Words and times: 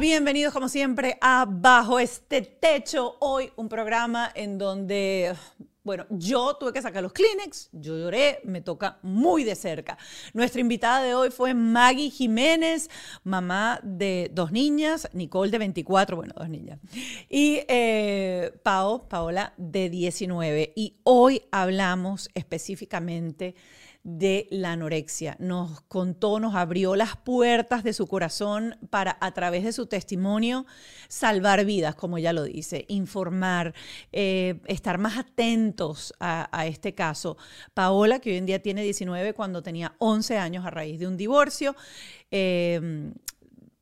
Bienvenidos 0.00 0.52
como 0.52 0.68
siempre 0.68 1.18
a 1.20 1.46
Bajo 1.48 1.98
este 1.98 2.42
Techo. 2.42 3.16
Hoy 3.20 3.50
un 3.56 3.68
programa 3.68 4.30
en 4.34 4.58
donde, 4.58 5.34
bueno, 5.84 6.06
yo 6.10 6.56
tuve 6.56 6.72
que 6.72 6.82
sacar 6.82 7.02
los 7.02 7.12
Kleenex, 7.12 7.68
yo 7.72 7.96
lloré, 7.96 8.40
me 8.44 8.60
toca 8.60 8.98
muy 9.02 9.44
de 9.44 9.54
cerca. 9.54 9.96
Nuestra 10.34 10.60
invitada 10.60 11.02
de 11.02 11.14
hoy 11.14 11.30
fue 11.30 11.54
Maggie 11.54 12.10
Jiménez, 12.10 12.90
mamá 13.24 13.80
de 13.82 14.30
dos 14.32 14.52
niñas, 14.52 15.08
Nicole 15.12 15.50
de 15.50 15.58
24, 15.58 16.16
bueno, 16.16 16.34
dos 16.36 16.48
niñas, 16.48 16.80
y 17.28 17.60
eh, 17.68 18.52
Pao, 18.62 19.08
Paola 19.08 19.54
de 19.56 19.90
19. 19.90 20.72
Y 20.76 20.96
hoy 21.04 21.42
hablamos 21.50 22.30
específicamente 22.34 23.44
de 23.46 23.54
la 24.50 24.72
anorexia. 24.72 25.36
Nos 25.38 25.82
contó, 25.82 26.40
nos 26.40 26.54
abrió 26.54 26.96
las 26.96 27.16
puertas 27.16 27.84
de 27.84 27.92
su 27.92 28.06
corazón 28.06 28.76
para, 28.90 29.18
a 29.20 29.32
través 29.32 29.64
de 29.64 29.72
su 29.72 29.86
testimonio, 29.86 30.66
salvar 31.08 31.64
vidas, 31.64 31.94
como 31.94 32.18
ella 32.18 32.32
lo 32.32 32.44
dice, 32.44 32.84
informar, 32.88 33.74
eh, 34.12 34.60
estar 34.66 34.98
más 34.98 35.18
atentos 35.18 36.14
a, 36.20 36.66
este 36.66 36.94
caso. 36.94 37.36
Paola, 37.74 38.18
que 38.18 38.30
hoy 38.30 38.36
en 38.36 38.46
día 38.46 38.60
tiene 38.60 38.82
19, 38.82 39.34
cuando 39.34 39.62
tenía 39.62 39.94
11 39.98 40.38
años 40.38 40.64
a 40.64 40.70
raíz 40.70 40.98
de 40.98 41.06
un 41.06 41.16
divorcio, 41.16 41.76
eh, 42.30 43.12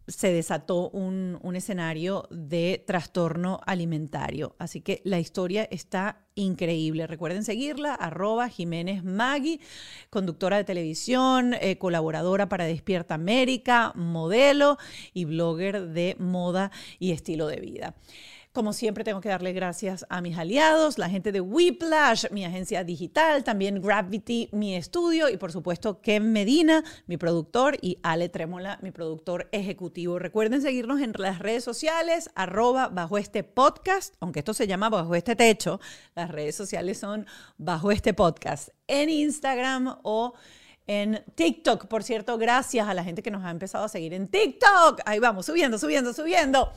se 0.08 0.32
desató 0.32 0.90
un, 0.90 1.38
escenario 1.56 2.28
de 2.30 2.82
trastorno 2.86 3.60
alimentario. 3.66 4.54
Así 4.58 4.80
que 4.80 5.00
la 5.04 5.18
historia 5.18 5.66
está 5.70 6.26
increíble. 6.34 7.06
Recuerden 7.06 7.44
seguirla, 7.44 7.94
arroba 7.94 8.48
Jiménez 8.48 9.02
Magui, 9.02 9.60
conductora 10.10 10.58
de 10.58 10.64
televisión, 10.64 11.54
eh, 11.54 11.78
colaboradora 11.78 12.48
para 12.48 12.66
Despierta 12.66 13.14
América, 13.14 13.92
modelo 13.94 14.76
y 15.14 15.24
blogger 15.24 15.88
de 15.88 16.14
moda 16.18 16.70
y 16.98 17.12
estilo 17.12 17.46
de 17.46 17.60
vida. 17.60 17.94
Como 18.56 18.72
siempre, 18.72 19.04
tengo 19.04 19.20
que 19.20 19.28
darle 19.28 19.52
gracias 19.52 20.06
a 20.08 20.22
mis 20.22 20.38
aliados, 20.38 20.96
la 20.96 21.10
gente 21.10 21.30
de 21.30 21.42
Whiplash, 21.42 22.24
mi 22.30 22.46
agencia 22.46 22.84
digital, 22.84 23.44
también 23.44 23.82
Gravity, 23.82 24.48
mi 24.52 24.74
estudio, 24.74 25.28
y 25.28 25.36
por 25.36 25.52
supuesto 25.52 26.00
Ken 26.00 26.32
Medina, 26.32 26.82
mi 27.06 27.18
productor, 27.18 27.76
y 27.82 27.98
Ale 28.02 28.30
Trémola, 28.30 28.78
mi 28.80 28.92
productor 28.92 29.50
ejecutivo. 29.52 30.18
Recuerden 30.18 30.62
seguirnos 30.62 31.02
en 31.02 31.12
las 31.18 31.38
redes 31.38 31.64
sociales, 31.64 32.30
arroba 32.34 32.88
bajo 32.88 33.18
este 33.18 33.44
podcast, 33.44 34.14
aunque 34.20 34.38
esto 34.38 34.54
se 34.54 34.66
llama 34.66 34.88
bajo 34.88 35.14
este 35.14 35.36
techo, 35.36 35.78
las 36.14 36.30
redes 36.30 36.54
sociales 36.54 36.98
son 36.98 37.26
bajo 37.58 37.92
este 37.92 38.14
podcast, 38.14 38.70
en 38.86 39.10
Instagram 39.10 39.98
o 40.02 40.32
en 40.86 41.22
TikTok. 41.34 41.88
Por 41.88 42.02
cierto, 42.02 42.38
gracias 42.38 42.88
a 42.88 42.94
la 42.94 43.04
gente 43.04 43.22
que 43.22 43.30
nos 43.30 43.44
ha 43.44 43.50
empezado 43.50 43.84
a 43.84 43.90
seguir 43.90 44.14
en 44.14 44.28
TikTok. 44.28 45.02
Ahí 45.04 45.18
vamos, 45.18 45.44
subiendo, 45.44 45.78
subiendo, 45.78 46.14
subiendo. 46.14 46.72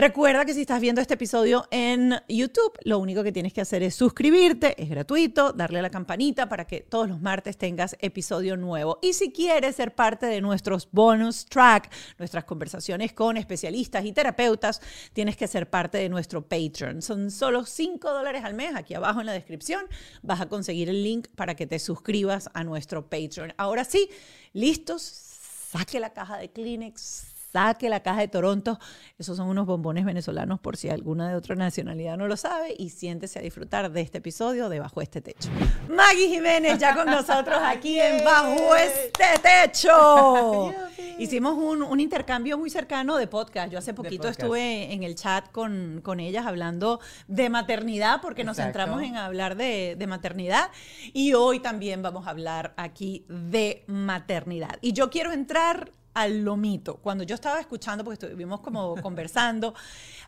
Recuerda 0.00 0.46
que 0.46 0.54
si 0.54 0.62
estás 0.62 0.80
viendo 0.80 1.02
este 1.02 1.12
episodio 1.12 1.68
en 1.70 2.14
YouTube, 2.26 2.72
lo 2.84 2.98
único 2.98 3.22
que 3.22 3.32
tienes 3.32 3.52
que 3.52 3.60
hacer 3.60 3.82
es 3.82 3.94
suscribirte, 3.94 4.82
es 4.82 4.88
gratuito, 4.88 5.52
darle 5.52 5.80
a 5.80 5.82
la 5.82 5.90
campanita 5.90 6.48
para 6.48 6.66
que 6.66 6.80
todos 6.80 7.06
los 7.06 7.20
martes 7.20 7.58
tengas 7.58 7.94
episodio 8.00 8.56
nuevo. 8.56 8.98
Y 9.02 9.12
si 9.12 9.30
quieres 9.30 9.76
ser 9.76 9.94
parte 9.94 10.24
de 10.24 10.40
nuestros 10.40 10.88
bonus 10.90 11.44
track, 11.44 11.92
nuestras 12.18 12.44
conversaciones 12.44 13.12
con 13.12 13.36
especialistas 13.36 14.06
y 14.06 14.12
terapeutas, 14.12 14.80
tienes 15.12 15.36
que 15.36 15.46
ser 15.46 15.68
parte 15.68 15.98
de 15.98 16.08
nuestro 16.08 16.48
Patreon. 16.48 17.02
Son 17.02 17.30
solo 17.30 17.66
5 17.66 18.10
dólares 18.10 18.42
al 18.42 18.54
mes. 18.54 18.74
Aquí 18.74 18.94
abajo 18.94 19.20
en 19.20 19.26
la 19.26 19.34
descripción 19.34 19.84
vas 20.22 20.40
a 20.40 20.48
conseguir 20.48 20.88
el 20.88 21.02
link 21.02 21.28
para 21.36 21.56
que 21.56 21.66
te 21.66 21.78
suscribas 21.78 22.48
a 22.54 22.64
nuestro 22.64 23.10
Patreon. 23.10 23.52
Ahora 23.58 23.84
sí, 23.84 24.08
listos, 24.54 25.02
saque 25.02 26.00
la 26.00 26.14
caja 26.14 26.38
de 26.38 26.50
Kleenex 26.50 27.29
saque 27.52 27.88
la 27.88 28.00
caja 28.00 28.20
de 28.20 28.28
Toronto. 28.28 28.78
Esos 29.18 29.36
son 29.36 29.48
unos 29.48 29.66
bombones 29.66 30.04
venezolanos 30.04 30.60
por 30.60 30.76
si 30.76 30.88
alguna 30.88 31.28
de 31.28 31.34
otra 31.34 31.54
nacionalidad 31.54 32.16
no 32.16 32.26
lo 32.26 32.36
sabe 32.36 32.74
y 32.78 32.90
siéntese 32.90 33.38
a 33.38 33.42
disfrutar 33.42 33.90
de 33.90 34.00
este 34.00 34.18
episodio 34.18 34.68
de 34.68 34.80
Bajo 34.80 35.00
este 35.00 35.20
Techo. 35.20 35.48
Maggie 35.88 36.28
Jiménez 36.28 36.78
ya 36.78 36.94
con 36.94 37.06
nosotros 37.06 37.58
aquí 37.62 37.98
en 37.98 38.24
Bajo 38.24 38.74
este 38.76 39.24
Techo. 39.42 40.72
Hicimos 41.18 41.54
un, 41.54 42.00
intercambio 42.00 42.56
muy 42.56 42.70
cercano 42.70 43.16
de 43.16 43.26
podcast. 43.26 43.70
Yo 43.70 43.78
hace 43.78 43.92
poquito 43.92 44.28
estuve 44.28 44.92
en 44.94 45.02
el 45.02 45.16
chat 45.16 45.50
con, 45.52 46.00
con, 46.02 46.18
ellas 46.18 46.46
hablando 46.46 47.00
de 47.28 47.50
maternidad 47.50 48.20
porque 48.22 48.42
nos 48.42 48.56
centramos 48.56 49.02
en 49.02 49.16
hablar 49.16 49.56
de, 49.56 49.96
de 49.98 50.06
maternidad 50.06 50.70
y 51.12 51.34
hoy 51.34 51.60
también 51.60 52.00
vamos 52.00 52.26
a 52.26 52.30
hablar 52.30 52.72
aquí 52.78 53.26
de 53.28 53.84
maternidad. 53.86 54.78
Y 54.80 54.94
yo 54.94 55.10
quiero 55.10 55.32
entrar 55.32 55.92
al 56.14 56.44
lomito. 56.44 56.96
Cuando 56.96 57.24
yo 57.24 57.34
estaba 57.34 57.60
escuchando, 57.60 58.04
porque 58.04 58.26
estuvimos 58.26 58.60
como 58.60 58.96
conversando 59.02 59.74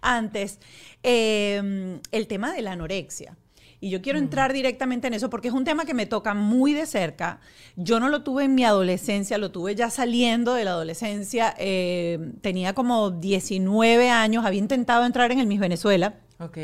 antes, 0.01 0.59
em, 1.03 2.01
el 2.11 2.27
tema 2.27 2.53
de 2.53 2.63
la 2.63 2.73
anorexia. 2.73 3.37
Y 3.81 3.91
yo 3.91 4.01
quiero 4.01 4.21
entrar 4.21 4.53
directamente 4.53 5.09
en 5.09 5.15
eso 5.15 5.29
porque 5.29 5.49
es 5.49 5.55
un 5.55 5.65
tema 5.65 5.85
que 5.85 5.93
me 5.93 6.07
toca 6.07 6.35
muy 6.35 6.73
de 6.73 6.87
cerca. 6.87 7.41
Yo 7.75 7.99
no 7.99 8.09
lo 8.09 8.23
tuve 8.23 8.45
en 8.45 8.55
mi 8.55 8.63
adolescencia, 8.63 9.39
lo 9.39 9.51
tuve 9.51 9.75
ya 9.75 9.91
saliendo 9.91 10.55
de 10.55 10.65
la 10.65 10.71
adolescencia. 10.71 11.53
Em, 11.59 12.35
tenía 12.35 12.75
como 12.75 13.11
19 13.11 14.09
años, 14.09 14.45
había 14.45 14.61
intentado 14.61 15.05
entrar 15.05 15.33
en 15.33 15.41
el 15.41 15.49
Miss 15.49 15.59
Venezuela. 15.59 16.15
Ok. 16.39 16.59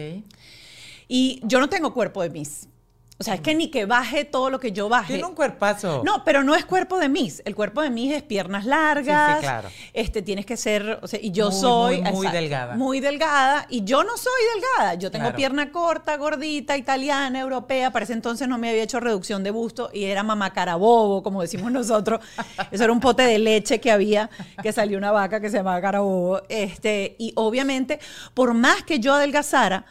Y 1.08 1.40
yo 1.42 1.58
no 1.58 1.68
tengo 1.68 1.92
cuerpo 1.92 2.22
de 2.22 2.30
Miss. 2.30 2.68
O 3.20 3.24
sea, 3.24 3.34
es 3.34 3.40
que 3.40 3.52
ni 3.52 3.68
que 3.68 3.84
baje 3.84 4.24
todo 4.24 4.48
lo 4.48 4.60
que 4.60 4.70
yo 4.70 4.88
baje. 4.88 5.14
Tiene 5.14 5.28
un 5.28 5.34
cuerpazo. 5.34 6.02
No, 6.04 6.22
pero 6.22 6.44
no 6.44 6.54
es 6.54 6.64
cuerpo 6.64 6.98
de 7.00 7.08
Miss. 7.08 7.42
El 7.44 7.56
cuerpo 7.56 7.82
de 7.82 7.90
Miss 7.90 8.14
es 8.14 8.22
piernas 8.22 8.64
largas. 8.64 9.30
Sí, 9.30 9.40
sí 9.40 9.42
claro. 9.42 9.68
Este, 9.92 10.22
tienes 10.22 10.46
que 10.46 10.56
ser, 10.56 11.00
o 11.02 11.08
sea, 11.08 11.18
y 11.20 11.32
yo 11.32 11.50
soy... 11.50 12.00
Muy, 12.00 12.28
delgada. 12.28 12.76
Muy 12.76 13.00
delgada. 13.00 13.66
Y 13.70 13.82
yo 13.82 14.04
no 14.04 14.16
soy 14.16 14.40
delgada. 14.54 14.94
Yo 14.94 15.10
tengo 15.10 15.34
pierna 15.34 15.72
corta, 15.72 16.16
gordita, 16.16 16.76
italiana, 16.76 17.40
europea. 17.40 17.90
Para 17.90 18.04
ese 18.04 18.12
entonces 18.12 18.46
no 18.46 18.56
me 18.56 18.70
había 18.70 18.84
hecho 18.84 19.00
reducción 19.00 19.42
de 19.42 19.50
busto 19.50 19.90
y 19.92 20.04
era 20.04 20.22
mamá 20.22 20.52
carabobo, 20.52 21.20
como 21.24 21.42
decimos 21.42 21.72
nosotros. 21.72 22.20
Eso 22.70 22.84
era 22.84 22.92
un 22.92 23.00
pote 23.00 23.22
de 23.22 23.40
leche 23.40 23.80
que 23.80 23.90
había, 23.90 24.30
que 24.62 24.72
salió 24.72 24.96
una 24.96 25.10
vaca 25.10 25.40
que 25.40 25.50
se 25.50 25.56
llamaba 25.56 25.80
carabobo. 25.80 26.42
Este, 26.48 27.16
y 27.18 27.32
obviamente, 27.34 27.98
por 28.32 28.54
más 28.54 28.84
que 28.84 29.00
yo 29.00 29.14
adelgazara, 29.14 29.86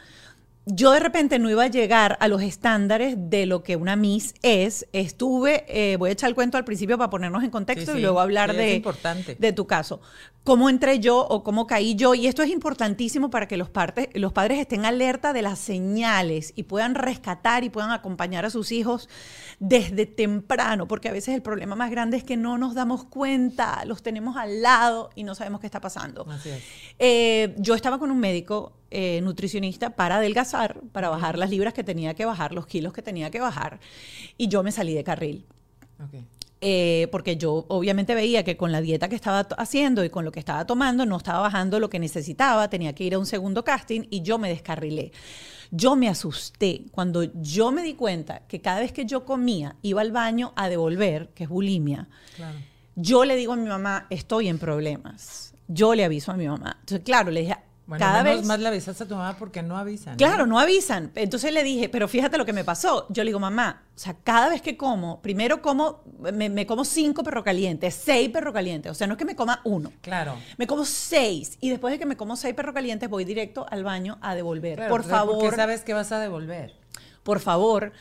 yo 0.70 0.92
de 0.92 1.00
repente 1.00 1.38
no 1.38 1.48
iba 1.50 1.64
a 1.64 1.68
llegar 1.68 2.16
a 2.20 2.28
los 2.28 2.42
estándares 2.42 3.14
de 3.16 3.46
lo 3.46 3.62
que 3.62 3.76
una 3.76 3.96
Miss 3.96 4.34
es. 4.42 4.86
Estuve, 4.92 5.64
eh, 5.68 5.96
voy 5.96 6.10
a 6.10 6.12
echar 6.12 6.28
el 6.28 6.34
cuento 6.34 6.58
al 6.58 6.64
principio 6.64 6.98
para 6.98 7.10
ponernos 7.10 7.42
en 7.42 7.50
contexto 7.50 7.92
Sí, 7.92 7.98
y 7.98 8.02
luego 8.02 8.20
hablar 8.20 8.50
sí, 8.50 8.56
de, 8.56 8.74
importante. 8.74 9.36
de 9.38 9.52
tu 9.52 9.66
caso. 9.66 10.00
Cómo 10.48 10.70
entré 10.70 10.98
yo 10.98 11.26
o 11.26 11.44
cómo 11.44 11.66
caí 11.66 11.94
yo. 11.94 12.14
Y 12.14 12.26
esto 12.26 12.42
es 12.42 12.48
importantísimo 12.48 13.28
para 13.28 13.46
que 13.46 13.58
los, 13.58 13.68
partes, 13.68 14.08
los 14.14 14.32
padres 14.32 14.58
estén 14.58 14.86
alerta 14.86 15.34
de 15.34 15.42
las 15.42 15.58
señales 15.58 16.54
y 16.56 16.62
puedan 16.62 16.94
rescatar 16.94 17.64
y 17.64 17.68
puedan 17.68 17.90
acompañar 17.90 18.46
a 18.46 18.50
sus 18.50 18.72
hijos 18.72 19.10
desde 19.60 20.06
temprano. 20.06 20.88
Porque 20.88 21.10
a 21.10 21.12
veces 21.12 21.34
el 21.34 21.42
problema 21.42 21.76
más 21.76 21.90
grande 21.90 22.16
es 22.16 22.24
que 22.24 22.38
no 22.38 22.56
nos 22.56 22.74
damos 22.74 23.04
cuenta, 23.04 23.84
los 23.84 24.02
tenemos 24.02 24.38
al 24.38 24.62
lado 24.62 25.10
y 25.14 25.22
no 25.24 25.34
sabemos 25.34 25.60
qué 25.60 25.66
está 25.66 25.82
pasando. 25.82 26.26
Así 26.30 26.48
es. 26.48 26.62
Eh, 26.98 27.54
yo 27.58 27.74
estaba 27.74 27.98
con 27.98 28.10
un 28.10 28.18
médico 28.18 28.72
eh, 28.90 29.20
nutricionista 29.20 29.90
para 29.90 30.16
adelgazar, 30.16 30.80
para 30.92 31.10
bajar 31.10 31.36
las 31.36 31.50
libras 31.50 31.74
que 31.74 31.84
tenía 31.84 32.14
que 32.14 32.24
bajar, 32.24 32.54
los 32.54 32.66
kilos 32.66 32.94
que 32.94 33.02
tenía 33.02 33.30
que 33.30 33.40
bajar, 33.40 33.80
y 34.38 34.48
yo 34.48 34.62
me 34.62 34.72
salí 34.72 34.94
de 34.94 35.04
carril. 35.04 35.44
Ok. 36.02 36.37
Eh, 36.60 37.06
porque 37.12 37.36
yo 37.36 37.66
obviamente 37.68 38.16
veía 38.16 38.42
que 38.42 38.56
con 38.56 38.72
la 38.72 38.80
dieta 38.80 39.08
que 39.08 39.14
estaba 39.14 39.40
haciendo 39.58 40.04
y 40.04 40.10
con 40.10 40.24
lo 40.24 40.32
que 40.32 40.40
estaba 40.40 40.66
tomando 40.66 41.06
no 41.06 41.16
estaba 41.16 41.38
bajando 41.38 41.78
lo 41.78 41.88
que 41.88 42.00
necesitaba, 42.00 42.68
tenía 42.68 42.94
que 42.94 43.04
ir 43.04 43.14
a 43.14 43.18
un 43.20 43.26
segundo 43.26 43.62
casting 43.62 44.02
y 44.10 44.22
yo 44.22 44.38
me 44.38 44.48
descarrilé. 44.48 45.12
Yo 45.70 45.94
me 45.94 46.08
asusté 46.08 46.82
cuando 46.90 47.22
yo 47.40 47.70
me 47.70 47.82
di 47.84 47.94
cuenta 47.94 48.40
que 48.48 48.60
cada 48.60 48.80
vez 48.80 48.90
que 48.92 49.04
yo 49.06 49.24
comía 49.24 49.76
iba 49.82 50.00
al 50.00 50.10
baño 50.10 50.52
a 50.56 50.68
devolver, 50.68 51.28
que 51.34 51.44
es 51.44 51.48
bulimia, 51.48 52.08
Claro. 52.34 52.58
yo 52.96 53.24
le 53.24 53.36
digo 53.36 53.52
a 53.52 53.56
mi 53.56 53.68
mamá, 53.68 54.06
estoy 54.10 54.48
en 54.48 54.58
problemas. 54.58 55.54
Yo 55.68 55.94
le 55.94 56.04
aviso 56.04 56.32
a 56.32 56.36
mi 56.36 56.48
mamá. 56.48 56.76
Entonces, 56.80 57.04
claro, 57.04 57.30
le 57.30 57.40
dije, 57.42 57.56
Bueno, 57.88 58.04
cada 58.04 58.22
menos 58.22 58.40
vez... 58.40 58.46
más 58.46 58.60
le 58.60 58.68
avisaste 58.68 59.04
a 59.04 59.08
tu 59.08 59.14
mamá 59.14 59.36
porque 59.38 59.62
no 59.62 59.78
avisan. 59.78 60.12
¿no? 60.12 60.16
Claro, 60.18 60.46
no 60.46 60.60
avisan. 60.60 61.10
Entonces 61.14 61.54
le 61.54 61.64
dije, 61.64 61.88
pero 61.88 62.06
fíjate 62.06 62.36
lo 62.36 62.44
que 62.44 62.52
me 62.52 62.62
pasó. 62.62 63.06
Yo 63.08 63.24
le 63.24 63.30
digo, 63.30 63.40
mamá, 63.40 63.84
o 63.96 63.98
sea, 63.98 64.14
cada 64.22 64.50
vez 64.50 64.60
que 64.60 64.76
como, 64.76 65.22
primero 65.22 65.62
como, 65.62 66.04
me, 66.34 66.50
me 66.50 66.66
como 66.66 66.84
cinco 66.84 67.24
perro 67.24 67.42
calientes, 67.42 67.94
seis 67.94 68.28
perro 68.28 68.52
calientes. 68.52 68.92
O 68.92 68.94
sea, 68.94 69.06
no 69.06 69.14
es 69.14 69.18
que 69.18 69.24
me 69.24 69.34
coma 69.34 69.62
uno. 69.64 69.90
Claro. 70.02 70.36
Me 70.58 70.66
como 70.66 70.84
seis. 70.84 71.56
Y 71.62 71.70
después 71.70 71.90
de 71.90 71.98
que 71.98 72.04
me 72.04 72.18
como 72.18 72.36
seis 72.36 72.54
perro 72.54 72.74
calientes, 72.74 73.08
voy 73.08 73.24
directo 73.24 73.64
al 73.70 73.84
baño 73.84 74.18
a 74.20 74.34
devolver. 74.34 74.76
Claro, 74.76 74.90
por 74.90 75.04
favor, 75.04 75.38
Porque 75.40 75.56
sabes 75.56 75.80
que 75.80 75.94
vas 75.94 76.12
a 76.12 76.20
devolver. 76.20 76.74
por 77.22 77.40
favor, 77.40 77.92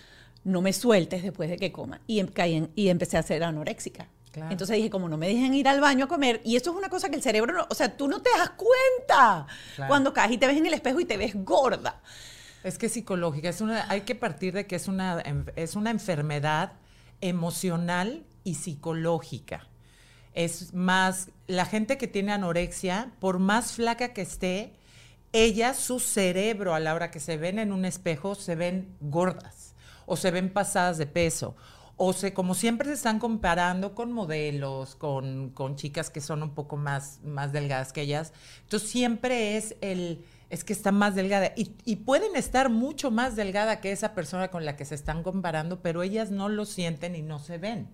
no 0.43 0.61
me 0.61 0.73
sueltes 0.73 1.23
después 1.23 1.49
de 1.49 1.55
que 1.55 1.71
coma. 1.71 2.01
Y, 2.07 2.19
em- 2.19 2.67
y 2.75 2.89
empecé 2.89 3.17
a 3.17 3.23
ser 3.23 3.41
anoréxica. 3.43 4.09
Claro. 4.37 4.51
Entonces 4.51 4.75
dije, 4.75 4.89
como 4.91 5.09
no 5.09 5.17
me 5.17 5.27
dejen 5.27 5.53
ir 5.55 5.67
al 5.67 5.81
baño 5.81 6.05
a 6.05 6.07
comer, 6.07 6.41
y 6.45 6.55
eso 6.57 6.69
es 6.71 6.77
una 6.77 6.89
cosa 6.89 7.09
que 7.09 7.15
el 7.15 7.23
cerebro, 7.23 7.53
no, 7.53 7.65
o 7.69 7.73
sea, 7.73 7.97
tú 7.97 8.07
no 8.07 8.21
te 8.21 8.29
das 8.37 8.51
cuenta 8.51 9.47
Claro. 9.75 9.87
cuando 9.89 10.13
caes 10.13 10.31
y 10.33 10.37
te 10.37 10.45
ves 10.45 10.57
en 10.57 10.65
el 10.67 10.73
espejo 10.75 10.99
y 10.99 11.05
te 11.05 11.17
ves 11.17 11.33
gorda. 11.35 12.01
Es 12.63 12.77
que 12.77 12.85
es 12.85 12.91
psicológica, 12.93 13.49
es 13.49 13.61
una, 13.61 13.89
hay 13.89 14.01
que 14.01 14.13
partir 14.13 14.53
de 14.53 14.67
que 14.67 14.75
es 14.75 14.87
una, 14.87 15.19
en- 15.25 15.51
es 15.55 15.75
una 15.75 15.89
enfermedad 15.89 16.73
emocional 17.21 18.23
y 18.43 18.55
psicológica. 18.55 19.67
Es 20.33 20.73
más, 20.73 21.29
la 21.47 21.65
gente 21.65 21.97
que 21.97 22.07
tiene 22.07 22.31
anorexia, 22.31 23.11
por 23.19 23.39
más 23.39 23.71
flaca 23.73 24.13
que 24.13 24.21
esté, 24.21 24.73
ella, 25.33 25.73
su 25.73 25.99
cerebro, 25.99 26.73
a 26.73 26.79
la 26.79 26.93
hora 26.93 27.09
que 27.11 27.19
se 27.19 27.37
ven 27.37 27.59
en 27.59 27.71
un 27.73 27.85
espejo, 27.85 28.35
se 28.35 28.55
ven 28.55 28.95
gordas 29.01 29.73
o 30.05 30.15
se 30.15 30.31
ven 30.31 30.49
pasadas 30.53 30.97
de 30.97 31.05
peso. 31.07 31.55
O 31.97 32.13
se, 32.13 32.33
como 32.33 32.53
siempre 32.53 32.87
se 32.87 32.93
están 32.93 33.19
comparando 33.19 33.95
con 33.95 34.11
modelos, 34.11 34.95
con, 34.95 35.49
con 35.49 35.75
chicas 35.75 36.09
que 36.09 36.21
son 36.21 36.43
un 36.43 36.51
poco 36.51 36.77
más, 36.77 37.19
más 37.23 37.51
delgadas 37.51 37.91
que 37.91 38.01
ellas. 38.01 38.33
Entonces 38.63 38.89
siempre 38.89 39.57
es 39.57 39.75
el, 39.81 40.23
es 40.49 40.63
que 40.63 40.73
está 40.73 40.91
más 40.91 41.15
delgada. 41.15 41.53
Y, 41.55 41.71
y 41.85 41.97
pueden 41.97 42.35
estar 42.35 42.69
mucho 42.69 43.09
más 43.09 43.35
delgada 43.35 43.81
que 43.81 43.91
esa 43.91 44.13
persona 44.13 44.49
con 44.49 44.63
la 44.63 44.75
que 44.75 44.85
se 44.85 44.95
están 44.95 45.23
comparando, 45.23 45.81
pero 45.81 46.03
ellas 46.03 46.31
no 46.31 46.49
lo 46.49 46.65
sienten 46.65 47.15
y 47.15 47.23
no 47.23 47.39
se 47.39 47.57
ven. 47.57 47.89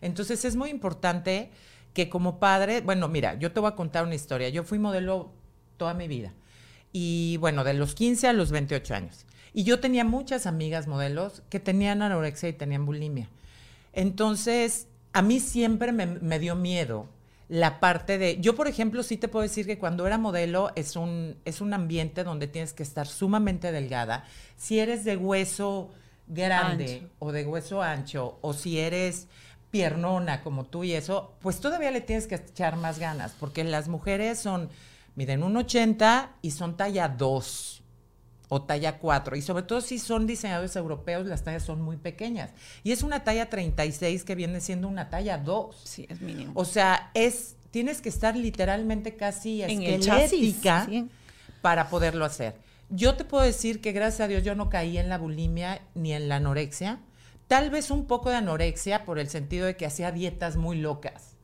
Entonces 0.00 0.44
es 0.44 0.56
muy 0.56 0.70
importante 0.70 1.50
que 1.94 2.10
como 2.10 2.38
padre, 2.38 2.82
bueno, 2.82 3.08
mira, 3.08 3.38
yo 3.38 3.52
te 3.52 3.60
voy 3.60 3.70
a 3.70 3.74
contar 3.74 4.04
una 4.04 4.14
historia. 4.14 4.48
Yo 4.48 4.64
fui 4.64 4.78
modelo 4.78 5.32
toda 5.76 5.94
mi 5.94 6.08
vida. 6.08 6.34
Y 6.92 7.36
bueno, 7.38 7.64
de 7.64 7.74
los 7.74 7.94
15 7.94 8.28
a 8.28 8.32
los 8.32 8.50
28 8.50 8.94
años. 8.94 9.26
Y 9.56 9.64
yo 9.64 9.80
tenía 9.80 10.04
muchas 10.04 10.44
amigas 10.44 10.86
modelos 10.86 11.42
que 11.48 11.60
tenían 11.60 12.02
anorexia 12.02 12.50
y 12.50 12.52
tenían 12.52 12.84
bulimia. 12.84 13.30
Entonces, 13.94 14.86
a 15.14 15.22
mí 15.22 15.40
siempre 15.40 15.92
me, 15.92 16.04
me 16.04 16.38
dio 16.38 16.54
miedo 16.54 17.08
la 17.48 17.80
parte 17.80 18.18
de, 18.18 18.38
yo 18.38 18.54
por 18.54 18.68
ejemplo 18.68 19.02
sí 19.02 19.16
te 19.16 19.28
puedo 19.28 19.44
decir 19.44 19.64
que 19.64 19.78
cuando 19.78 20.06
era 20.06 20.18
modelo 20.18 20.72
es 20.74 20.94
un, 20.94 21.38
es 21.46 21.62
un 21.62 21.72
ambiente 21.72 22.22
donde 22.22 22.48
tienes 22.48 22.74
que 22.74 22.82
estar 22.82 23.06
sumamente 23.06 23.72
delgada. 23.72 24.24
Si 24.58 24.78
eres 24.78 25.04
de 25.04 25.16
hueso 25.16 25.88
grande 26.26 26.96
Ancho. 26.96 27.10
o 27.20 27.32
de 27.32 27.46
hueso 27.46 27.82
ancho, 27.82 28.38
o 28.42 28.52
si 28.52 28.78
eres 28.78 29.26
piernona 29.70 30.42
como 30.42 30.64
tú 30.64 30.84
y 30.84 30.92
eso, 30.92 31.32
pues 31.40 31.60
todavía 31.60 31.90
le 31.90 32.02
tienes 32.02 32.26
que 32.26 32.34
echar 32.34 32.76
más 32.76 32.98
ganas, 32.98 33.34
porque 33.40 33.64
las 33.64 33.88
mujeres 33.88 34.38
son, 34.38 34.68
miden 35.14 35.42
un 35.42 35.56
80 35.56 36.32
y 36.42 36.50
son 36.50 36.76
talla 36.76 37.08
2 37.08 37.75
o 38.48 38.62
talla 38.62 38.98
4. 38.98 39.36
Y 39.36 39.42
sobre 39.42 39.62
todo 39.64 39.80
si 39.80 39.98
son 39.98 40.26
diseñadores 40.26 40.76
europeos, 40.76 41.26
las 41.26 41.42
tallas 41.42 41.64
son 41.64 41.82
muy 41.82 41.96
pequeñas. 41.96 42.50
Y 42.84 42.92
es 42.92 43.02
una 43.02 43.24
talla 43.24 43.50
36 43.50 44.24
que 44.24 44.34
viene 44.34 44.60
siendo 44.60 44.88
una 44.88 45.10
talla 45.10 45.38
2. 45.38 45.76
Sí, 45.84 46.06
es 46.08 46.20
mínimo. 46.20 46.52
O 46.54 46.64
sea, 46.64 47.10
es, 47.14 47.56
tienes 47.70 48.00
que 48.00 48.08
estar 48.08 48.36
literalmente 48.36 49.16
casi 49.16 49.62
En 49.62 49.82
el 49.82 50.00
chasis, 50.00 50.32
esquelética 50.32 50.86
sí. 50.88 51.08
para 51.60 51.88
poderlo 51.88 52.24
hacer. 52.24 52.56
Yo 52.88 53.16
te 53.16 53.24
puedo 53.24 53.42
decir 53.42 53.80
que 53.80 53.92
gracias 53.92 54.20
a 54.20 54.28
Dios 54.28 54.44
yo 54.44 54.54
no 54.54 54.70
caí 54.70 54.96
en 54.96 55.08
la 55.08 55.18
bulimia 55.18 55.82
ni 55.94 56.12
en 56.12 56.28
la 56.28 56.36
anorexia. 56.36 57.00
Tal 57.48 57.70
vez 57.70 57.90
un 57.90 58.06
poco 58.06 58.30
de 58.30 58.36
anorexia 58.36 59.04
por 59.04 59.18
el 59.18 59.28
sentido 59.28 59.66
de 59.66 59.76
que 59.76 59.86
hacía 59.86 60.12
dietas 60.12 60.56
muy 60.56 60.76
locas. 60.76 61.36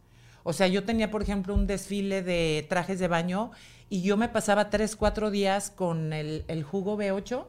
O 0.44 0.52
sea, 0.52 0.66
yo 0.66 0.84
tenía, 0.84 1.10
por 1.10 1.22
ejemplo, 1.22 1.54
un 1.54 1.66
desfile 1.66 2.22
de 2.22 2.66
trajes 2.68 2.98
de 2.98 3.08
baño 3.08 3.52
y 3.92 4.00
yo 4.02 4.16
me 4.16 4.28
pasaba 4.30 4.70
tres, 4.70 4.96
cuatro 4.96 5.30
días 5.30 5.70
con 5.70 6.12
el, 6.14 6.44
el 6.48 6.62
jugo 6.62 6.96
B8, 6.96 7.44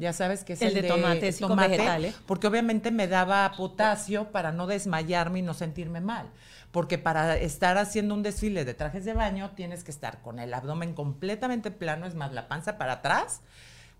ya 0.00 0.12
sabes 0.12 0.42
que 0.42 0.54
es 0.54 0.62
El 0.62 0.68
el, 0.76 0.82
de 0.82 0.88
tomates 0.88 1.40
y 1.40 1.44
con 1.44 1.56
vegetales. 1.56 2.14
porque 2.26 2.48
obviamente 2.48 2.90
me 2.90 3.06
daba 3.06 3.52
potasio 3.56 4.32
para 4.32 4.50
no 4.50 4.66
desmayarme 4.66 5.38
y 5.38 5.42
no 5.42 5.54
sentirme 5.54 6.00
mal. 6.00 6.26
Porque 6.72 6.98
para 6.98 7.36
estar 7.38 7.78
haciendo 7.78 8.14
un 8.14 8.24
desfile 8.24 8.64
de 8.64 8.74
trajes 8.74 9.04
de 9.04 9.14
baño 9.14 9.52
tienes 9.54 9.84
que 9.84 9.92
estar 9.92 10.20
con 10.22 10.40
el 10.40 10.52
abdomen 10.54 10.92
completamente 10.92 11.70
plano, 11.70 12.06
es 12.06 12.16
más, 12.16 12.32
la 12.32 12.48
panza 12.48 12.78
para 12.78 12.94
atrás, 12.94 13.40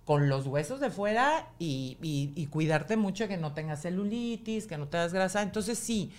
con 0.05 0.29
los 0.29 0.47
huesos 0.47 0.81
de 0.81 0.91
fuera 0.91 1.47
y, 1.61 1.99
y- 2.03 2.33
y 2.35 2.47
cuidarte 2.49 2.97
mucho 2.97 3.29
que 3.29 3.37
no 3.37 3.53
tengas 3.55 3.83
celulitis, 3.83 4.67
que 4.67 4.77
no 4.77 4.89
tengas 4.89 5.13
grasa. 5.13 5.41
Entonces 5.43 5.79
sí, 5.79 6.13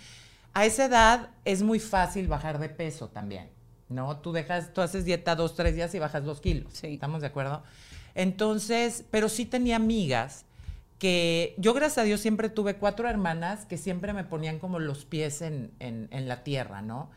a 0.54 0.64
esa 0.64 0.86
edad 0.86 1.28
es 1.44 1.62
muy 1.62 1.78
fácil 1.78 2.26
bajar 2.26 2.58
de 2.58 2.70
peso 2.70 3.08
también, 3.08 3.50
¿no? 3.88 4.18
Tú 4.18 4.32
dejas, 4.32 4.72
tú 4.74 4.80
haces 4.80 5.04
dieta 5.04 5.34
dos, 5.36 5.54
tres 5.54 5.74
días 5.74 5.94
y 5.94 5.98
bajas 5.98 6.24
dos 6.24 6.40
kilos. 6.40 6.72
Sí. 6.74 6.88
¿Estamos 6.94 7.20
de 7.20 7.28
acuerdo? 7.28 7.62
Entonces, 8.14 9.04
pero 9.10 9.28
sí 9.28 9.44
tenía 9.46 9.76
amigas 9.76 10.44
que 10.98 11.54
yo 11.58 11.74
gracias 11.74 11.98
a 11.98 12.02
Dios 12.02 12.20
siempre 12.20 12.48
tuve 12.48 12.74
cuatro 12.76 13.08
hermanas 13.08 13.64
que 13.66 13.76
siempre 13.78 14.12
me 14.12 14.24
ponían 14.24 14.58
como 14.58 14.78
los 14.80 15.04
pies 15.04 15.42
en, 15.42 15.70
en- 15.78 16.08
en 16.10 16.26
la 16.28 16.42
tierra, 16.42 16.82
¿no? 16.82 17.10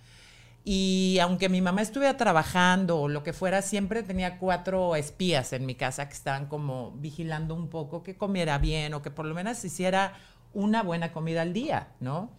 Y 0.63 1.17
aunque 1.21 1.49
mi 1.49 1.59
mamá 1.61 1.81
estuviera 1.81 2.17
trabajando 2.17 2.99
o 3.01 3.07
lo 3.07 3.23
que 3.23 3.33
fuera, 3.33 3.63
siempre 3.63 4.03
tenía 4.03 4.37
cuatro 4.37 4.95
espías 4.95 5.53
en 5.53 5.65
mi 5.65 5.73
casa 5.73 6.07
que 6.07 6.13
estaban 6.13 6.45
como 6.45 6.91
vigilando 6.91 7.55
un 7.55 7.67
poco 7.67 8.03
que 8.03 8.15
comiera 8.15 8.59
bien 8.59 8.93
o 8.93 9.01
que 9.01 9.09
por 9.09 9.25
lo 9.25 9.33
menos 9.33 9.65
hiciera 9.65 10.13
una 10.53 10.83
buena 10.83 11.11
comida 11.13 11.41
al 11.41 11.51
día, 11.53 11.87
¿no? 11.99 12.29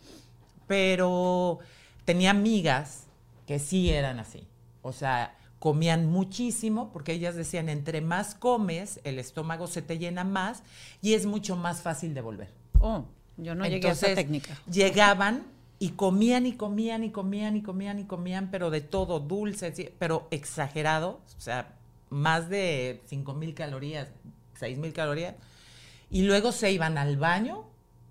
Pero 0.68 1.58
tenía 2.04 2.30
amigas 2.30 3.06
que 3.52 3.58
sí 3.58 3.90
eran 3.90 4.18
así. 4.18 4.48
O 4.80 4.92
sea, 4.92 5.36
comían 5.58 6.06
muchísimo 6.10 6.90
porque 6.90 7.12
ellas 7.12 7.34
decían, 7.34 7.68
entre 7.68 8.00
más 8.00 8.34
comes, 8.34 8.98
el 9.04 9.18
estómago 9.18 9.66
se 9.66 9.82
te 9.82 9.98
llena 9.98 10.24
más 10.24 10.62
y 11.02 11.12
es 11.12 11.26
mucho 11.26 11.54
más 11.54 11.82
fácil 11.82 12.14
de 12.14 12.22
volver. 12.22 12.48
Oh, 12.80 13.04
yo 13.36 13.54
no 13.54 13.64
llegué 13.64 13.88
a 13.88 13.92
esa 13.92 14.06
Entonces, 14.06 14.14
técnica. 14.14 14.56
Llegaban 14.70 15.44
y 15.78 15.90
comían 15.90 16.46
y 16.46 16.54
comían 16.54 17.04
y 17.04 17.10
comían 17.10 17.54
y 17.58 17.60
comían 17.62 17.98
y 17.98 18.04
comían, 18.06 18.50
pero 18.50 18.70
de 18.70 18.80
todo, 18.80 19.20
dulces, 19.20 19.78
y- 19.78 19.90
pero 19.98 20.28
exagerado, 20.30 21.20
o 21.36 21.40
sea, 21.40 21.74
más 22.08 22.48
de 22.48 23.02
5 23.04 23.34
mil 23.34 23.52
calorías, 23.54 24.08
6 24.54 24.78
mil 24.78 24.94
calorías. 24.94 25.34
Y 26.08 26.22
luego 26.22 26.52
se 26.52 26.72
iban 26.72 26.96
al 26.96 27.18
baño, 27.18 27.64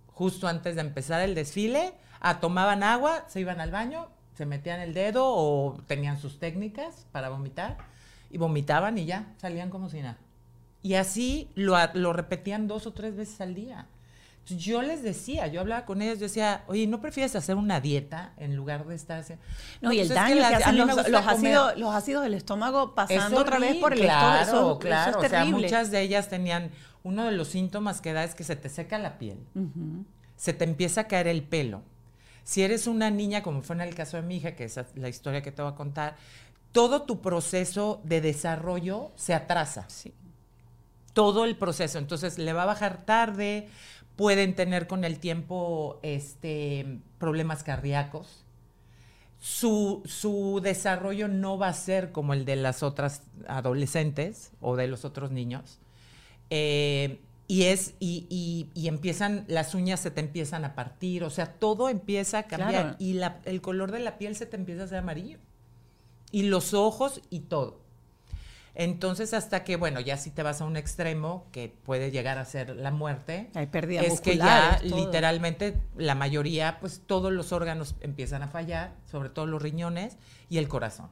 justo 0.05 0.47
antes 0.47 0.75
de 0.75 0.81
empezar 0.81 1.19
el 1.23 1.33
desfile, 1.33 1.93
a, 2.19 2.39
tomaban 2.39 2.83
agua, 2.83 3.25
se 3.27 3.39
iban 3.39 3.59
al 3.59 3.71
baño, 3.71 4.07
se 4.35 4.45
metían 4.45 4.79
el 4.79 4.93
dedo 4.93 5.25
o 5.25 5.77
tenían 5.87 6.19
sus 6.19 6.39
técnicas 6.39 7.05
para 7.11 7.29
vomitar 7.29 7.77
y 8.29 8.37
vomitaban 8.37 8.97
y 8.97 9.05
ya, 9.05 9.33
salían 9.37 9.69
como 9.69 9.89
si 9.89 10.01
nada. 10.01 10.17
Y 10.81 10.95
así 10.95 11.49
lo, 11.55 11.75
lo 11.93 12.13
repetían 12.13 12.67
dos 12.67 12.87
o 12.87 12.93
tres 12.93 13.15
veces 13.15 13.39
al 13.41 13.53
día. 13.53 13.87
Entonces 14.43 14.65
yo 14.65 14.81
les 14.81 15.03
decía, 15.03 15.45
yo 15.47 15.61
hablaba 15.61 15.85
con 15.85 16.01
ellas, 16.01 16.17
yo 16.17 16.23
decía, 16.23 16.63
oye, 16.67 16.87
¿no 16.87 16.99
prefieres 16.99 17.35
hacer 17.35 17.55
una 17.55 17.79
dieta 17.79 18.33
en 18.37 18.55
lugar 18.55 18.87
de 18.87 18.95
estar 18.95 19.19
haciendo? 19.19 19.43
No, 19.81 19.91
y 19.93 19.99
el 19.99 20.07
pues 20.07 20.09
es 20.09 20.15
daño 20.15 20.35
que, 20.35 20.55
hacen 20.55 20.77
los, 20.77 21.27
ácidos, 21.27 21.77
los 21.77 21.93
ácidos 21.93 22.23
del 22.23 22.33
estómago 22.33 22.95
pasando 22.95 23.39
otra 23.39 23.59
vez 23.59 23.75
por 23.75 23.93
el 23.93 23.99
horrible, 23.99 24.07
estómago. 24.11 24.39
Claro, 24.39 24.69
Eso, 24.71 24.79
claro. 24.79 25.11
eso 25.11 25.19
es 25.19 25.25
o 25.25 25.29
sea, 25.29 25.39
terrible. 25.41 25.61
muchas 25.61 25.91
de 25.91 26.01
ellas 26.01 26.27
tenían, 26.27 26.71
uno 27.03 27.25
de 27.25 27.33
los 27.33 27.49
síntomas 27.49 28.01
que 28.01 28.13
da 28.13 28.23
es 28.23 28.33
que 28.33 28.43
se 28.43 28.55
te 28.55 28.69
seca 28.69 28.97
la 28.97 29.19
piel, 29.19 29.37
se 30.37 30.53
te 30.53 30.63
empieza 30.63 31.01
a 31.01 31.03
caer 31.07 31.27
el 31.27 31.43
pelo. 31.43 31.83
Si 32.43 32.63
eres 32.63 32.87
una 32.87 33.09
niña, 33.09 33.43
como 33.43 33.61
fue 33.61 33.75
en 33.75 33.81
el 33.81 33.95
caso 33.95 34.17
de 34.17 34.23
mi 34.23 34.37
hija, 34.37 34.55
que 34.55 34.65
es 34.65 34.79
la 34.95 35.09
historia 35.09 35.41
que 35.41 35.51
te 35.51 35.61
voy 35.61 35.71
a 35.71 35.75
contar, 35.75 36.15
todo 36.71 37.03
tu 37.03 37.21
proceso 37.21 38.01
de 38.03 38.21
desarrollo 38.21 39.11
se 39.15 39.33
atrasa. 39.33 39.85
Sí. 39.89 40.13
Todo 41.13 41.45
el 41.45 41.57
proceso. 41.57 41.99
Entonces 41.99 42.37
le 42.37 42.53
va 42.53 42.63
a 42.63 42.67
bajar 42.67 43.05
tarde, 43.05 43.67
pueden 44.15 44.55
tener 44.55 44.87
con 44.87 45.03
el 45.03 45.19
tiempo 45.19 45.99
este, 46.03 46.99
problemas 47.17 47.63
cardíacos. 47.63 48.45
Su, 49.39 50.03
su 50.05 50.61
desarrollo 50.61 51.27
no 51.27 51.57
va 51.57 51.69
a 51.69 51.73
ser 51.73 52.11
como 52.11 52.33
el 52.33 52.45
de 52.45 52.55
las 52.55 52.83
otras 52.83 53.23
adolescentes 53.47 54.51
o 54.61 54.75
de 54.75 54.87
los 54.87 55.03
otros 55.03 55.31
niños. 55.31 55.79
Eh, 56.49 57.19
y 57.51 57.63
es, 57.63 57.95
y, 57.99 58.25
y- 58.29 58.69
y 58.79 58.87
empiezan, 58.87 59.43
las 59.49 59.75
uñas 59.75 59.99
se 59.99 60.09
te 60.09 60.21
empiezan 60.21 60.63
a 60.63 60.73
partir, 60.73 61.25
o 61.25 61.29
sea, 61.29 61.47
todo 61.53 61.89
empieza 61.89 62.37
a 62.39 62.43
cambiar 62.43 62.71
Claro. 62.83 62.95
y 62.97 63.13
la- 63.13 63.39
el 63.43 63.59
color 63.61 63.91
de 63.91 63.99
la 63.99 64.17
piel 64.17 64.37
se 64.37 64.45
te 64.45 64.55
empieza 64.55 64.83
a 64.83 64.85
hacer 64.85 64.99
amarillo. 64.99 65.37
Y 66.31 66.43
los 66.43 66.73
ojos 66.73 67.19
y 67.29 67.41
todo. 67.41 67.81
Entonces, 68.73 69.33
hasta 69.33 69.65
que, 69.65 69.75
bueno, 69.75 69.99
ya 69.99 70.15
si 70.15 70.29
te 70.31 70.43
vas 70.43 70.61
a 70.61 70.65
un 70.65 70.77
extremo, 70.77 71.45
que 71.51 71.73
puede 71.83 72.09
llegar 72.09 72.37
a 72.37 72.45
ser 72.45 72.73
la 72.77 72.89
muerte, 72.89 73.49
Hay 73.53 73.65
pérdidas 73.67 74.05
es 74.05 74.21
que 74.21 74.37
ya 74.37 74.79
todo. 74.81 74.95
literalmente 74.95 75.75
la 75.97 76.15
mayoría, 76.15 76.77
pues 76.79 77.01
todos 77.05 77.33
los 77.33 77.51
órganos 77.51 77.95
empiezan 77.99 78.43
a 78.43 78.47
fallar, 78.47 78.93
sobre 79.11 79.27
todo 79.29 79.45
los 79.45 79.61
riñones 79.61 80.15
y 80.49 80.57
el 80.57 80.69
corazón. 80.69 81.09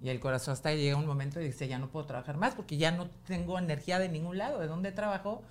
Y 0.00 0.10
el 0.10 0.20
corazón 0.20 0.52
hasta 0.52 0.70
que 0.70 0.78
llega 0.78 0.96
un 0.96 1.06
momento 1.06 1.40
y 1.40 1.44
dice, 1.46 1.66
ya 1.66 1.80
no 1.80 1.88
puedo 1.90 2.06
trabajar 2.06 2.36
más 2.36 2.54
porque 2.54 2.76
ya 2.76 2.92
no 2.92 3.08
tengo 3.26 3.58
energía 3.58 3.98
de 3.98 4.08
ningún 4.08 4.38
lado, 4.38 4.60
de 4.60 4.68
dónde 4.68 4.92
trabajo. 4.92 5.42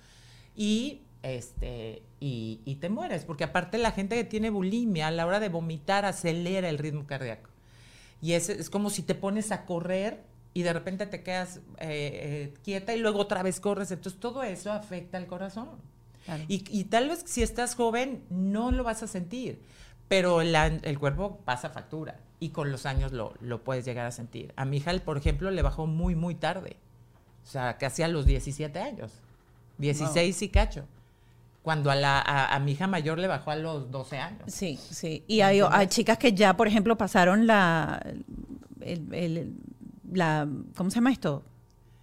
Y, 0.56 1.02
este, 1.22 2.02
y, 2.20 2.60
y 2.64 2.76
te 2.76 2.88
mueres, 2.88 3.24
porque 3.24 3.44
aparte 3.44 3.78
la 3.78 3.92
gente 3.92 4.16
que 4.16 4.24
tiene 4.24 4.50
bulimia, 4.50 5.08
a 5.08 5.10
la 5.10 5.26
hora 5.26 5.40
de 5.40 5.48
vomitar, 5.48 6.04
acelera 6.04 6.68
el 6.68 6.78
ritmo 6.78 7.06
cardíaco. 7.06 7.48
Y 8.22 8.32
es, 8.34 8.48
es 8.48 8.68
como 8.70 8.90
si 8.90 9.02
te 9.02 9.14
pones 9.14 9.50
a 9.52 9.64
correr 9.64 10.22
y 10.52 10.62
de 10.62 10.72
repente 10.72 11.06
te 11.06 11.22
quedas 11.22 11.58
eh, 11.78 12.50
eh, 12.52 12.54
quieta 12.64 12.94
y 12.94 12.98
luego 12.98 13.20
otra 13.20 13.42
vez 13.42 13.60
corres. 13.60 13.90
Entonces 13.90 14.20
todo 14.20 14.42
eso 14.42 14.72
afecta 14.72 15.16
al 15.16 15.26
corazón. 15.26 15.68
Claro. 16.26 16.44
Y, 16.48 16.64
y 16.70 16.84
tal 16.84 17.08
vez 17.08 17.22
si 17.26 17.42
estás 17.42 17.74
joven 17.74 18.22
no 18.28 18.72
lo 18.72 18.84
vas 18.84 19.02
a 19.02 19.06
sentir, 19.06 19.62
pero 20.08 20.42
la- 20.42 20.66
el 20.66 20.98
cuerpo 20.98 21.38
pasa 21.46 21.70
factura 21.70 22.18
y 22.40 22.50
con 22.50 22.70
los 22.70 22.84
años 22.84 23.12
lo, 23.12 23.32
lo 23.40 23.62
puedes 23.64 23.84
llegar 23.86 24.04
a 24.06 24.10
sentir. 24.10 24.52
A 24.56 24.64
mi 24.66 24.78
hija, 24.78 24.92
por 25.04 25.16
ejemplo, 25.16 25.50
le 25.50 25.62
bajó 25.62 25.86
muy, 25.86 26.14
muy 26.14 26.34
tarde. 26.34 26.76
O 27.44 27.46
sea, 27.46 27.78
casi 27.78 28.02
a 28.02 28.08
los 28.08 28.26
17 28.26 28.78
años. 28.80 29.12
16 29.80 30.42
y 30.42 30.48
cacho. 30.48 30.84
Cuando 31.62 31.90
a, 31.90 31.94
la, 31.94 32.18
a, 32.20 32.54
a 32.54 32.58
mi 32.58 32.72
hija 32.72 32.86
mayor 32.86 33.18
le 33.18 33.26
bajó 33.28 33.50
a 33.50 33.56
los 33.56 33.90
12 33.90 34.16
años. 34.18 34.42
Sí, 34.46 34.78
sí. 34.90 35.24
Y 35.26 35.42
hay, 35.42 35.60
hay 35.60 35.86
chicas 35.88 36.16
que 36.16 36.32
ya, 36.32 36.56
por 36.56 36.66
ejemplo, 36.68 36.96
pasaron 36.96 37.46
la, 37.46 38.02
el- 38.80 39.14
el- 39.14 39.52
la 40.12 40.48
¿cómo 40.74 40.90
se 40.90 40.94
llama 40.96 41.12
esto? 41.12 41.44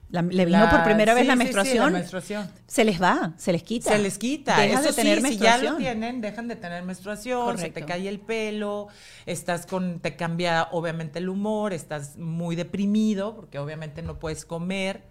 La- 0.10 0.22
le 0.22 0.46
vino 0.46 0.60
La- 0.60 0.70
por 0.70 0.84
primera 0.84 1.14
vez 1.16 1.24
sí, 1.24 1.28
la 1.28 1.34
sí, 1.34 1.38
sí, 1.40 1.44
menstruación. 1.44 1.86
la 1.92 2.00
menstruación. 2.00 2.52
Se 2.68 2.86
les 2.86 3.02
va, 3.02 3.34
se 3.38 3.52
les 3.52 3.64
quita. 3.64 3.90
Se 3.92 3.98
les 4.00 4.18
quita. 4.20 4.58
Dejas 4.60 4.82
Eso 4.86 4.90
de 4.90 4.96
tener 5.02 5.22
menstruación. 5.22 5.60
Si 5.60 5.66
ya 5.66 5.72
lo 5.72 5.78
tienen, 5.78 6.22
dejan 6.22 6.48
de 6.48 6.56
tener 6.56 6.84
menstruación, 6.84 7.58
se 7.58 7.72
te 7.72 7.84
cae 7.84 8.08
el 8.08 8.20
pelo, 8.20 8.88
estás 9.26 9.66
con, 9.66 10.00
te 10.00 10.16
cambia 10.16 10.68
obviamente 10.72 11.18
el 11.20 11.28
humor, 11.30 11.74
estás 11.74 12.16
muy 12.18 12.56
deprimido, 12.56 13.36
porque 13.36 13.58
obviamente 13.60 14.02
no 14.04 14.18
puedes 14.20 14.46
comer, 14.46 15.02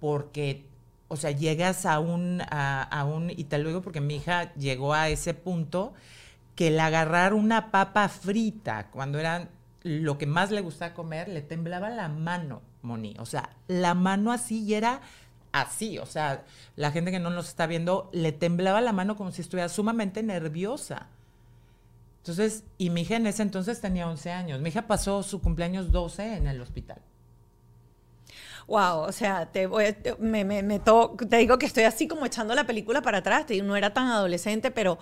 porque, 0.00 0.66
o 1.12 1.16
sea, 1.16 1.30
llegas 1.30 1.84
a 1.84 1.98
un, 1.98 2.40
a, 2.40 2.82
a 2.82 3.04
un, 3.04 3.28
y 3.28 3.44
te 3.44 3.58
lo 3.58 3.68
digo 3.68 3.82
porque 3.82 4.00
mi 4.00 4.16
hija 4.16 4.54
llegó 4.54 4.94
a 4.94 5.10
ese 5.10 5.34
punto, 5.34 5.92
que 6.54 6.68
el 6.68 6.80
agarrar 6.80 7.34
una 7.34 7.70
papa 7.70 8.08
frita, 8.08 8.88
cuando 8.90 9.18
era 9.18 9.50
lo 9.82 10.16
que 10.16 10.24
más 10.26 10.50
le 10.50 10.62
gustaba 10.62 10.94
comer, 10.94 11.28
le 11.28 11.42
temblaba 11.42 11.90
la 11.90 12.08
mano, 12.08 12.62
Moni. 12.80 13.14
O 13.18 13.26
sea, 13.26 13.50
la 13.68 13.92
mano 13.92 14.32
así 14.32 14.64
y 14.64 14.72
era 14.72 15.02
así. 15.52 15.98
O 15.98 16.06
sea, 16.06 16.44
la 16.76 16.92
gente 16.92 17.10
que 17.10 17.20
no 17.20 17.28
nos 17.28 17.48
está 17.48 17.66
viendo, 17.66 18.08
le 18.14 18.32
temblaba 18.32 18.80
la 18.80 18.94
mano 18.94 19.14
como 19.14 19.32
si 19.32 19.42
estuviera 19.42 19.68
sumamente 19.68 20.22
nerviosa. 20.22 21.08
Entonces, 22.20 22.64
y 22.78 22.88
mi 22.88 23.02
hija 23.02 23.16
en 23.16 23.26
ese 23.26 23.42
entonces 23.42 23.82
tenía 23.82 24.08
11 24.08 24.30
años. 24.30 24.60
Mi 24.60 24.70
hija 24.70 24.86
pasó 24.86 25.22
su 25.22 25.42
cumpleaños 25.42 25.92
12 25.92 26.36
en 26.36 26.46
el 26.46 26.62
hospital. 26.62 27.02
Wow, 28.72 29.00
o 29.00 29.12
sea, 29.12 29.44
te, 29.52 29.66
voy 29.66 29.92
te- 29.92 30.16
me, 30.16 30.46
me- 30.46 30.62
me 30.62 30.78
to- 30.78 31.14
te 31.28 31.36
digo 31.36 31.58
que 31.58 31.66
estoy 31.66 31.84
así 31.84 32.08
como 32.08 32.24
echando 32.24 32.54
la 32.54 32.64
película 32.64 33.02
para 33.02 33.18
atrás. 33.18 33.44
Te 33.44 33.52
digo, 33.52 33.66
no 33.66 33.76
era 33.76 33.92
tan 33.92 34.06
adolescente, 34.06 34.70
pero 34.70 34.98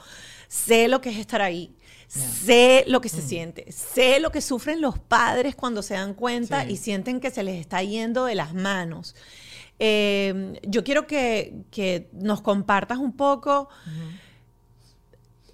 sé 0.48 0.88
lo 0.88 1.00
que 1.00 1.10
es 1.10 1.18
estar 1.18 1.40
ahí. 1.40 1.76
Sé 2.08 2.82
lo 2.88 3.00
que 3.00 3.08
se 3.08 3.22
siente. 3.22 3.70
Sé 3.70 4.18
lo 4.18 4.32
que 4.32 4.40
sufren 4.40 4.80
los 4.80 4.98
padres 4.98 5.54
cuando 5.54 5.82
se 5.82 5.94
dan 5.94 6.14
cuenta 6.14 6.64
Sí. 6.64 6.72
y 6.72 6.76
sienten 6.78 7.20
que 7.20 7.30
se 7.30 7.44
les 7.44 7.60
está 7.60 7.80
yendo 7.84 8.24
de 8.24 8.34
las 8.34 8.54
manos. 8.54 9.14
Eh, 9.78 10.58
yo 10.66 10.82
quiero 10.82 11.06
que, 11.06 11.62
que 11.70 12.10
nos 12.12 12.40
compartas 12.40 12.98
un 12.98 13.12
poco 13.16 13.68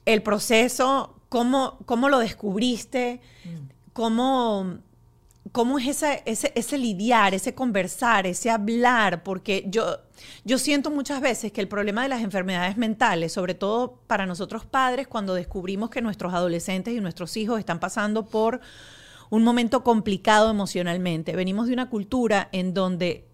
el 0.07 0.23
proceso, 0.23 1.21
cómo, 1.29 1.79
cómo 1.85 2.09
lo 2.09 2.19
descubriste, 2.21 3.21
cómo, 3.93 4.79
cómo 5.57 5.79
es 5.79 5.87
ese, 5.87 6.23
ese, 6.27 6.53
ese 6.55 6.77
lidiar, 6.77 7.33
ese 7.33 7.55
conversar, 7.55 8.27
ese 8.27 8.51
hablar, 8.51 9.23
porque 9.23 9.65
yo, 9.69 10.01
yo 10.45 10.59
siento 10.59 10.91
muchas 10.91 11.23
veces 11.23 11.51
que 11.51 11.63
el 11.63 11.67
problema 11.67 12.03
de 12.03 12.11
las 12.11 12.21
enfermedades 12.21 12.77
mentales, 12.77 13.33
sobre 13.33 13.55
todo 13.55 14.03
para 14.07 14.27
nosotros 14.27 14.67
padres, 14.67 15.09
cuando 15.09 15.33
descubrimos 15.33 15.89
que 15.89 16.03
nuestros 16.03 16.35
adolescentes 16.35 16.95
y 16.95 17.01
nuestros 17.01 17.39
hijos 17.39 17.59
están 17.59 17.81
pasando 17.81 18.27
por 18.27 18.61
un 19.31 19.45
momento 19.45 19.83
complicado 19.83 20.51
emocionalmente, 20.51 21.35
venimos 21.35 21.69
de 21.69 21.73
una 21.73 21.89
cultura 21.89 22.51
en 22.53 22.75
donde 22.75 23.27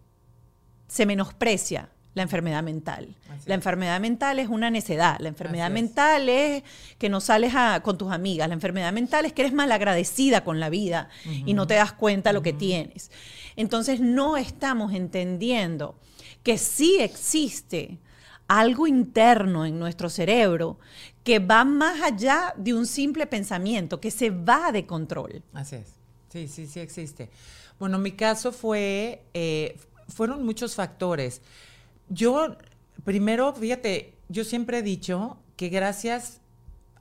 se 0.86 1.06
menosprecia 1.06 1.90
la 2.14 2.22
enfermedad 2.22 2.62
mental. 2.62 3.16
Así 3.30 3.48
la 3.48 3.54
es. 3.54 3.58
enfermedad 3.58 3.98
mental 4.00 4.38
es 4.38 4.48
una 4.48 4.70
necedad. 4.70 5.18
La 5.20 5.28
enfermedad 5.28 5.66
Así 5.66 5.74
mental 5.74 6.28
es 6.28 6.62
que 6.98 7.08
no 7.08 7.20
sales 7.20 7.54
a- 7.54 7.80
con 7.82 7.96
tus 7.96 8.12
amigas. 8.12 8.48
La 8.48 8.54
enfermedad 8.54 8.92
mental 8.92 9.24
es 9.24 9.32
que 9.32 9.42
eres 9.42 9.54
malagradecida 9.54 10.44
con 10.44 10.60
la 10.60 10.68
vida 10.68 11.08
y 11.46 11.54
no 11.54 11.66
te 11.66 11.74
das 11.74 11.92
cuenta 11.92 12.32
lo 12.32 12.42
que 12.42 12.52
tienes. 12.52 13.10
Entonces 13.56 14.00
no 14.00 14.36
estamos 14.36 14.92
entendiendo 14.92 15.98
que 16.42 16.58
sí 16.58 16.98
existe 17.00 17.98
algo 18.48 18.86
interno 18.86 19.64
en 19.64 19.78
nuestro 19.78 20.10
cerebro 20.10 20.78
que 21.24 21.38
va 21.38 21.64
más 21.64 22.02
allá 22.02 22.52
de 22.58 22.74
un 22.74 22.84
simple 22.86 23.26
pensamiento, 23.26 24.00
que 24.00 24.10
se 24.10 24.28
va 24.30 24.70
de 24.72 24.84
control. 24.84 25.42
Así 25.54 25.76
es. 25.76 25.94
Sí, 26.28 26.48
sí, 26.48 26.66
sí 26.66 26.80
existe. 26.80 27.30
Bueno, 27.78 27.98
mi 27.98 28.12
caso 28.12 28.52
fue, 28.52 29.22
eh, 29.32 29.78
fueron 30.08 30.44
muchos 30.44 30.74
factores. 30.74 31.40
Yo, 32.14 32.56
primero, 33.04 33.54
fíjate, 33.54 34.18
yo 34.28 34.44
siempre 34.44 34.78
he 34.78 34.82
dicho 34.82 35.38
que 35.56 35.70
gracias 35.70 36.42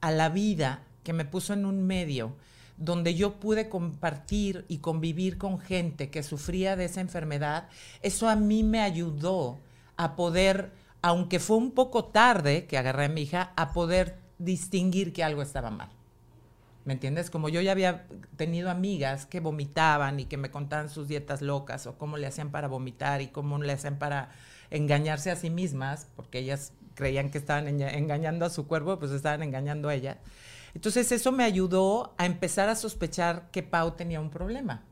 a 0.00 0.10
la 0.10 0.30
vida 0.30 0.84
que 1.02 1.12
me 1.12 1.26
puso 1.26 1.52
en 1.52 1.66
un 1.66 1.86
medio 1.86 2.34
donde 2.78 3.14
yo 3.14 3.38
pude 3.38 3.68
compartir 3.68 4.64
y 4.68 4.78
convivir 4.78 5.36
con 5.36 5.58
gente 5.58 6.08
que 6.08 6.22
sufría 6.22 6.76
de 6.76 6.86
esa 6.86 7.02
enfermedad, 7.02 7.68
eso 8.00 8.26
a 8.26 8.36
mí 8.36 8.62
me 8.62 8.80
ayudó 8.80 9.58
a 9.98 10.16
poder, 10.16 10.72
aunque 11.02 11.40
fue 11.40 11.58
un 11.58 11.72
poco 11.72 12.06
tarde 12.06 12.64
que 12.64 12.78
agarré 12.78 13.04
a 13.04 13.10
mi 13.10 13.20
hija, 13.20 13.52
a 13.54 13.74
poder 13.74 14.18
distinguir 14.38 15.12
que 15.12 15.22
algo 15.22 15.42
estaba 15.42 15.68
mal. 15.68 15.90
¿Me 16.86 16.94
entiendes? 16.94 17.28
Como 17.28 17.50
yo 17.50 17.60
ya 17.60 17.72
había 17.72 18.06
tenido 18.36 18.70
amigas 18.70 19.26
que 19.26 19.40
vomitaban 19.40 20.20
y 20.20 20.24
que 20.24 20.38
me 20.38 20.50
contaban 20.50 20.88
sus 20.88 21.06
dietas 21.06 21.42
locas 21.42 21.86
o 21.86 21.98
cómo 21.98 22.16
le 22.16 22.26
hacían 22.26 22.50
para 22.50 22.66
vomitar 22.66 23.20
y 23.20 23.28
cómo 23.28 23.58
le 23.58 23.74
hacían 23.74 23.98
para 23.98 24.30
engañarse 24.72 25.30
a 25.30 25.36
sí 25.36 25.50
mismas, 25.50 26.08
porque 26.16 26.38
ellas 26.40 26.72
creían 26.94 27.30
que 27.30 27.38
estaban 27.38 27.66
enga- 27.66 27.94
engañando 27.94 28.44
a 28.44 28.50
su 28.50 28.66
cuerpo, 28.66 28.98
pues 28.98 29.12
estaban 29.12 29.42
engañando 29.42 29.88
a 29.88 29.94
ella. 29.94 30.18
Entonces 30.74 31.12
eso 31.12 31.32
me 31.32 31.44
ayudó 31.44 32.14
a 32.18 32.26
empezar 32.26 32.68
a 32.68 32.74
sospechar 32.76 33.50
que 33.52 33.62
Pau 33.62 33.92
tenía 33.92 34.20
un 34.20 34.30
problema. 34.30 34.82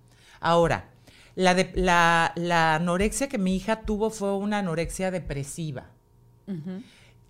Ahora, 0.41 0.91
la, 1.35 1.55
de- 1.55 1.73
la, 1.75 2.33
la 2.37 2.75
anorexia 2.77 3.29
que 3.29 3.39
mi 3.39 3.57
hija 3.57 3.81
tuvo 3.83 4.11
fue 4.11 4.37
una 4.37 4.59
anorexia 4.59 5.11
depresiva. 5.11 5.87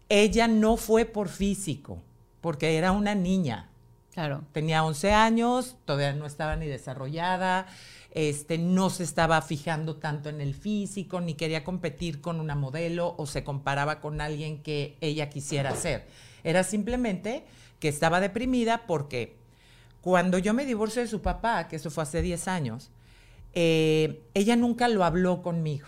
Ella 0.09 0.49
no 0.49 0.77
fue 0.77 1.05
por 1.05 1.29
físico, 1.29 2.03
porque 2.41 2.77
era 2.77 2.93
una 2.93 3.15
niña. 3.15 3.69
Claro. 4.13 4.43
Tenía 4.53 4.85
11 4.85 5.13
años, 5.13 5.77
todavía 5.85 6.13
no 6.15 6.27
estaba 6.27 6.57
ni 6.57 6.67
desarrollada, 6.67 7.67
este, 8.13 8.59
no 8.59 8.91
se 8.91 9.05
estaba 9.05 9.41
fijando 9.43 9.97
tanto 9.97 10.29
en 10.29 10.41
el 10.41 10.55
físico, 10.55 11.21
ni 11.21 11.35
quería 11.35 11.65
competir 11.65 12.21
con 12.21 12.41
una 12.41 12.55
modelo 12.55 13.15
o 13.19 13.27
se 13.27 13.45
comparaba 13.45 14.01
con 14.01 14.21
alguien 14.21 14.63
que 14.63 14.97
ella 15.01 15.31
quisiera 15.31 15.75
ser. 15.77 16.07
Era 16.43 16.65
simplemente 16.65 17.45
que 17.79 17.89
estaba 17.89 18.21
deprimida 18.21 18.87
porque 18.87 19.37
cuando 20.01 20.39
yo 20.39 20.55
me 20.55 20.67
divorcio 20.67 21.03
de 21.03 21.09
su 21.09 21.23
papá, 21.23 21.69
que 21.69 21.77
eso 21.77 21.91
fue 21.91 22.03
hace 22.03 22.23
10 22.23 22.49
años, 22.49 22.91
eh, 23.53 24.23
ella 24.35 24.57
nunca 24.57 24.89
lo 24.89 25.05
habló 25.05 25.43
conmigo. 25.43 25.87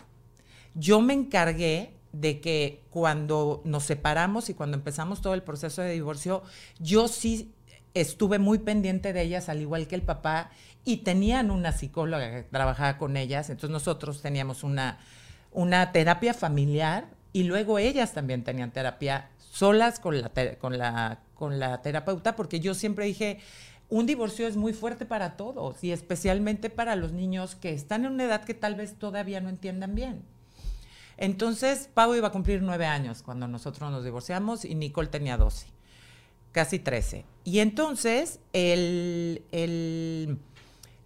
Yo 0.75 1.01
me 1.01 1.15
encargué 1.15 1.95
de 2.13 2.41
que 2.41 2.83
cuando 2.91 3.63
nos 3.65 3.85
separamos 3.85 4.51
y 4.51 4.55
cuando 4.55 4.77
empezamos 4.77 5.23
todo 5.23 5.35
el 5.35 5.43
proceso 5.43 5.83
de 5.83 5.93
divorcio, 5.93 6.43
yo 6.79 7.09
sí 7.09 7.55
estuve 7.95 8.39
muy 8.39 8.59
pendiente 8.59 9.13
de 9.13 9.23
ellas, 9.23 9.49
al 9.49 9.61
igual 9.61 9.87
que 9.87 9.95
el 9.95 10.03
papá, 10.03 10.51
y 10.85 10.99
tenían 10.99 11.51
una 11.51 11.73
psicóloga 11.73 12.31
que 12.31 12.43
trabajaba 12.43 12.99
con 12.99 13.17
ellas, 13.17 13.51
entonces 13.51 13.71
nosotros 13.71 14.23
teníamos 14.23 14.65
una, 14.65 14.99
una 15.53 15.93
terapia 15.93 16.35
familiar 16.35 17.09
y 17.33 17.45
luego 17.45 17.79
ellas 17.79 18.13
también 18.13 18.45
tenían 18.45 18.73
terapia 18.73 19.31
solas 19.39 20.01
con 20.01 20.21
la, 20.21 20.31
con 20.59 20.79
la, 20.79 21.21
con 21.35 21.59
la 21.59 21.83
terapeuta, 21.83 22.35
porque 22.37 22.61
yo 22.61 22.75
siempre 22.75 23.07
dije, 23.07 23.41
un 23.89 24.07
divorcio 24.07 24.47
es 24.47 24.57
muy 24.57 24.73
fuerte 24.73 25.05
para 25.05 25.37
todos 25.37 25.85
y 25.85 25.93
especialmente 25.93 26.71
para 26.71 26.97
los 26.97 27.13
niños 27.13 27.55
que 27.55 27.73
están 27.73 28.05
en 28.07 28.13
una 28.13 28.25
edad 28.25 28.45
que 28.45 28.55
tal 28.55 28.75
vez 28.75 28.99
todavía 28.99 29.41
no 29.41 29.51
entiendan 29.51 29.95
bien. 29.95 30.23
Entonces, 31.19 31.91
Pau 31.93 32.15
iba 32.15 32.29
a 32.29 32.33
cumplir 32.33 32.63
nueve 32.63 32.87
años 32.87 33.23
cuando 33.23 33.47
nosotros 33.47 33.91
nos 33.91 34.03
divorciamos 34.03 34.65
y 34.65 34.75
Nicole 34.75 35.09
tenía 35.09 35.37
doce, 35.37 35.67
casi 36.53 36.79
trece. 36.79 37.27
Y 37.45 37.59
entonces, 37.59 38.41
el, 38.55 39.45
el 39.53 40.39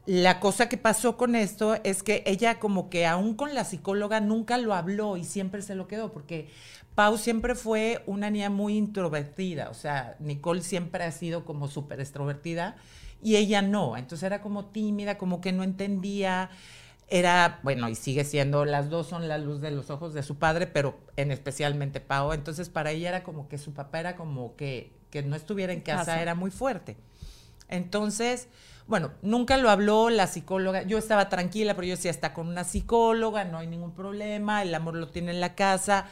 la 0.07 0.39
cosa 0.39 0.69
que 0.69 0.77
pasó 0.77 1.17
con 1.17 1.35
esto 1.35 1.77
es 1.83 2.03
que 2.03 2.23
ella 2.27 2.61
como 2.61 2.89
que 2.89 3.07
aún 3.07 3.35
con 3.35 3.55
la 3.55 3.65
psicóloga 3.65 4.21
nunca 4.21 4.57
lo 4.57 4.73
habló 4.73 5.17
y 5.17 5.25
siempre 5.25 5.63
se 5.63 5.75
lo 5.75 5.89
quedó, 5.89 6.13
porque 6.13 6.49
Pau 6.95 7.19
siempre 7.19 7.55
fue 7.55 8.03
una 8.07 8.31
niña 8.31 8.49
muy 8.49 8.77
introvertida, 8.77 9.69
o 9.69 9.75
sea, 9.75 10.17
Nicole 10.21 10.63
siempre 10.63 11.05
ha 11.05 11.11
sido 11.11 11.45
como 11.45 11.69
súper 11.69 12.01
extrovertida 12.01 12.77
y 13.21 13.37
ella 13.37 13.63
no, 13.63 13.97
entonces 13.97 14.23
era 14.25 14.41
como 14.41 14.67
tímida, 14.67 15.19
como 15.19 15.41
que 15.41 15.53
no 15.53 15.65
entendía, 15.65 16.51
era, 17.09 17.59
bueno, 17.65 17.89
y 17.89 17.97
sigue 17.97 18.25
siendo, 18.25 18.65
las 18.65 18.91
dos 18.91 19.09
son 19.09 19.27
la 19.27 19.39
luz 19.39 19.61
de 19.61 19.73
los 19.73 19.91
ojos 19.91 20.15
de 20.15 20.23
su 20.23 20.39
padre, 20.39 20.69
pero 20.69 20.99
en 21.17 21.33
especialmente 21.33 22.01
Pau, 22.01 22.33
entonces 22.33 22.69
para 22.69 22.93
ella 22.93 23.09
era 23.09 23.23
como 23.25 23.49
que 23.49 23.59
su 23.59 23.75
papá 23.75 23.99
era 23.99 24.15
como 24.15 24.55
que, 24.55 24.93
que 25.11 25.23
no 25.23 25.35
estuviera 25.35 25.73
en 25.73 25.81
casa, 25.81 26.23
era 26.23 26.37
muy 26.37 26.53
fuerte. 26.53 26.97
Entonces, 27.69 28.49
bueno, 28.87 29.13
nunca 29.23 29.57
lo 29.57 29.71
habló 29.71 30.11
la 30.11 30.27
psicóloga. 30.27 30.83
Yo 30.83 30.99
estaba 30.99 31.29
tranquila, 31.29 31.75
pero 31.75 31.89
yo 31.89 31.97
decía, 31.97 32.11
está 32.11 32.33
con 32.33 32.47
una 32.47 32.65
psicóloga, 32.65 33.45
no 33.45 33.59
hay 33.59 33.67
ningún 33.67 33.93
problema, 33.93 34.63
el 34.63 34.75
amor 34.75 34.95
lo 34.95 35.09
tiene 35.09 35.33
en 35.33 35.41
la 35.41 35.55
casa. 35.55 36.07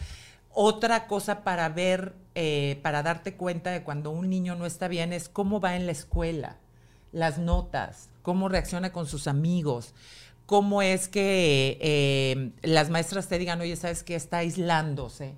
Otra 0.50 1.06
cosa 1.06 1.44
para 1.44 1.68
ver, 1.68 2.14
eh, 2.34 2.80
para 2.82 3.02
darte 3.02 3.34
cuenta 3.34 3.70
de 3.70 3.84
cuando 3.84 4.10
un 4.10 4.28
niño 4.28 4.56
no 4.56 4.66
está 4.66 4.88
bien 4.88 5.12
es 5.12 5.28
cómo 5.28 5.60
va 5.60 5.76
en 5.76 5.86
la 5.86 5.92
escuela, 5.92 6.56
las 7.12 7.38
notas, 7.38 8.10
cómo 8.22 8.48
reacciona 8.48 8.92
con 8.92 9.06
sus 9.06 9.28
amigos, 9.28 9.94
cómo 10.46 10.82
es 10.82 11.06
que 11.06 11.78
eh, 11.80 12.50
las 12.62 12.90
maestras 12.90 13.28
te 13.28 13.38
digan, 13.38 13.60
oye, 13.60 13.76
¿sabes 13.76 14.02
qué? 14.02 14.16
Está 14.16 14.38
aislándose. 14.38 15.36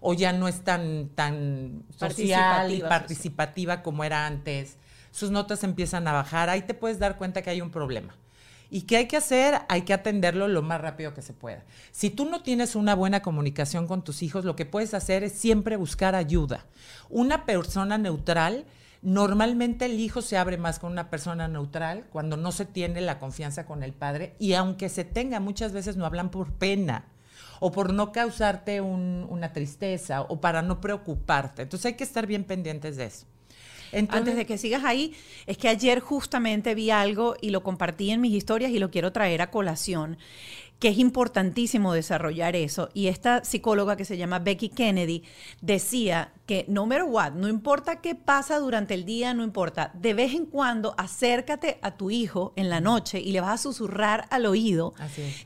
O 0.00 0.14
ya 0.14 0.32
no 0.32 0.48
es 0.48 0.62
tan, 0.62 1.10
tan 1.14 1.82
social 1.94 2.72
y 2.72 2.80
participativa 2.80 3.82
como 3.82 4.02
era 4.02 4.26
antes 4.26 4.78
sus 5.18 5.30
notas 5.30 5.64
empiezan 5.64 6.06
a 6.08 6.12
bajar, 6.12 6.48
ahí 6.48 6.62
te 6.62 6.74
puedes 6.74 6.98
dar 6.98 7.16
cuenta 7.16 7.42
que 7.42 7.50
hay 7.50 7.60
un 7.60 7.70
problema. 7.70 8.14
¿Y 8.70 8.82
qué 8.82 8.98
hay 8.98 9.08
que 9.08 9.16
hacer? 9.16 9.62
Hay 9.68 9.82
que 9.82 9.94
atenderlo 9.94 10.46
lo 10.46 10.62
más 10.62 10.80
rápido 10.80 11.14
que 11.14 11.22
se 11.22 11.32
pueda. 11.32 11.64
Si 11.90 12.10
tú 12.10 12.26
no 12.26 12.42
tienes 12.42 12.76
una 12.76 12.94
buena 12.94 13.22
comunicación 13.22 13.86
con 13.86 14.04
tus 14.04 14.22
hijos, 14.22 14.44
lo 14.44 14.56
que 14.56 14.66
puedes 14.66 14.92
hacer 14.92 15.24
es 15.24 15.32
siempre 15.32 15.76
buscar 15.76 16.14
ayuda. 16.14 16.66
Una 17.08 17.46
persona 17.46 17.96
neutral, 17.96 18.66
normalmente 19.00 19.86
el 19.86 19.98
hijo 19.98 20.20
se 20.20 20.36
abre 20.36 20.58
más 20.58 20.78
con 20.78 20.92
una 20.92 21.08
persona 21.08 21.48
neutral 21.48 22.04
cuando 22.10 22.36
no 22.36 22.52
se 22.52 22.66
tiene 22.66 23.00
la 23.00 23.18
confianza 23.18 23.64
con 23.64 23.82
el 23.82 23.94
padre 23.94 24.34
y 24.38 24.52
aunque 24.52 24.90
se 24.90 25.04
tenga, 25.04 25.40
muchas 25.40 25.72
veces 25.72 25.96
no 25.96 26.04
hablan 26.04 26.30
por 26.30 26.52
pena 26.52 27.06
o 27.60 27.72
por 27.72 27.94
no 27.94 28.12
causarte 28.12 28.82
una 28.82 29.52
tristeza 29.52 30.22
o 30.22 30.40
para 30.40 30.60
no 30.60 30.80
preocuparte. 30.80 31.62
Entonces 31.62 31.86
hay 31.86 31.94
que 31.94 32.04
estar 32.04 32.26
bien 32.26 32.44
pendientes 32.44 32.96
de 32.96 33.06
eso. 33.06 33.26
Antes 33.92 34.36
de 34.36 34.46
que 34.46 34.58
sigas 34.58 34.84
ahí, 34.84 35.14
es 35.46 35.56
que 35.58 35.68
ayer 35.68 36.00
justamente 36.00 36.74
vi 36.74 36.90
algo 36.90 37.36
y 37.40 37.50
lo 37.50 37.62
compartí 37.62 38.10
en 38.10 38.20
mis 38.20 38.32
historias 38.32 38.70
y 38.70 38.78
lo 38.78 38.90
quiero 38.90 39.12
traer 39.12 39.42
a 39.42 39.50
colación 39.50 40.18
que 40.78 40.88
es 40.88 40.98
importantísimo 40.98 41.92
desarrollar 41.92 42.54
eso. 42.54 42.88
Y 42.94 43.08
esta 43.08 43.44
psicóloga 43.44 43.96
que 43.96 44.04
se 44.04 44.16
llama 44.16 44.38
Becky 44.38 44.68
Kennedy 44.68 45.24
decía 45.60 46.32
que 46.46 46.64
no 46.68 46.86
matter 46.86 47.04
what, 47.04 47.32
no 47.32 47.48
importa 47.48 48.00
qué 48.00 48.14
pasa 48.14 48.58
durante 48.58 48.94
el 48.94 49.04
día, 49.04 49.34
no 49.34 49.42
importa, 49.42 49.90
de 49.94 50.14
vez 50.14 50.34
en 50.34 50.46
cuando 50.46 50.94
acércate 50.96 51.78
a 51.82 51.96
tu 51.96 52.10
hijo 52.10 52.52
en 52.56 52.70
la 52.70 52.80
noche 52.80 53.20
y 53.20 53.32
le 53.32 53.40
vas 53.40 53.60
a 53.60 53.62
susurrar 53.62 54.26
al 54.30 54.46
oído 54.46 54.94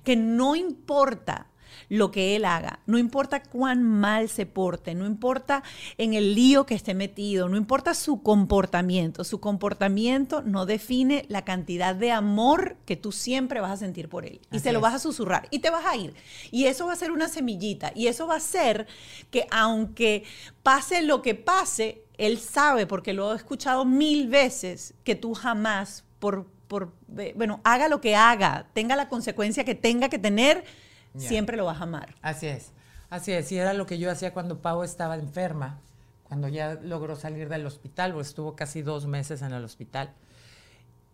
que 0.04 0.16
no 0.16 0.54
importa 0.54 1.46
lo 1.92 2.10
que 2.10 2.36
él 2.36 2.46
haga, 2.46 2.78
no 2.86 2.96
importa 2.96 3.42
cuán 3.42 3.82
mal 3.82 4.30
se 4.30 4.46
porte, 4.46 4.94
no 4.94 5.04
importa 5.04 5.62
en 5.98 6.14
el 6.14 6.34
lío 6.34 6.64
que 6.64 6.74
esté 6.74 6.94
metido, 6.94 7.50
no 7.50 7.58
importa 7.58 7.92
su 7.92 8.22
comportamiento, 8.22 9.24
su 9.24 9.40
comportamiento 9.40 10.40
no 10.40 10.64
define 10.64 11.26
la 11.28 11.44
cantidad 11.44 11.94
de 11.94 12.10
amor 12.10 12.78
que 12.86 12.96
tú 12.96 13.12
siempre 13.12 13.60
vas 13.60 13.72
a 13.72 13.76
sentir 13.76 14.08
por 14.08 14.24
él. 14.24 14.40
Y 14.50 14.60
se 14.60 14.72
lo 14.72 14.80
vas 14.80 14.94
a 14.94 14.98
susurrar 14.98 15.48
y 15.50 15.58
te 15.58 15.68
vas 15.68 15.84
a 15.84 15.94
ir. 15.94 16.14
Y 16.50 16.64
eso 16.64 16.86
va 16.86 16.94
a 16.94 16.96
ser 16.96 17.10
una 17.10 17.28
semillita 17.28 17.92
y 17.94 18.06
eso 18.06 18.26
va 18.26 18.36
a 18.36 18.40
ser 18.40 18.86
que 19.30 19.46
aunque 19.50 20.24
pase 20.62 21.02
lo 21.02 21.20
que 21.20 21.34
pase, 21.34 22.06
él 22.16 22.38
sabe, 22.38 22.86
porque 22.86 23.12
lo 23.12 23.34
he 23.34 23.36
escuchado 23.36 23.84
mil 23.84 24.28
veces, 24.28 24.94
que 25.04 25.14
tú 25.14 25.34
jamás 25.34 26.04
por, 26.20 26.46
por 26.68 26.94
bueno, 27.34 27.60
haga 27.64 27.88
lo 27.88 28.00
que 28.00 28.16
haga, 28.16 28.70
tenga 28.72 28.96
la 28.96 29.10
consecuencia 29.10 29.64
que 29.64 29.74
tenga 29.74 30.08
que 30.08 30.18
tener, 30.18 30.64
siempre 31.16 31.56
lo 31.56 31.64
vas 31.64 31.80
a 31.80 31.84
amar. 31.84 32.14
Así 32.22 32.46
es, 32.46 32.72
así 33.10 33.32
es. 33.32 33.50
Y 33.52 33.58
era 33.58 33.72
lo 33.74 33.86
que 33.86 33.98
yo 33.98 34.10
hacía 34.10 34.32
cuando 34.32 34.60
Pau 34.60 34.82
estaba 34.82 35.16
enferma, 35.16 35.80
cuando 36.24 36.48
ya 36.48 36.74
logró 36.74 37.16
salir 37.16 37.48
del 37.48 37.66
hospital, 37.66 38.14
o 38.14 38.20
estuvo 38.20 38.56
casi 38.56 38.82
dos 38.82 39.06
meses 39.06 39.42
en 39.42 39.52
el 39.52 39.64
hospital. 39.64 40.12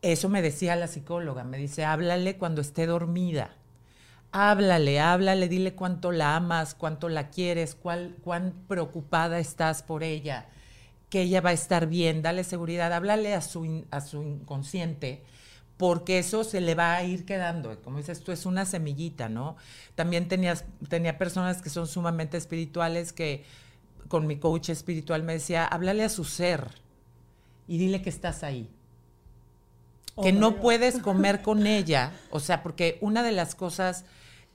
Eso 0.01 0.29
me 0.29 0.43
decía 0.43 0.77
la 0.77 0.87
psicóloga, 0.87 1.45
me 1.45 1.59
dice, 1.59 1.85
háblale 1.85 2.37
cuando 2.37 2.61
esté 2.61 2.87
dormida. 2.87 3.57
Háblale, 4.31 5.01
háblale, 5.01 5.49
dile 5.49 5.75
cuánto 5.75 6.13
la 6.13 6.37
amas, 6.37 6.75
cuánto 6.75 7.09
la 7.09 7.31
quieres, 7.31 7.75
cuál, 7.75 8.17
cuán 8.23 8.53
preocupada 8.69 9.39
estás 9.39 9.83
por 9.83 10.03
ella, 10.03 10.47
que 11.09 11.23
ella 11.23 11.41
va 11.41 11.51
a 11.51 11.55
estar 11.55 11.87
bien, 11.87 12.21
dale 12.21 12.45
seguridad, 12.45 12.93
háblale 12.93 13.35
a 13.35 13.41
su, 13.41 13.87
a 13.91 14.01
su 14.03 14.23
inconsciente 14.23 15.25
porque 15.79 16.19
eso 16.19 16.43
se 16.43 16.61
le 16.61 16.75
va 16.75 16.97
a 16.97 17.05
ir 17.05 17.25
quedando. 17.25 17.81
Como 17.83 17.99
dices 17.99 18.21
tú, 18.23 18.33
es 18.33 18.45
una 18.45 18.67
semillita, 18.67 19.29
¿no? 19.29 19.57
También 19.95 20.29
tenías, 20.29 20.65
tenía 20.89 21.17
personas 21.17 21.63
que 21.63 21.71
son 21.71 21.87
sumamente 21.87 22.37
espirituales 22.37 23.13
que 23.13 23.45
con 24.09 24.27
mi 24.27 24.39
coach 24.39 24.71
espiritual 24.71 25.23
me 25.23 25.35
decía, 25.35 25.65
háblale 25.65 26.03
a 26.03 26.09
su 26.09 26.25
ser 26.25 26.69
y 27.69 27.79
dile 27.79 28.03
que 28.03 28.11
estás 28.11 28.43
ahí. 28.43 28.69
que 30.21 30.33
no 30.33 30.57
puedes 30.57 30.99
comer 31.03 31.43
con 31.43 31.65
ella. 31.65 32.13
O 32.31 32.41
sea, 32.41 32.65
porque 32.65 32.99
una 33.01 33.23
de 33.23 33.31
las 33.31 33.55
cosas 33.55 34.05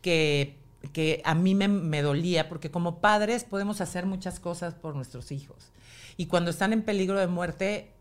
que, 0.02 0.58
que 0.92 1.22
a 1.24 1.36
mí 1.36 1.56
me, 1.56 1.70
me 1.70 2.02
dolía, 2.02 2.50
porque 2.50 2.70
como 2.70 3.00
padres 3.00 3.46
podemos 3.46 3.80
hacer 3.80 4.06
muchas 4.06 4.42
cosas 4.42 4.74
por 4.74 4.94
nuestros 4.94 5.32
hijos. 5.32 5.72
Y 6.18 6.26
cuando 6.26 6.52
están 6.52 6.74
en 6.74 6.82
peligro 6.82 7.18
de 7.18 7.28
muerte, 7.28 7.92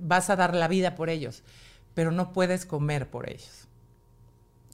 vas 0.00 0.30
a 0.30 0.36
dar 0.36 0.56
la 0.56 0.66
vida 0.66 0.96
por 0.96 1.10
ellos 1.10 1.44
pero 1.94 2.10
no 2.10 2.32
puedes 2.32 2.66
comer 2.66 3.10
por 3.10 3.28
ellos. 3.28 3.68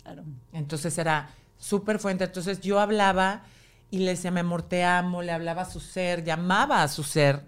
Claro. 0.02 0.24
Entonces 0.52 0.96
era 0.98 1.34
súper 1.58 1.98
fuerte. 1.98 2.24
Entonces 2.24 2.60
yo 2.60 2.80
hablaba 2.80 3.42
y 3.90 3.98
le 3.98 4.10
decía, 4.10 4.30
mi 4.30 4.40
amor, 4.40 4.62
te 4.62 4.84
amo, 4.84 5.22
le 5.22 5.32
hablaba 5.32 5.62
a 5.62 5.70
su 5.70 5.80
ser, 5.80 6.24
llamaba 6.24 6.82
a 6.82 6.88
su 6.88 7.02
ser 7.02 7.42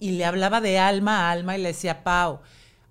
y 0.00 0.12
le 0.12 0.24
hablaba 0.24 0.60
de 0.60 0.78
alma 0.78 1.28
a 1.28 1.30
alma 1.32 1.56
y 1.56 1.62
le 1.62 1.68
decía, 1.68 2.04
Pau, 2.04 2.40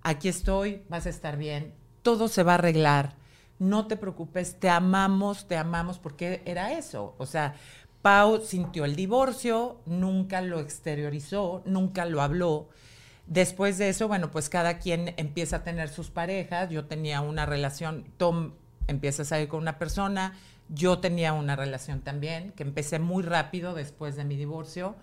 aquí 0.02 0.28
estoy, 0.28 0.82
vas 0.88 1.06
a 1.06 1.10
estar 1.10 1.36
bien, 1.36 1.74
todo 2.02 2.28
se 2.28 2.42
va 2.42 2.52
a 2.52 2.54
arreglar, 2.56 3.14
no 3.58 3.86
te 3.86 3.96
preocupes, 3.96 4.58
te 4.58 4.68
amamos, 4.68 5.48
te 5.48 5.56
amamos, 5.56 5.98
porque 5.98 6.42
era 6.44 6.72
eso. 6.72 7.14
O 7.18 7.26
sea, 7.26 7.54
Pau 8.02 8.40
sintió 8.44 8.84
el 8.84 8.94
divorcio, 8.94 9.80
nunca 9.86 10.40
lo 10.40 10.60
exteriorizó, 10.60 11.62
nunca 11.64 12.04
lo 12.04 12.22
habló 12.22 12.68
Después 13.28 13.76
de 13.76 13.90
eso, 13.90 14.08
bueno, 14.08 14.30
pues 14.30 14.48
cada 14.48 14.78
quien 14.78 15.14
empieza 15.18 15.56
a 15.56 15.64
tener 15.64 15.90
sus 15.90 16.10
parejas. 16.10 16.70
Yo 16.70 16.86
tenía 16.86 17.20
una 17.20 17.44
relación, 17.46 18.04
Tom 18.16 18.54
empieza 18.86 19.22
a 19.22 19.26
salir 19.26 19.48
con 19.48 19.60
una 19.60 19.78
persona, 19.78 20.34
yo 20.70 20.98
tenía 20.98 21.34
una 21.34 21.54
relación 21.54 22.00
también, 22.00 22.52
que 22.52 22.62
empecé 22.62 22.98
muy 22.98 23.22
rápido 23.22 23.74
después 23.74 24.16
de 24.16 24.24
mi 24.24 24.36
divorcio. 24.36 24.96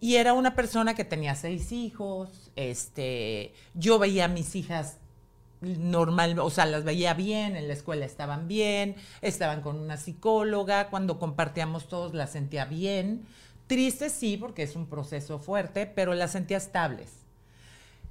Y 0.00 0.16
era 0.16 0.32
una 0.32 0.54
persona 0.54 0.94
que 0.94 1.04
tenía 1.04 1.34
seis 1.34 1.72
hijos, 1.72 2.50
este, 2.56 3.52
yo 3.74 3.98
veía 3.98 4.24
a 4.24 4.28
mis 4.28 4.56
hijas 4.56 4.96
normal, 5.60 6.38
o 6.40 6.50
sea, 6.50 6.66
las 6.66 6.82
veía 6.82 7.14
bien, 7.14 7.54
en 7.54 7.68
la 7.68 7.74
escuela 7.74 8.04
estaban 8.04 8.48
bien, 8.48 8.96
estaban 9.20 9.60
con 9.60 9.78
una 9.78 9.96
psicóloga, 9.96 10.88
cuando 10.88 11.20
compartíamos 11.20 11.86
todos 11.86 12.14
las 12.14 12.30
sentía 12.30 12.64
bien 12.64 13.26
Tristes 13.72 14.12
sí, 14.12 14.36
porque 14.36 14.64
es 14.64 14.76
un 14.76 14.86
proceso 14.86 15.38
fuerte, 15.38 15.86
pero 15.86 16.12
las 16.12 16.32
sentía 16.32 16.58
estables. 16.58 17.21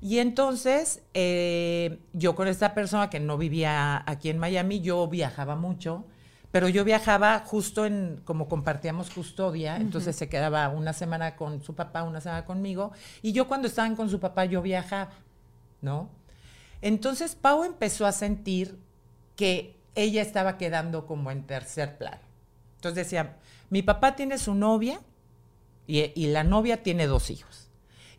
Y 0.01 0.17
entonces, 0.17 1.03
eh, 1.13 1.99
yo 2.13 2.35
con 2.35 2.47
esta 2.47 2.73
persona 2.73 3.11
que 3.11 3.19
no 3.19 3.37
vivía 3.37 4.03
aquí 4.07 4.29
en 4.29 4.39
Miami, 4.39 4.81
yo 4.81 5.07
viajaba 5.07 5.55
mucho, 5.55 6.05
pero 6.51 6.67
yo 6.67 6.83
viajaba 6.83 7.39
justo 7.45 7.85
en, 7.85 8.19
como 8.25 8.49
compartíamos 8.49 9.11
custodia, 9.11 9.77
entonces 9.77 10.15
se 10.15 10.27
quedaba 10.27 10.67
una 10.69 10.91
semana 10.91 11.35
con 11.35 11.61
su 11.63 11.75
papá, 11.75 12.01
una 12.01 12.19
semana 12.19 12.45
conmigo, 12.45 12.91
y 13.21 13.31
yo 13.31 13.47
cuando 13.47 13.67
estaban 13.67 13.95
con 13.95 14.09
su 14.09 14.19
papá, 14.19 14.45
yo 14.45 14.63
viajaba, 14.63 15.11
¿no? 15.81 16.09
Entonces, 16.81 17.35
Pau 17.35 17.63
empezó 17.63 18.07
a 18.07 18.11
sentir 18.11 18.79
que 19.35 19.77
ella 19.93 20.23
estaba 20.23 20.57
quedando 20.57 21.05
como 21.05 21.29
en 21.29 21.43
tercer 21.43 21.97
plano. 21.97 22.21
Entonces 22.77 23.05
decía, 23.05 23.37
mi 23.69 23.83
papá 23.83 24.15
tiene 24.15 24.39
su 24.39 24.55
novia 24.55 24.99
y, 25.85 26.11
y 26.15 26.27
la 26.27 26.43
novia 26.43 26.81
tiene 26.81 27.05
dos 27.05 27.29
hijos. 27.29 27.70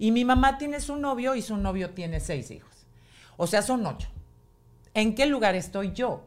Y 0.03 0.11
mi 0.11 0.25
mamá 0.25 0.59
tiene 0.59 0.81
su 0.81 0.97
novio 0.97 1.37
y 1.37 1.43
su 1.43 1.57
novio 1.57 1.91
tiene 1.91 2.19
seis 2.19 2.51
hijos. 2.51 2.88
O 3.37 3.47
sea, 3.47 3.62
son 3.62 3.87
ocho. 3.87 4.09
¿En 4.95 5.15
qué 5.15 5.27
lugar 5.27 5.55
estoy 5.55 5.93
yo? 5.93 6.25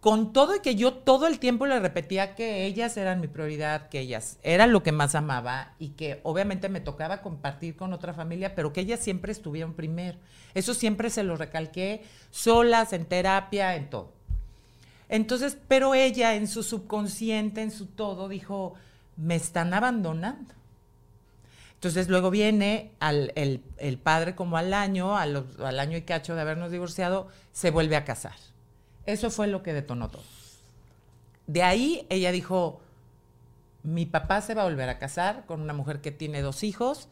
Con 0.00 0.32
todo 0.32 0.56
y 0.56 0.58
que 0.58 0.74
yo 0.74 0.92
todo 0.92 1.28
el 1.28 1.38
tiempo 1.38 1.64
le 1.66 1.78
repetía 1.78 2.34
que 2.34 2.66
ellas 2.66 2.96
eran 2.96 3.20
mi 3.20 3.28
prioridad, 3.28 3.88
que 3.88 4.00
ellas 4.00 4.40
eran 4.42 4.72
lo 4.72 4.82
que 4.82 4.90
más 4.90 5.14
amaba 5.14 5.74
y 5.78 5.90
que 5.90 6.18
obviamente 6.24 6.68
me 6.68 6.80
tocaba 6.80 7.22
compartir 7.22 7.76
con 7.76 7.92
otra 7.92 8.14
familia, 8.14 8.56
pero 8.56 8.72
que 8.72 8.80
ellas 8.80 8.98
siempre 8.98 9.30
estuvieron 9.30 9.74
primero. 9.74 10.18
Eso 10.52 10.74
siempre 10.74 11.08
se 11.08 11.22
lo 11.22 11.36
recalqué 11.36 12.02
solas, 12.32 12.92
en 12.92 13.04
terapia, 13.04 13.76
en 13.76 13.90
todo. 13.90 14.12
Entonces, 15.08 15.56
pero 15.68 15.94
ella 15.94 16.34
en 16.34 16.48
su 16.48 16.64
subconsciente, 16.64 17.62
en 17.62 17.70
su 17.70 17.86
todo, 17.86 18.28
dijo, 18.28 18.74
me 19.16 19.36
están 19.36 19.72
abandonando. 19.72 20.52
Entonces 21.82 22.08
luego 22.08 22.30
viene 22.30 22.92
al, 23.00 23.32
el, 23.34 23.60
el 23.78 23.98
padre 23.98 24.36
como 24.36 24.56
al 24.56 24.72
año, 24.72 25.16
al, 25.16 25.48
al 25.58 25.80
año 25.80 25.96
y 25.96 26.02
cacho 26.02 26.36
de 26.36 26.40
habernos 26.40 26.70
divorciado, 26.70 27.26
se 27.50 27.72
vuelve 27.72 27.96
a 27.96 28.04
casar. 28.04 28.36
Eso 29.04 29.32
fue 29.32 29.48
lo 29.48 29.64
que 29.64 29.72
detonó 29.72 30.08
todo. 30.08 30.22
De 31.48 31.64
ahí 31.64 32.06
ella 32.08 32.30
dijo, 32.30 32.80
mi 33.82 34.06
papá 34.06 34.42
se 34.42 34.54
va 34.54 34.62
a 34.62 34.66
volver 34.66 34.88
a 34.90 35.00
casar 35.00 35.44
con 35.44 35.60
una 35.60 35.72
mujer 35.72 36.00
que 36.00 36.12
tiene 36.12 36.40
dos 36.40 36.62
hijos, 36.62 37.08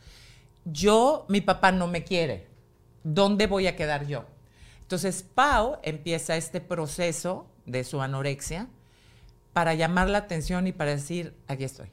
yo, 0.64 1.26
mi 1.28 1.40
papá 1.40 1.72
no 1.72 1.88
me 1.88 2.04
quiere, 2.04 2.46
¿dónde 3.02 3.48
voy 3.48 3.66
a 3.66 3.74
quedar 3.74 4.06
yo? 4.06 4.24
Entonces 4.82 5.24
Pau 5.34 5.78
empieza 5.82 6.36
este 6.36 6.60
proceso 6.60 7.44
de 7.66 7.82
su 7.82 8.00
anorexia 8.00 8.68
para 9.52 9.74
llamar 9.74 10.08
la 10.08 10.18
atención 10.18 10.68
y 10.68 10.72
para 10.72 10.92
decir, 10.92 11.34
aquí 11.48 11.64
estoy. 11.64 11.88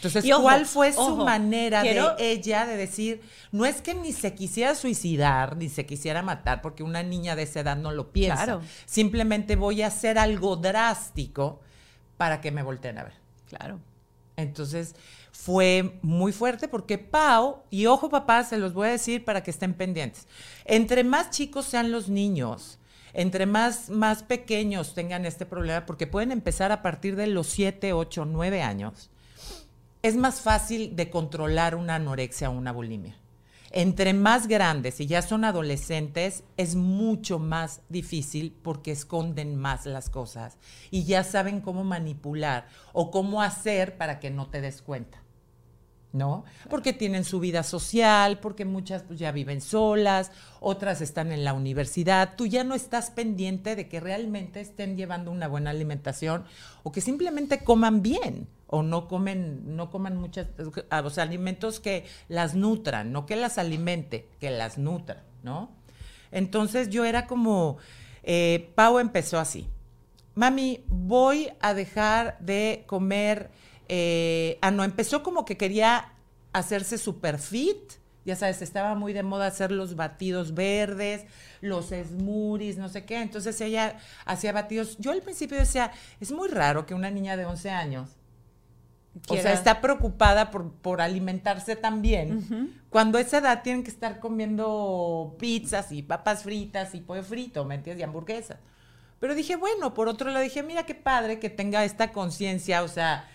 Entonces, 0.00 0.24
Y 0.24 0.32
ojo, 0.32 0.44
¿cuál 0.44 0.64
fue 0.64 0.92
su 0.94 1.00
ojo, 1.00 1.24
manera 1.26 1.82
quiero- 1.82 2.14
de 2.16 2.30
ella 2.32 2.64
de 2.64 2.76
decir, 2.78 3.20
no 3.52 3.66
es 3.66 3.82
que 3.82 3.92
ni 3.94 4.12
se 4.14 4.34
quisiera 4.34 4.74
suicidar, 4.74 5.58
ni 5.58 5.68
se 5.68 5.84
quisiera 5.84 6.22
matar, 6.22 6.62
porque 6.62 6.82
una 6.82 7.02
niña 7.02 7.36
de 7.36 7.42
esa 7.42 7.60
edad 7.60 7.76
no 7.76 7.92
lo 7.92 8.10
piensa. 8.10 8.44
Claro. 8.44 8.62
Simplemente 8.86 9.56
voy 9.56 9.82
a 9.82 9.88
hacer 9.88 10.18
algo 10.18 10.56
drástico 10.56 11.60
para 12.16 12.40
que 12.40 12.50
me 12.50 12.62
volteen 12.62 12.96
a 12.98 13.04
ver. 13.04 13.12
Claro. 13.48 13.78
Entonces 14.36 14.94
fue 15.32 15.98
muy 16.00 16.32
fuerte 16.32 16.66
porque 16.66 16.96
Pau, 16.96 17.62
y 17.68 17.84
ojo 17.84 18.08
papás, 18.08 18.48
se 18.48 18.56
los 18.56 18.72
voy 18.72 18.88
a 18.88 18.92
decir 18.92 19.22
para 19.24 19.42
que 19.42 19.50
estén 19.50 19.74
pendientes, 19.74 20.26
entre 20.64 21.04
más 21.04 21.28
chicos 21.30 21.66
sean 21.66 21.92
los 21.92 22.08
niños, 22.08 22.78
entre 23.12 23.44
más, 23.44 23.90
más 23.90 24.22
pequeños 24.22 24.94
tengan 24.94 25.26
este 25.26 25.44
problema, 25.44 25.84
porque 25.84 26.06
pueden 26.06 26.32
empezar 26.32 26.72
a 26.72 26.80
partir 26.80 27.16
de 27.16 27.26
los 27.26 27.48
7, 27.48 27.92
8, 27.92 28.24
9 28.24 28.62
años, 28.62 29.10
es 30.02 30.16
más 30.16 30.40
fácil 30.40 30.96
de 30.96 31.10
controlar 31.10 31.74
una 31.74 31.96
anorexia 31.96 32.50
o 32.50 32.52
una 32.52 32.72
bulimia. 32.72 33.16
Entre 33.72 34.14
más 34.14 34.48
grandes 34.48 35.00
y 35.00 35.06
ya 35.06 35.22
son 35.22 35.44
adolescentes, 35.44 36.42
es 36.56 36.74
mucho 36.74 37.38
más 37.38 37.82
difícil 37.88 38.56
porque 38.62 38.90
esconden 38.90 39.54
más 39.54 39.86
las 39.86 40.10
cosas 40.10 40.58
y 40.90 41.04
ya 41.04 41.22
saben 41.22 41.60
cómo 41.60 41.84
manipular 41.84 42.66
o 42.92 43.12
cómo 43.12 43.42
hacer 43.42 43.96
para 43.96 44.18
que 44.18 44.30
no 44.30 44.48
te 44.48 44.60
des 44.60 44.82
cuenta. 44.82 45.22
¿No? 46.12 46.44
Porque 46.68 46.92
tienen 46.92 47.22
su 47.22 47.38
vida 47.38 47.62
social, 47.62 48.40
porque 48.40 48.64
muchas 48.64 49.04
pues, 49.04 49.20
ya 49.20 49.30
viven 49.30 49.60
solas, 49.60 50.32
otras 50.58 51.00
están 51.00 51.30
en 51.30 51.44
la 51.44 51.54
universidad. 51.54 52.34
Tú 52.34 52.46
ya 52.46 52.64
no 52.64 52.74
estás 52.74 53.12
pendiente 53.12 53.76
de 53.76 53.88
que 53.88 54.00
realmente 54.00 54.60
estén 54.60 54.96
llevando 54.96 55.30
una 55.30 55.46
buena 55.46 55.70
alimentación 55.70 56.42
o 56.82 56.90
que 56.90 57.00
simplemente 57.00 57.62
coman 57.62 58.02
bien 58.02 58.48
o 58.72 58.82
no 58.82 59.08
comen, 59.08 59.76
no 59.76 59.90
coman 59.90 60.16
muchas, 60.16 60.46
o 60.58 61.10
sea, 61.10 61.24
alimentos 61.24 61.80
que 61.80 62.04
las 62.28 62.54
nutran, 62.54 63.10
no 63.10 63.26
que 63.26 63.34
las 63.34 63.58
alimente, 63.58 64.28
que 64.38 64.50
las 64.50 64.78
nutran, 64.78 65.22
¿no? 65.42 65.72
Entonces 66.30 66.88
yo 66.88 67.04
era 67.04 67.26
como, 67.26 67.78
eh, 68.22 68.70
Pau 68.76 69.00
empezó 69.00 69.40
así, 69.40 69.66
mami, 70.36 70.84
voy 70.86 71.50
a 71.60 71.74
dejar 71.74 72.38
de 72.38 72.84
comer, 72.86 73.50
eh, 73.88 74.56
ah, 74.62 74.70
no, 74.70 74.84
empezó 74.84 75.24
como 75.24 75.44
que 75.44 75.56
quería 75.56 76.12
hacerse 76.52 76.96
super 76.96 77.40
fit, 77.40 77.94
ya 78.24 78.36
sabes, 78.36 78.62
estaba 78.62 78.94
muy 78.94 79.12
de 79.12 79.24
moda 79.24 79.48
hacer 79.48 79.72
los 79.72 79.96
batidos 79.96 80.54
verdes, 80.54 81.24
los 81.60 81.86
smoothies, 81.86 82.78
no 82.78 82.88
sé 82.88 83.04
qué, 83.04 83.20
entonces 83.20 83.60
ella 83.60 83.98
hacía 84.26 84.52
batidos, 84.52 84.96
yo 84.98 85.10
al 85.10 85.22
principio 85.22 85.58
decía, 85.58 85.90
es 86.20 86.30
muy 86.30 86.48
raro 86.48 86.86
que 86.86 86.94
una 86.94 87.10
niña 87.10 87.36
de 87.36 87.46
11 87.46 87.70
años 87.70 88.19
o 89.28 89.36
sea, 89.36 89.52
está 89.52 89.80
preocupada 89.80 90.50
por, 90.50 90.72
por 90.72 91.00
alimentarse 91.00 91.76
también. 91.76 92.80
Cuando 92.90 93.18
a 93.18 93.20
esa 93.20 93.38
edad 93.38 93.62
tienen 93.62 93.82
que 93.82 93.90
estar 93.90 94.20
comiendo 94.20 95.36
pizzas 95.38 95.92
y 95.92 96.02
papas 96.02 96.44
fritas 96.44 96.94
y 96.94 97.00
pollo 97.00 97.22
frito, 97.22 97.64
¿me 97.64 97.74
entiendes? 97.74 98.00
Y 98.00 98.04
hamburguesas. 98.04 98.58
Pero 99.18 99.34
dije, 99.34 99.56
bueno, 99.56 99.94
por 99.94 100.08
otro 100.08 100.30
lado 100.30 100.42
dije, 100.42 100.62
mira 100.62 100.84
qué 100.84 100.94
padre 100.94 101.38
que 101.38 101.50
tenga 101.50 101.84
esta 101.84 102.12
conciencia, 102.12 102.82
o 102.82 102.88
sea, 102.88 103.28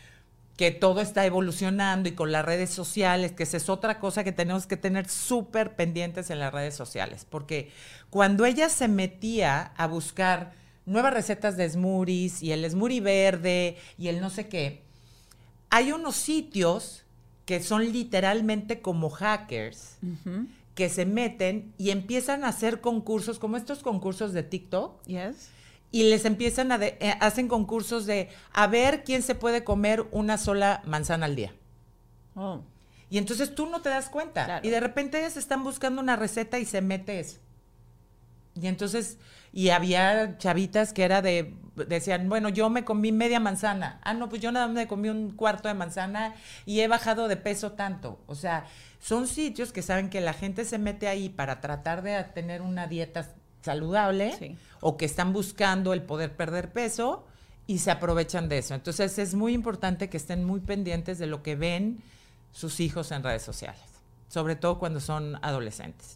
que 0.58 0.72
todo 0.72 1.02
está 1.02 1.26
evolucionando 1.26 2.10
y 2.10 2.14
con 2.14 2.32
las 2.32 2.46
redes 2.46 2.70
sociales, 2.70 3.34
que 3.34 3.44
esa 3.44 3.58
es 3.58 3.70
otra 3.70 4.00
cosa 4.00 4.24
que 4.24 4.32
tenemos 4.32 4.66
que 4.68 4.78
tener 4.78 5.08
súper 5.08 5.76
pendientes 5.76 6.30
en 6.30 6.40
las 6.40 6.54
redes 6.54 6.76
sociales, 6.76 7.28
porque 7.30 7.72
cuando 8.10 8.46
ella 8.46 8.70
se 8.70 8.88
metía 8.88 9.74
a 9.76 9.88
buscar 9.88 10.54
nuevas 10.86 11.14
recetas 11.14 11.58
de 11.58 11.70
smoothies 11.70 12.42
y 12.42 12.52
el 12.52 12.70
smoothie 12.70 13.02
verde 13.02 13.78
y 13.98 14.08
el 14.08 14.22
no 14.22 14.30
sé 14.30 14.48
qué, 14.48 14.85
hay 15.76 15.92
unos 15.92 16.16
sitios 16.16 17.04
que 17.46 17.62
son 17.62 17.92
literalmente 17.92 18.82
como 18.82 19.10
hackers 19.10 19.98
que 20.74 20.90
se 20.90 21.06
meten 21.06 21.74
y 21.78 21.90
empiezan 21.92 22.44
a 22.44 22.48
hacer 22.50 22.82
concursos, 22.82 23.40
como 23.40 23.58
estos 23.58 23.80
concursos 23.84 24.34
de 24.34 24.44
TikTok, 24.44 25.04
Yes. 25.06 25.50
y 25.92 26.04
les 26.04 26.26
empiezan 26.26 26.72
a, 26.72 26.78
de- 26.78 26.98
eh, 27.00 27.14
hacen 27.22 27.48
concursos 27.48 28.06
de 28.06 28.30
a 28.52 28.68
ver 28.68 29.04
quién 29.04 29.22
se 29.22 29.36
puede 29.36 29.64
comer 29.64 30.06
una 30.12 30.38
sola 30.38 30.82
manzana 30.86 31.26
al 31.28 31.36
día. 31.36 31.54
Oh. 32.36 32.62
Y 33.10 33.18
entonces 33.18 33.54
tú 33.54 33.68
no 33.68 33.82
te 33.82 33.90
das 33.90 34.10
cuenta. 34.10 34.46
Claro. 34.46 34.68
Y 34.68 34.72
de 34.72 34.80
repente 34.80 35.20
ellas 35.20 35.38
están 35.38 35.64
buscando 35.64 36.02
una 36.02 36.16
receta 36.16 36.58
y 36.60 36.66
se 36.66 36.82
mete 36.82 37.20
eso. 37.20 37.38
Y 38.60 38.68
entonces, 38.68 39.18
y 39.56 39.70
había 39.70 40.38
chavitas 40.38 40.91
que 40.91 41.04
era 41.04 41.22
de, 41.22 41.56
decían, 41.88 42.28
bueno, 42.28 42.50
yo 42.50 42.70
me 42.70 42.84
comí 42.84 43.13
media 43.13 43.39
manzana. 43.39 44.02
Ah, 44.04 44.13
no, 44.13 44.28
pues 44.28 44.41
yo 44.41 44.52
nada 44.52 44.68
más 44.68 44.76
me 44.76 44.86
comí 44.86 45.08
un 45.08 45.32
cuarto 45.32 45.70
de 45.70 45.74
manzana 45.74 46.36
y 46.65 46.82
he 46.82 46.89
bajado 46.89 47.30
de 47.30 47.38
peso 47.38 47.72
tanto. 47.72 48.20
O 48.28 48.36
sea, 48.36 48.65
son 49.00 49.28
sitios 49.28 49.72
que 49.72 49.82
saben 49.82 50.10
que 50.10 50.20
la 50.20 50.34
gente 50.34 50.65
se 50.65 50.78
mete 50.78 51.08
ahí 51.08 51.30
para 51.30 51.62
tratar 51.62 52.02
de 52.02 52.22
tener 52.26 52.62
una 52.62 52.88
dieta 52.88 53.26
saludable 53.62 54.36
Sí. 54.38 54.58
o 54.82 54.98
que 54.98 55.06
están 55.06 55.32
buscando 55.32 55.94
el 55.94 56.02
poder 56.02 56.36
perder 56.36 56.74
peso 56.74 57.26
y 57.65 57.78
se 57.78 57.91
aprovechan 57.91 58.50
de 58.50 58.58
eso. 58.58 58.76
Entonces 58.76 59.18
es 59.18 59.36
muy 59.36 59.54
importante 59.54 60.10
que 60.10 60.18
estén 60.18 60.44
muy 60.44 60.60
pendientes 60.60 61.18
de 61.18 61.28
lo 61.28 61.41
que 61.44 61.56
ven 61.56 62.04
sus 62.52 62.82
hijos 62.82 63.10
en 63.12 63.24
redes 63.24 63.41
sociales, 63.44 63.82
sobre 64.28 64.58
todo 64.58 64.80
cuando 64.80 65.00
son 65.00 65.39
adolescentes. 65.41 66.14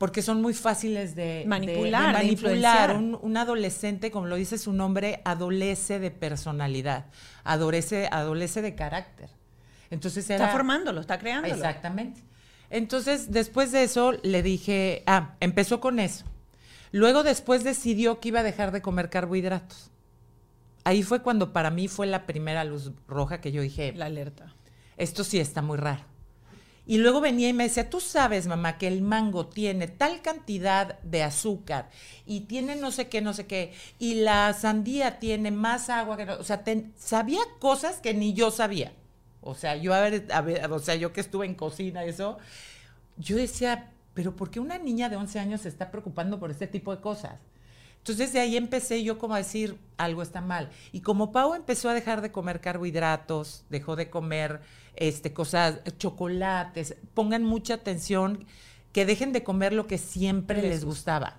Porque 0.00 0.22
son 0.22 0.40
muy 0.40 0.54
fáciles 0.54 1.14
de 1.14 1.44
Manipular, 1.46 2.16
de 2.16 2.22
de 2.22 2.24
manipular. 2.24 2.96
Un, 2.96 3.18
un 3.20 3.36
adolescente, 3.36 4.10
como 4.10 4.28
lo 4.28 4.36
dice 4.36 4.56
su 4.56 4.72
nombre, 4.72 5.20
adolece 5.26 5.98
de 5.98 6.10
personalidad, 6.10 7.04
adolece, 7.44 8.08
adolece 8.10 8.62
de 8.62 8.74
carácter. 8.74 9.28
Entonces 9.90 10.30
era, 10.30 10.46
Está 10.46 10.56
formándolo, 10.56 11.02
está 11.02 11.18
creándolo. 11.18 11.54
Exactamente. 11.54 12.22
Entonces, 12.70 13.30
después 13.30 13.72
de 13.72 13.82
eso, 13.82 14.12
le 14.22 14.42
dije, 14.42 15.02
ah, 15.06 15.34
empezó 15.38 15.80
con 15.80 15.98
eso. 16.00 16.24
Luego, 16.92 17.22
después 17.22 17.62
decidió 17.62 18.20
que 18.20 18.28
iba 18.28 18.40
a 18.40 18.44
dejar 18.44 18.72
de 18.72 18.80
comer 18.80 19.10
carbohidratos. 19.10 19.90
Ahí 20.84 21.02
fue 21.02 21.20
cuando 21.20 21.52
para 21.52 21.68
mí 21.68 21.88
fue 21.88 22.06
la 22.06 22.24
primera 22.24 22.64
luz 22.64 22.90
roja 23.06 23.42
que 23.42 23.52
yo 23.52 23.60
dije, 23.60 23.92
La 23.92 24.06
alerta. 24.06 24.54
esto 24.96 25.24
sí 25.24 25.38
está 25.38 25.60
muy 25.60 25.76
raro. 25.76 26.04
Y 26.90 26.98
luego 26.98 27.20
venía 27.20 27.48
y 27.48 27.52
me 27.52 27.62
decía, 27.68 27.88
tú 27.88 28.00
sabes, 28.00 28.48
mamá, 28.48 28.76
que 28.76 28.88
el 28.88 29.00
mango 29.00 29.46
tiene 29.46 29.86
tal 29.86 30.22
cantidad 30.22 30.98
de 31.02 31.22
azúcar 31.22 31.88
y 32.26 32.40
tiene 32.40 32.74
no 32.74 32.90
sé 32.90 33.08
qué, 33.08 33.20
no 33.20 33.32
sé 33.32 33.46
qué, 33.46 33.72
y 34.00 34.16
la 34.16 34.52
sandía 34.54 35.20
tiene 35.20 35.52
más 35.52 35.88
agua 35.88 36.16
que... 36.16 36.26
no-". 36.26 36.34
O 36.38 36.42
sea, 36.42 36.64
ten- 36.64 36.92
sabía 36.98 37.38
cosas 37.60 38.00
que 38.00 38.12
ni 38.12 38.32
yo 38.34 38.50
sabía. 38.50 38.92
O 39.40 39.54
sea, 39.54 39.76
yo 39.76 39.94
a 39.94 40.00
ver, 40.00 40.26
a 40.32 40.40
o 40.74 40.78
sea, 40.80 40.96
yo 40.96 41.12
que 41.12 41.20
estuve 41.20 41.46
en 41.46 41.54
cocina 41.54 42.02
eso, 42.04 42.38
yo 43.16 43.36
decía, 43.36 43.90
pero 44.14 44.36
¿por 44.36 44.50
qué 44.50 44.60
una 44.60 44.78
niña 44.78 45.08
de 45.08 45.16
11 45.16 45.38
años 45.38 45.62
se 45.62 45.68
está 45.68 45.90
preocupando 45.90 46.38
por 46.40 46.50
este 46.50 46.66
tipo 46.66 46.94
de 46.94 47.00
cosas? 47.02 47.34
Entonces 47.98 48.32
de 48.32 48.40
ahí 48.40 48.56
empecé 48.56 49.02
yo 49.04 49.18
como 49.18 49.34
a 49.34 49.38
decir, 49.38 49.76
algo 49.98 50.22
está 50.22 50.40
mal. 50.40 50.70
Y 50.92 51.00
como 51.02 51.32
Pau 51.32 51.54
empezó 51.54 51.88
a 51.90 51.94
dejar 51.94 52.22
de 52.22 52.32
comer 52.32 52.60
carbohidratos, 52.60 53.64
dejó 53.68 53.94
de 53.96 54.08
comer 54.10 54.60
este, 54.96 55.32
cosas, 55.32 55.80
chocolates, 55.98 56.96
pongan 57.14 57.44
mucha 57.44 57.74
atención, 57.74 58.46
que 58.92 59.06
dejen 59.06 59.32
de 59.32 59.44
comer 59.44 59.72
lo 59.72 59.86
que 59.86 59.98
siempre 59.98 60.62
les, 60.62 60.84
gustaba. 60.84 61.36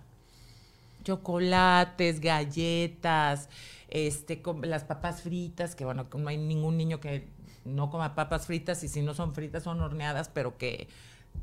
Chocolates, 1.04 2.22
galletas, 2.22 3.50
este, 3.90 4.42
las 4.64 4.84
papas 4.84 5.22
fritas, 5.22 5.76
que 5.76 5.84
bueno, 5.84 6.08
no 6.16 6.30
hay 6.30 6.38
ningún 6.38 6.78
niño 6.78 7.00
que 7.00 7.28
no 7.66 7.90
coma 7.90 8.16
papas 8.16 8.48
fritas 8.48 8.84
y 8.84 8.88
si 8.88 9.02
no 9.02 9.14
son 9.14 9.34
fritas 9.34 9.64
son 9.64 9.82
horneadas, 9.82 10.30
pero 10.30 10.58
que, 10.58 10.88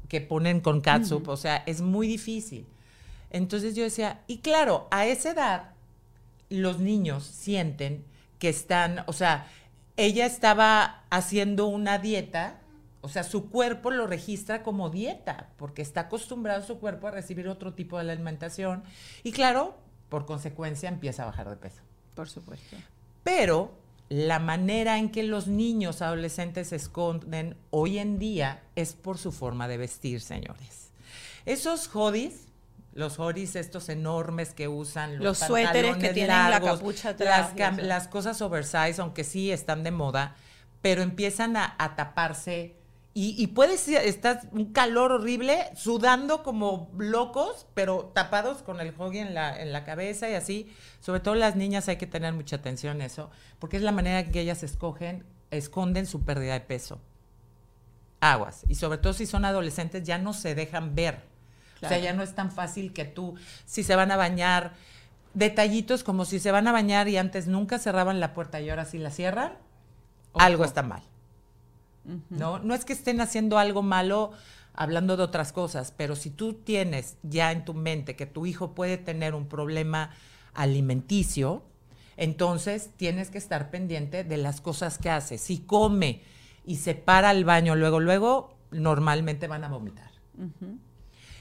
que 0.09 0.21
ponen 0.21 0.61
con 0.61 0.81
catsup, 0.81 1.29
o 1.29 1.37
sea, 1.37 1.57
es 1.66 1.81
muy 1.81 2.09
difícil. 2.09 2.66
Entonces 3.31 3.77
yo 3.77 3.83
decía, 3.83 4.23
y 4.27 4.38
claro, 4.38 4.88
a 4.90 5.07
esa 5.07 5.33
edad 5.33 5.71
los 6.49 6.79
niños 6.79 7.25
sienten 7.25 8.05
que 8.38 8.49
están, 8.49 9.05
o 9.07 9.12
sea, 9.12 9.51
ella 9.99 10.27
estaba 10.27 11.03
haciendo 11.11 11.67
una 11.67 11.99
dieta, 11.99 12.61
o 13.01 13.09
sea, 13.09 13.25
su 13.25 13.51
cuerpo 13.51 13.91
lo 13.91 14.07
registra 14.07 14.63
como 14.63 14.91
dieta, 14.91 15.51
porque 15.57 15.83
está 15.83 16.03
acostumbrado 16.03 16.65
su 16.65 16.79
cuerpo 16.79 17.09
a 17.09 17.11
recibir 17.11 17.49
otro 17.49 17.75
tipo 17.75 17.99
de 17.99 18.11
alimentación, 18.11 18.85
y 19.25 19.33
claro, 19.33 19.77
por 20.09 20.25
consecuencia 20.25 20.89
empieza 20.89 21.25
a 21.25 21.27
bajar 21.27 21.51
de 21.51 21.57
peso. 21.57 21.83
Por 22.15 22.29
supuesto. 22.29 22.77
Pero 23.25 23.73
la 24.09 24.39
manera 24.39 24.99
en 24.99 25.11
que 25.11 25.25
los 25.25 25.49
niños 25.49 26.01
adolescentes 26.01 26.69
se 26.69 26.77
esconden 26.77 27.57
hoy 27.71 27.99
en 27.99 28.21
día 28.21 28.63
es 28.77 28.93
por 28.95 29.19
su 29.19 29.33
forma 29.33 29.67
de 29.67 29.79
vestir, 29.79 30.21
señores. 30.21 30.93
Esos 31.45 31.91
hodis 31.95 32.48
los 32.92 33.18
horis 33.18 33.57
estos 33.57 33.88
enormes 33.88 34.55
que 34.55 34.68
usan, 34.68 35.22
los, 35.22 35.38
suéteres 35.38 35.96
que 35.96 36.11
tienen 36.11 36.51
la 36.51 36.61
capucha 36.61 37.11
atrás. 37.11 37.53
Las, 37.79 38.09
cosas 38.09 38.40
oversize, 38.42 39.01
aunque 39.01 39.24
sí 39.24 39.53
están 39.53 39.85
de 39.85 39.90
moda, 39.90 40.37
pero 40.83 41.03
empiezan 41.03 41.57
a, 41.57 41.94
taparse. 41.96 42.77
Y, 43.14 43.35
y 43.37 43.48
puedes 43.48 43.88
estar 43.88 44.42
un 44.53 44.72
calor 44.72 45.12
horrible, 45.12 45.70
sudando 45.74 46.42
como 46.42 46.90
locos, 46.98 47.66
pero 47.74 48.11
tapados 48.14 48.62
con 48.62 48.81
el 48.81 48.94
hoodie 48.96 49.20
en 49.20 49.35
la, 49.35 49.61
en 49.61 49.72
la 49.72 49.85
cabeza 49.85 50.29
y 50.31 50.35
así. 50.35 50.72
Sobre 51.01 51.20
todo 51.20 51.35
las 51.35 51.57
niñas 51.57 51.88
hay 51.88 51.96
que 51.96 52.07
tener 52.07 52.33
mucha 52.33 52.57
atención 52.57 52.96
en 52.96 53.03
eso, 53.03 53.31
porque 53.59 53.77
es 53.77 53.83
la 53.83 53.92
manera 53.92 54.31
que 54.31 54.40
ellas 54.40 54.62
escogen, 54.62 55.24
esconden 55.51 56.07
su 56.07 56.24
pérdida 56.24 56.55
de 56.55 56.61
peso. 56.61 57.01
Aguas. 58.20 58.64
Y 58.68 58.74
sobre 58.74 58.98
todo 58.98 59.12
si 59.12 59.27
son 59.27 59.44
adolescentes, 59.44 60.03
ya 60.05 60.18
no 60.18 60.33
se 60.33 60.55
dejan 60.55 60.94
ver 60.94 61.22
o 61.83 61.88
sea, 61.88 61.99
ya 61.99 62.12
no 62.12 62.23
es 62.23 62.35
tan 62.35 62.51
fácil 62.51 62.93
que 62.93 63.05
tú, 63.05 63.37
si 63.64 63.83
se 63.83 63.97
van 63.97 64.11
a 64.11 64.17
bañar, 64.17 64.75
detallitos 65.35 66.03
como 66.03 66.25
si 66.25 66.41
se 66.41 66.51
van 66.51 66.67
a 66.67 66.73
bañar 66.73 67.09
y 67.09 67.17
antes 67.17 67.47
nunca 67.47 67.79
cerraban 67.79 68.21
la 68.21 68.35
puerta 68.35 68.61
y 68.61 68.71
ahora 68.71 68.85
sí 68.85 68.99
la 68.99 69.11
cierran, 69.11 69.53
algo 70.35 70.64
está 70.64 70.83
mal. 70.83 71.03
¿No? 72.31 72.59
No 72.59 72.75
es 72.75 72.87
que 72.87 72.95
estén 72.95 73.21
haciendo 73.21 73.59
algo 73.59 73.83
malo 73.83 74.33
hablando 74.73 75.17
de 75.17 75.25
otras 75.25 75.53
cosas, 75.53 75.93
pero 75.95 76.17
si 76.17 76.31
tú 76.31 76.55
tienes 76.55 77.19
ya 77.23 77.53
en 77.53 77.64
tu 77.64 77.75
mente 77.75 78.17
que 78.17 78.27
tu 78.27 78.47
hijo 78.47 78.75
puede 78.75 78.97
tener 78.97 79.35
un 79.35 79.47
problema 79.47 80.11
alimenticio, 80.55 81.64
entonces 82.17 82.91
tienes 82.97 83.31
que 83.31 83.38
estar 83.38 83.71
pendiente 83.71 84.25
de 84.25 84.37
las 84.38 84.61
cosas 84.61 84.97
que 84.99 85.11
hace. 85.11 85.37
Si 85.37 85.59
come 85.59 86.23
y 86.64 86.77
se 86.77 86.95
para 86.95 87.31
al 87.31 87.45
baño 87.45 87.77
luego, 87.77 88.01
luego, 88.01 88.57
normalmente 88.71 89.47
van 89.49 89.64
a 89.64 89.69
vomitar. 89.69 90.11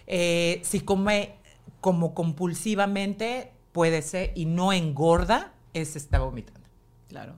Eh, 0.07 0.61
si 0.63 0.79
come 0.79 1.35
como 1.81 2.13
compulsivamente, 2.13 3.51
puede 3.71 4.01
ser, 4.01 4.31
y 4.35 4.45
no 4.45 4.73
engorda, 4.73 5.53
es 5.73 5.95
está 5.95 6.19
vomitando. 6.19 6.67
Claro. 7.07 7.35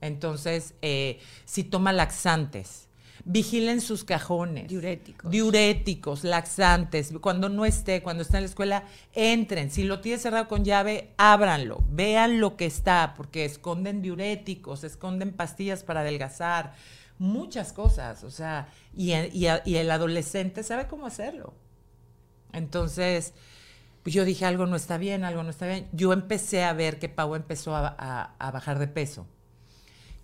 Entonces, 0.00 0.74
eh, 0.82 1.20
si 1.44 1.64
toma 1.64 1.92
laxantes, 1.92 2.88
vigilen 3.24 3.80
sus 3.80 4.04
cajones. 4.04 4.68
Diuréticos. 4.68 5.30
Diuréticos, 5.30 6.24
laxantes. 6.24 7.12
Cuando 7.20 7.48
no 7.48 7.64
esté, 7.64 8.02
cuando 8.02 8.22
esté 8.22 8.36
en 8.36 8.42
la 8.42 8.48
escuela, 8.48 8.84
entren. 9.14 9.70
Si 9.70 9.84
lo 9.84 10.00
tiene 10.00 10.18
cerrado 10.18 10.48
con 10.48 10.64
llave, 10.64 11.12
ábranlo. 11.16 11.82
Vean 11.88 12.40
lo 12.40 12.56
que 12.56 12.66
está, 12.66 13.14
porque 13.16 13.44
esconden 13.44 14.02
diuréticos, 14.02 14.84
esconden 14.84 15.32
pastillas 15.32 15.82
para 15.82 16.00
adelgazar, 16.00 16.74
muchas 17.18 17.72
cosas. 17.72 18.22
O 18.24 18.30
sea, 18.30 18.68
y 18.94 19.12
el 19.12 19.90
adolescente 19.90 20.62
sabe 20.62 20.86
cómo 20.86 21.06
hacerlo. 21.06 21.54
Entonces, 22.52 23.34
pues 24.02 24.14
yo 24.14 24.24
dije, 24.24 24.44
algo 24.44 24.66
no 24.66 24.76
está 24.76 24.98
bien, 24.98 25.24
algo 25.24 25.42
no 25.42 25.50
está 25.50 25.66
bien. 25.66 25.88
Yo 25.92 26.12
empecé 26.12 26.62
a 26.62 26.72
ver 26.72 26.98
que 26.98 27.08
Pau 27.08 27.34
empezó 27.34 27.74
a, 27.74 28.36
bajar 28.38 28.78
de 28.78 28.86
peso. 28.86 29.26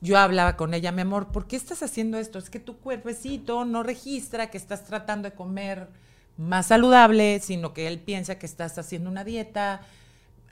Yo 0.00 0.18
hablaba 0.18 0.56
con 0.56 0.72
ella, 0.74 0.92
mi 0.92 1.02
amor, 1.02 1.32
¿por 1.32 1.46
qué 1.46 1.56
estás 1.56 1.82
haciendo 1.82 2.18
esto? 2.18 2.38
Es 2.38 2.48
que 2.48 2.60
tu 2.60 2.78
cuerpecito 2.78 3.64
no 3.64 3.82
registra 3.82 4.50
que 4.50 4.56
estás 4.58 4.84
tratando 4.84 5.28
de 5.28 5.34
comer 5.34 5.88
más 6.36 6.66
saludable, 6.66 7.40
sino 7.40 7.72
que 7.72 7.88
él 7.88 7.98
piensa 7.98 8.38
que 8.38 8.46
estás 8.46 8.78
haciendo 8.78 9.10
una 9.10 9.24
dieta, 9.24 9.80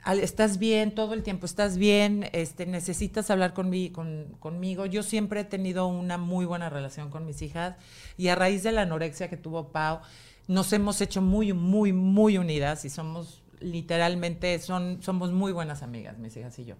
estás 0.09 0.57
bien, 0.57 0.93
todo 0.93 1.13
el 1.13 1.23
tiempo 1.23 1.45
estás 1.45 1.77
bien, 1.77 2.29
este, 2.33 2.65
necesitas 2.65 3.29
hablar 3.29 3.53
conmigo. 3.53 4.85
Yo 4.87 5.03
siempre 5.03 5.41
he 5.41 5.45
tenido 5.45 5.87
una 5.87 6.17
muy 6.17 6.45
buena 6.45 6.69
relación 6.69 7.09
con 7.09 7.25
mis 7.25 7.41
hijas 7.41 7.75
y 8.17 8.27
a 8.29 8.35
raíz 8.35 8.63
de 8.63 8.71
la 8.71 8.81
anorexia 8.81 9.29
que 9.29 9.37
tuvo 9.37 9.71
Pau, 9.71 10.01
nos 10.47 10.73
hemos 10.73 11.01
hecho 11.01 11.21
muy, 11.21 11.53
muy, 11.53 11.93
muy 11.93 12.37
unidas 12.37 12.85
y 12.85 12.89
somos 12.89 13.43
literalmente, 13.59 14.57
son, 14.59 15.01
somos 15.01 15.31
muy 15.31 15.51
buenas 15.51 15.83
amigas, 15.83 16.17
mis 16.17 16.35
hijas 16.37 16.57
y 16.59 16.65
yo. 16.65 16.75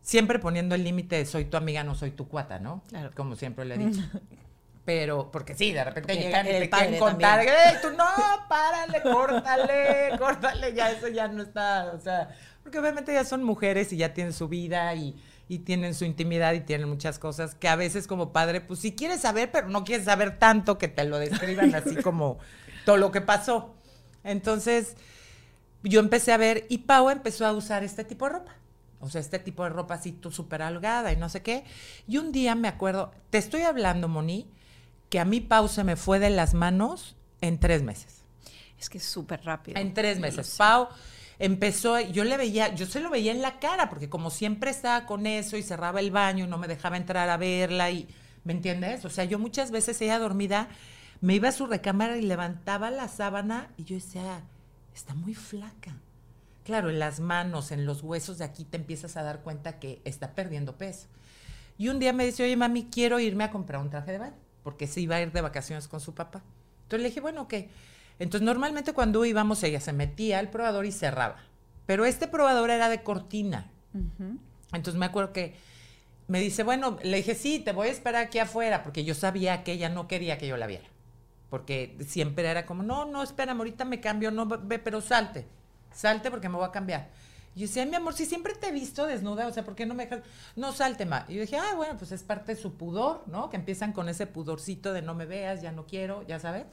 Siempre 0.00 0.38
poniendo 0.38 0.74
el 0.74 0.84
límite 0.84 1.16
de 1.16 1.26
soy 1.26 1.46
tu 1.46 1.56
amiga, 1.56 1.84
no 1.84 1.94
soy 1.94 2.10
tu 2.10 2.28
cuata, 2.28 2.58
¿no? 2.58 2.82
Claro. 2.88 3.10
Como 3.14 3.36
siempre 3.36 3.64
le 3.64 3.74
he 3.74 3.78
dicho. 3.86 4.02
Pero, 4.84 5.30
porque 5.30 5.54
sí, 5.54 5.72
de 5.72 5.82
repente 5.82 6.14
llegan 6.14 6.46
y 6.46 6.50
te 6.50 6.70
quieren 6.70 6.98
contar, 6.98 7.40
¡Ey, 7.40 7.76
tú 7.80 7.88
no, 7.90 8.04
párale, 8.48 9.00
córtale, 9.02 10.10
córtale, 10.18 10.74
ya 10.74 10.90
eso 10.90 11.08
ya 11.08 11.26
no 11.26 11.42
está, 11.42 11.92
o 11.94 11.98
sea, 11.98 12.28
porque 12.62 12.78
obviamente 12.78 13.14
ya 13.14 13.24
son 13.24 13.42
mujeres 13.42 13.94
y 13.94 13.96
ya 13.96 14.12
tienen 14.12 14.34
su 14.34 14.46
vida 14.46 14.94
y, 14.94 15.16
y 15.48 15.60
tienen 15.60 15.94
su 15.94 16.04
intimidad 16.04 16.54
y 16.54 16.60
tienen 16.60 16.88
muchas 16.88 17.18
cosas 17.18 17.54
que 17.54 17.68
a 17.68 17.76
veces 17.76 18.06
como 18.06 18.32
padre, 18.32 18.60
pues 18.60 18.80
sí 18.80 18.94
quieres 18.94 19.20
saber, 19.20 19.50
pero 19.50 19.68
no 19.68 19.84
quieres 19.84 20.06
saber 20.06 20.38
tanto 20.38 20.78
que 20.78 20.88
te 20.88 21.04
lo 21.04 21.18
describan 21.18 21.74
así 21.74 21.96
como 21.96 22.38
todo 22.84 22.96
lo 22.96 23.10
que 23.10 23.20
pasó. 23.20 23.74
Entonces, 24.22 24.96
yo 25.82 26.00
empecé 26.00 26.32
a 26.32 26.38
ver 26.38 26.66
y 26.68 26.78
Pau 26.78 27.10
empezó 27.10 27.46
a 27.46 27.52
usar 27.52 27.84
este 27.84 28.04
tipo 28.04 28.26
de 28.26 28.32
ropa. 28.32 28.56
O 29.00 29.10
sea, 29.10 29.20
este 29.20 29.38
tipo 29.38 29.64
de 29.64 29.68
ropa 29.68 29.94
así 29.94 30.18
súper 30.30 30.62
holgada 30.62 31.12
y 31.12 31.16
no 31.16 31.28
sé 31.28 31.42
qué. 31.42 31.64
Y 32.08 32.16
un 32.16 32.32
día 32.32 32.54
me 32.54 32.68
acuerdo, 32.68 33.12
te 33.28 33.36
estoy 33.36 33.60
hablando, 33.62 34.08
Moni, 34.08 34.50
que 35.10 35.20
a 35.20 35.26
mí 35.26 35.40
Pau 35.40 35.68
se 35.68 35.84
me 35.84 35.96
fue 35.96 36.18
de 36.18 36.30
las 36.30 36.54
manos 36.54 37.16
en 37.42 37.60
tres 37.60 37.82
meses. 37.82 38.22
Es 38.78 38.88
que 38.88 38.96
es 38.96 39.04
súper 39.04 39.44
rápido. 39.44 39.78
En 39.78 39.92
tres 39.92 40.18
meses. 40.18 40.54
Pau 40.56 40.88
empezó, 41.38 42.00
yo 42.00 42.24
le 42.24 42.36
veía, 42.36 42.74
yo 42.74 42.86
se 42.86 43.00
lo 43.00 43.10
veía 43.10 43.32
en 43.32 43.42
la 43.42 43.58
cara, 43.58 43.88
porque 43.88 44.08
como 44.08 44.30
siempre 44.30 44.70
estaba 44.70 45.06
con 45.06 45.26
eso 45.26 45.56
y 45.56 45.62
cerraba 45.62 46.00
el 46.00 46.10
baño 46.10 46.44
y 46.44 46.48
no 46.48 46.58
me 46.58 46.68
dejaba 46.68 46.96
entrar 46.96 47.28
a 47.28 47.36
verla 47.36 47.90
y, 47.90 48.08
¿me 48.44 48.52
entiendes? 48.52 49.04
O 49.04 49.10
sea, 49.10 49.24
yo 49.24 49.38
muchas 49.38 49.70
veces 49.70 50.00
ella 50.00 50.18
dormida 50.18 50.68
me 51.20 51.34
iba 51.34 51.48
a 51.48 51.52
su 51.52 51.66
recámara 51.66 52.16
y 52.16 52.22
levantaba 52.22 52.90
la 52.90 53.08
sábana 53.08 53.70
y 53.76 53.84
yo 53.84 53.96
decía, 53.96 54.42
está 54.94 55.14
muy 55.14 55.34
flaca. 55.34 55.96
Claro, 56.64 56.88
en 56.88 56.98
las 56.98 57.20
manos, 57.20 57.72
en 57.72 57.84
los 57.84 58.02
huesos 58.02 58.38
de 58.38 58.44
aquí 58.44 58.64
te 58.64 58.76
empiezas 58.76 59.16
a 59.16 59.22
dar 59.22 59.40
cuenta 59.40 59.78
que 59.78 60.00
está 60.04 60.34
perdiendo 60.34 60.76
peso. 60.76 61.06
Y 61.76 61.88
un 61.88 61.98
día 61.98 62.12
me 62.12 62.24
dice, 62.24 62.44
oye, 62.44 62.56
mami, 62.56 62.84
quiero 62.90 63.20
irme 63.20 63.44
a 63.44 63.50
comprar 63.50 63.80
un 63.80 63.90
traje 63.90 64.12
de 64.12 64.18
baño, 64.18 64.36
porque 64.62 64.86
se 64.86 65.00
iba 65.00 65.16
a 65.16 65.22
ir 65.22 65.32
de 65.32 65.40
vacaciones 65.40 65.88
con 65.88 66.00
su 66.00 66.14
papá. 66.14 66.42
Entonces 66.84 67.02
le 67.02 67.08
dije, 67.08 67.20
bueno, 67.20 67.42
ok. 67.42 67.54
Entonces 68.18 68.44
normalmente 68.44 68.92
cuando 68.92 69.24
íbamos 69.24 69.62
ella 69.62 69.80
se 69.80 69.92
metía 69.92 70.38
al 70.38 70.50
probador 70.50 70.86
y 70.86 70.92
cerraba. 70.92 71.36
Pero 71.86 72.04
este 72.04 72.28
probador 72.28 72.70
era 72.70 72.88
de 72.88 73.02
cortina. 73.02 73.70
Entonces 74.72 74.98
me 74.98 75.06
acuerdo 75.06 75.32
que 75.32 75.54
me 76.26 76.40
dice, 76.40 76.62
bueno, 76.62 76.98
le 77.02 77.18
dije, 77.18 77.34
sí, 77.34 77.58
te 77.58 77.72
voy 77.72 77.88
a 77.88 77.90
esperar 77.92 78.24
aquí 78.24 78.38
afuera, 78.38 78.82
porque 78.82 79.04
yo 79.04 79.14
sabía 79.14 79.62
que 79.62 79.72
ella 79.72 79.88
no 79.88 80.08
quería 80.08 80.38
que 80.38 80.46
yo 80.46 80.56
la 80.56 80.66
viera 80.66 80.88
porque 81.54 81.96
siempre 82.04 82.50
era 82.50 82.66
como, 82.66 82.82
no, 82.82 83.04
no, 83.04 83.22
espérame, 83.22 83.58
ahorita 83.58 83.84
me 83.84 84.00
cambio, 84.00 84.32
no, 84.32 84.44
ve, 84.44 84.80
pero 84.80 85.00
salte, 85.00 85.46
salte 85.92 86.28
porque 86.28 86.48
me 86.48 86.56
voy 86.56 86.66
a 86.66 86.72
cambiar. 86.72 87.10
Y 87.54 87.60
yo 87.60 87.66
decía, 87.68 87.86
mi 87.86 87.94
amor, 87.94 88.14
si 88.14 88.26
siempre 88.26 88.56
te 88.56 88.66
he 88.66 88.72
visto 88.72 89.06
desnuda, 89.06 89.46
o 89.46 89.52
sea, 89.52 89.64
¿por 89.64 89.76
qué 89.76 89.86
no 89.86 89.94
me 89.94 90.06
dejas? 90.06 90.24
No, 90.56 90.72
salte 90.72 91.06
más. 91.06 91.30
Y 91.30 91.34
yo 91.34 91.42
dije, 91.42 91.56
ah, 91.56 91.74
bueno, 91.76 91.96
pues 91.96 92.10
es 92.10 92.24
parte 92.24 92.56
de 92.56 92.60
su 92.60 92.74
pudor, 92.74 93.22
¿no? 93.28 93.50
Que 93.50 93.56
empiezan 93.56 93.92
con 93.92 94.08
ese 94.08 94.26
pudorcito 94.26 94.92
de 94.92 95.02
no 95.02 95.14
me 95.14 95.26
veas, 95.26 95.62
ya 95.62 95.70
no 95.70 95.86
quiero, 95.86 96.26
ya 96.26 96.40
sabes. 96.40 96.64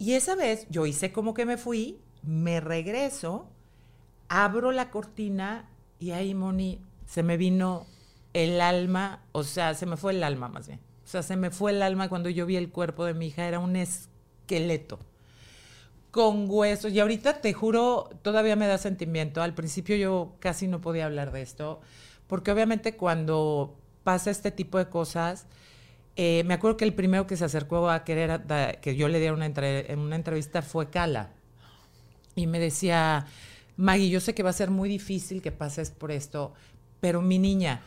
Y 0.00 0.14
esa 0.14 0.34
vez 0.34 0.66
yo 0.70 0.86
hice 0.86 1.12
como 1.12 1.34
que 1.34 1.44
me 1.44 1.58
fui, 1.58 2.00
me 2.22 2.58
regreso, 2.60 3.50
abro 4.30 4.72
la 4.72 4.90
cortina 4.90 5.68
y 5.98 6.12
ahí, 6.12 6.34
Moni, 6.34 6.80
se 7.04 7.22
me 7.22 7.36
vino 7.36 7.86
el 8.32 8.62
alma, 8.62 9.22
o 9.32 9.44
sea, 9.44 9.74
se 9.74 9.84
me 9.84 9.98
fue 9.98 10.12
el 10.12 10.24
alma 10.24 10.48
más 10.48 10.68
bien. 10.68 10.80
O 11.04 11.06
sea, 11.06 11.22
se 11.22 11.36
me 11.36 11.50
fue 11.50 11.72
el 11.72 11.82
alma 11.82 12.08
cuando 12.08 12.30
yo 12.30 12.46
vi 12.46 12.56
el 12.56 12.70
cuerpo 12.70 13.04
de 13.04 13.12
mi 13.12 13.26
hija, 13.26 13.46
era 13.46 13.58
un 13.58 13.76
esqueleto 13.76 15.00
con 16.10 16.46
huesos. 16.48 16.92
Y 16.92 17.00
ahorita 17.00 17.42
te 17.42 17.52
juro, 17.52 18.08
todavía 18.22 18.56
me 18.56 18.68
da 18.68 18.78
sentimiento. 18.78 19.42
Al 19.42 19.52
principio 19.52 19.96
yo 19.96 20.32
casi 20.38 20.66
no 20.66 20.80
podía 20.80 21.04
hablar 21.04 21.30
de 21.30 21.42
esto, 21.42 21.82
porque 22.26 22.50
obviamente 22.52 22.96
cuando 22.96 23.76
pasa 24.02 24.30
este 24.30 24.50
tipo 24.50 24.78
de 24.78 24.88
cosas, 24.88 25.46
eh, 26.16 26.42
me 26.44 26.54
acuerdo 26.54 26.76
que 26.76 26.84
el 26.84 26.94
primero 26.94 27.26
que 27.26 27.36
se 27.36 27.44
acercó 27.44 27.88
a 27.88 28.04
querer 28.04 28.42
que 28.80 28.96
yo 28.96 29.08
le 29.08 29.18
diera 29.18 29.34
una, 29.34 29.46
en 29.46 29.98
una 29.98 30.16
entrevista 30.16 30.62
fue 30.62 30.90
Cala. 30.90 31.30
Y 32.34 32.46
me 32.46 32.58
decía, 32.58 33.26
Maggie, 33.76 34.10
yo 34.10 34.20
sé 34.20 34.34
que 34.34 34.42
va 34.42 34.50
a 34.50 34.54
ser 34.54 34.70
muy 34.70 34.88
difícil 34.88 35.42
que 35.42 35.52
pases 35.52 35.90
por 35.90 36.10
esto, 36.10 36.52
pero 37.00 37.22
mi 37.22 37.38
niña, 37.38 37.82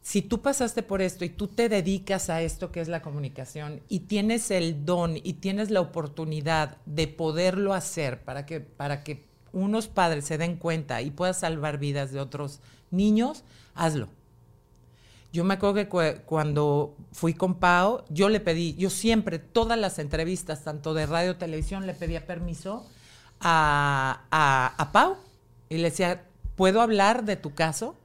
si 0.00 0.22
tú 0.22 0.42
pasaste 0.42 0.82
por 0.82 1.02
esto 1.02 1.24
y 1.24 1.28
tú 1.28 1.48
te 1.48 1.68
dedicas 1.68 2.30
a 2.30 2.42
esto 2.42 2.72
que 2.72 2.80
es 2.80 2.88
la 2.88 3.02
comunicación 3.02 3.80
y 3.88 4.00
tienes 4.00 4.50
el 4.50 4.84
don 4.84 5.16
y 5.16 5.34
tienes 5.34 5.70
la 5.70 5.80
oportunidad 5.80 6.78
de 6.86 7.06
poderlo 7.06 7.74
hacer 7.74 8.22
para 8.22 8.46
que, 8.46 8.60
para 8.60 9.04
que 9.04 9.24
unos 9.52 9.88
padres 9.88 10.24
se 10.24 10.38
den 10.38 10.56
cuenta 10.56 11.02
y 11.02 11.10
puedas 11.10 11.40
salvar 11.40 11.78
vidas 11.78 12.10
de 12.12 12.20
otros 12.20 12.60
niños, 12.90 13.44
hazlo. 13.74 14.08
Yo 15.32 15.44
me 15.44 15.54
acuerdo 15.54 15.74
que 15.74 16.22
cuando 16.26 16.94
fui 17.12 17.32
con 17.32 17.54
Pau, 17.54 18.04
yo 18.10 18.28
le 18.28 18.38
pedí, 18.38 18.74
yo 18.74 18.90
siempre, 18.90 19.38
todas 19.38 19.78
las 19.78 19.98
entrevistas, 19.98 20.62
tanto 20.62 20.92
de 20.92 21.06
radio, 21.06 21.36
televisión, 21.36 21.86
le 21.86 21.94
pedía 21.94 22.26
permiso 22.26 22.86
a, 23.40 24.24
a, 24.30 24.74
a 24.76 24.92
Pau 24.92 25.16
y 25.70 25.78
le 25.78 25.84
decía, 25.84 26.26
¿puedo 26.54 26.82
hablar 26.82 27.24
de 27.24 27.36
tu 27.36 27.54
caso? 27.54 27.96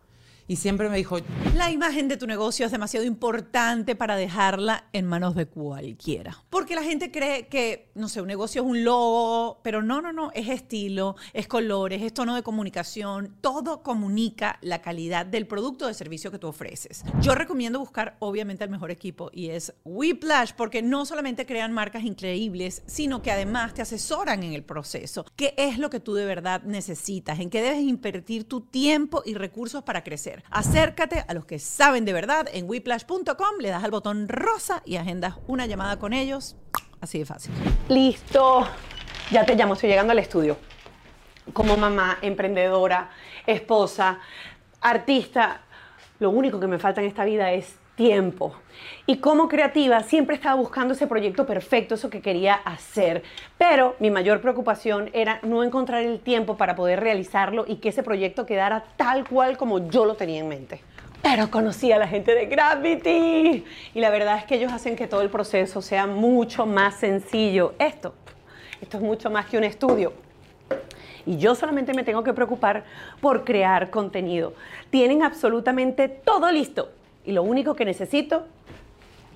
Y 0.47 0.55
siempre 0.55 0.89
me 0.89 0.97
dijo... 0.97 1.17
La 1.55 1.71
imagen 1.71 2.07
de 2.07 2.17
tu 2.17 2.27
negocio 2.27 2.65
es 2.65 2.71
demasiado 2.71 3.05
importante 3.05 3.95
para 3.95 4.15
dejarla 4.15 4.85
en 4.93 5.05
manos 5.05 5.35
de 5.35 5.47
cualquiera. 5.47 6.43
Porque 6.49 6.75
la 6.75 6.83
gente 6.83 7.11
cree 7.11 7.47
que, 7.47 7.91
no 7.95 8.09
sé, 8.09 8.21
un 8.21 8.27
negocio 8.27 8.61
es 8.61 8.67
un 8.67 8.83
logo, 8.83 9.59
pero 9.63 9.81
no, 9.81 10.01
no, 10.01 10.13
no, 10.13 10.31
es 10.33 10.47
estilo, 10.47 11.15
es 11.33 11.47
colores, 11.47 12.01
es 12.01 12.13
tono 12.13 12.35
de 12.35 12.43
comunicación, 12.43 13.35
todo 13.41 13.83
comunica 13.83 14.57
la 14.61 14.81
calidad 14.81 15.25
del 15.25 15.47
producto 15.47 15.85
o 15.85 15.87
de 15.87 15.93
servicio 15.93 16.31
que 16.31 16.39
tú 16.39 16.47
ofreces. 16.47 17.03
Yo 17.21 17.35
recomiendo 17.35 17.79
buscar 17.79 18.15
obviamente 18.19 18.63
el 18.63 18.69
mejor 18.69 18.91
equipo 18.91 19.29
y 19.33 19.49
es 19.49 19.73
Whiplash 19.83 20.53
porque 20.55 20.81
no 20.81 21.05
solamente 21.05 21.45
crean 21.45 21.73
marcas 21.73 22.03
increíbles, 22.03 22.83
sino 22.85 23.21
que 23.21 23.31
además 23.31 23.73
te 23.73 23.81
asesoran 23.81 24.43
en 24.43 24.53
el 24.53 24.63
proceso. 24.63 25.25
¿Qué 25.35 25.53
es 25.57 25.77
lo 25.79 25.89
que 25.89 25.99
tú 25.99 26.13
de 26.13 26.25
verdad 26.25 26.63
necesitas? 26.63 27.39
¿En 27.39 27.49
qué 27.49 27.61
debes 27.61 27.81
invertir 27.81 28.45
tu 28.45 28.61
tiempo 28.61 29.23
y 29.25 29.33
recursos 29.33 29.83
para 29.83 30.03
crecer? 30.03 30.36
Acércate 30.49 31.23
a 31.27 31.33
los 31.33 31.45
que 31.45 31.59
saben 31.59 32.05
de 32.05 32.13
verdad 32.13 32.47
en 32.51 32.69
whiplash.com, 32.69 33.59
le 33.59 33.69
das 33.69 33.83
al 33.83 33.91
botón 33.91 34.27
rosa 34.27 34.81
y 34.85 34.95
agendas 34.97 35.35
una 35.47 35.65
llamada 35.65 35.97
con 35.99 36.13
ellos. 36.13 36.55
Así 37.01 37.19
de 37.19 37.25
fácil. 37.25 37.53
Listo. 37.89 38.67
Ya 39.31 39.45
te 39.45 39.55
llamo, 39.55 39.73
estoy 39.73 39.89
llegando 39.89 40.11
al 40.11 40.19
estudio. 40.19 40.57
Como 41.53 41.77
mamá, 41.77 42.17
emprendedora, 42.21 43.09
esposa, 43.45 44.19
artista, 44.81 45.61
lo 46.19 46.29
único 46.29 46.59
que 46.59 46.67
me 46.67 46.79
falta 46.79 47.01
en 47.01 47.07
esta 47.07 47.25
vida 47.25 47.51
es 47.51 47.75
tiempo. 47.97 48.53
Y 49.05 49.17
como 49.17 49.49
creativa 49.49 50.01
siempre 50.03 50.35
estaba 50.35 50.55
buscando 50.55 50.93
ese 50.93 51.07
proyecto 51.07 51.45
perfecto, 51.45 51.95
eso 51.95 52.09
que 52.09 52.21
quería 52.21 52.53
hacer. 52.53 53.23
Pero 53.57 53.95
mi 53.99 54.09
mayor 54.09 54.39
preocupación 54.39 55.09
era 55.11 55.39
no 55.43 55.63
encontrar 55.63 56.03
el 56.03 56.21
tiempo 56.21 56.55
para 56.55 56.75
poder 56.75 57.01
realizarlo 57.01 57.65
y 57.67 57.77
que 57.77 57.89
ese 57.89 58.03
proyecto 58.03 58.45
quedara 58.45 58.85
tal 58.95 59.27
cual 59.27 59.57
como 59.57 59.89
yo 59.89 60.05
lo 60.05 60.15
tenía 60.15 60.39
en 60.39 60.47
mente. 60.47 60.81
Pero 61.23 61.49
conocí 61.49 61.91
a 61.91 61.97
la 61.97 62.07
gente 62.07 62.33
de 62.33 62.45
Gravity 62.45 63.65
y 63.93 63.99
la 63.99 64.11
verdad 64.11 64.37
es 64.37 64.45
que 64.45 64.55
ellos 64.55 64.71
hacen 64.71 64.95
que 64.95 65.07
todo 65.07 65.21
el 65.21 65.29
proceso 65.29 65.81
sea 65.81 66.05
mucho 66.05 66.65
más 66.65 66.95
sencillo. 66.95 67.73
Esto, 67.79 68.13
esto 68.79 68.97
es 68.97 69.03
mucho 69.03 69.29
más 69.31 69.47
que 69.47 69.57
un 69.57 69.63
estudio. 69.63 70.13
Y 71.25 71.37
yo 71.37 71.55
solamente 71.55 71.93
me 71.93 72.03
tengo 72.03 72.23
que 72.23 72.33
preocupar 72.33 72.85
por 73.19 73.43
crear 73.43 73.89
contenido. 73.89 74.53
Tienen 74.91 75.23
absolutamente 75.23 76.07
todo 76.07 76.51
listo 76.51 76.91
y 77.27 77.33
lo 77.33 77.43
único 77.43 77.75
que 77.75 77.85
necesito 77.85 78.47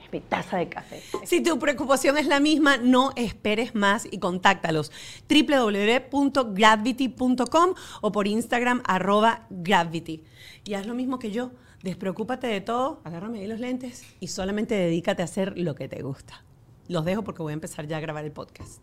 es 0.03 0.11
mi 0.13 0.21
taza 0.21 0.57
de 0.57 0.69
café. 0.69 1.03
Si 1.25 1.43
tu 1.43 1.59
preocupación 1.59 2.17
es 2.17 2.25
la 2.25 2.39
misma, 2.39 2.77
no 2.77 3.11
esperes 3.17 3.75
más 3.75 4.07
y 4.09 4.19
contáctalos 4.19 4.93
www.gravity.com 5.29 7.73
o 7.99 8.11
por 8.13 8.27
Instagram 8.27 8.81
arroba 8.85 9.45
gravity. 9.49 10.23
Y 10.63 10.75
haz 10.75 10.87
lo 10.87 10.95
mismo 10.95 11.19
que 11.19 11.31
yo. 11.31 11.51
Despreocúpate 11.83 12.47
de 12.47 12.61
todo, 12.61 13.01
agárrame 13.03 13.39
ahí 13.39 13.47
los 13.47 13.59
lentes 13.59 14.05
y 14.19 14.27
solamente 14.27 14.75
dedícate 14.75 15.23
a 15.23 15.25
hacer 15.25 15.57
lo 15.57 15.73
que 15.75 15.89
te 15.89 16.01
gusta. 16.01 16.45
Los 16.87 17.03
dejo 17.03 17.23
porque 17.23 17.41
voy 17.41 17.51
a 17.51 17.55
empezar 17.55 17.87
ya 17.87 17.97
a 17.97 17.99
grabar 17.99 18.23
el 18.23 18.31
podcast. 18.31 18.79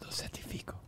Lo 0.00 0.12
certifico. 0.12 0.83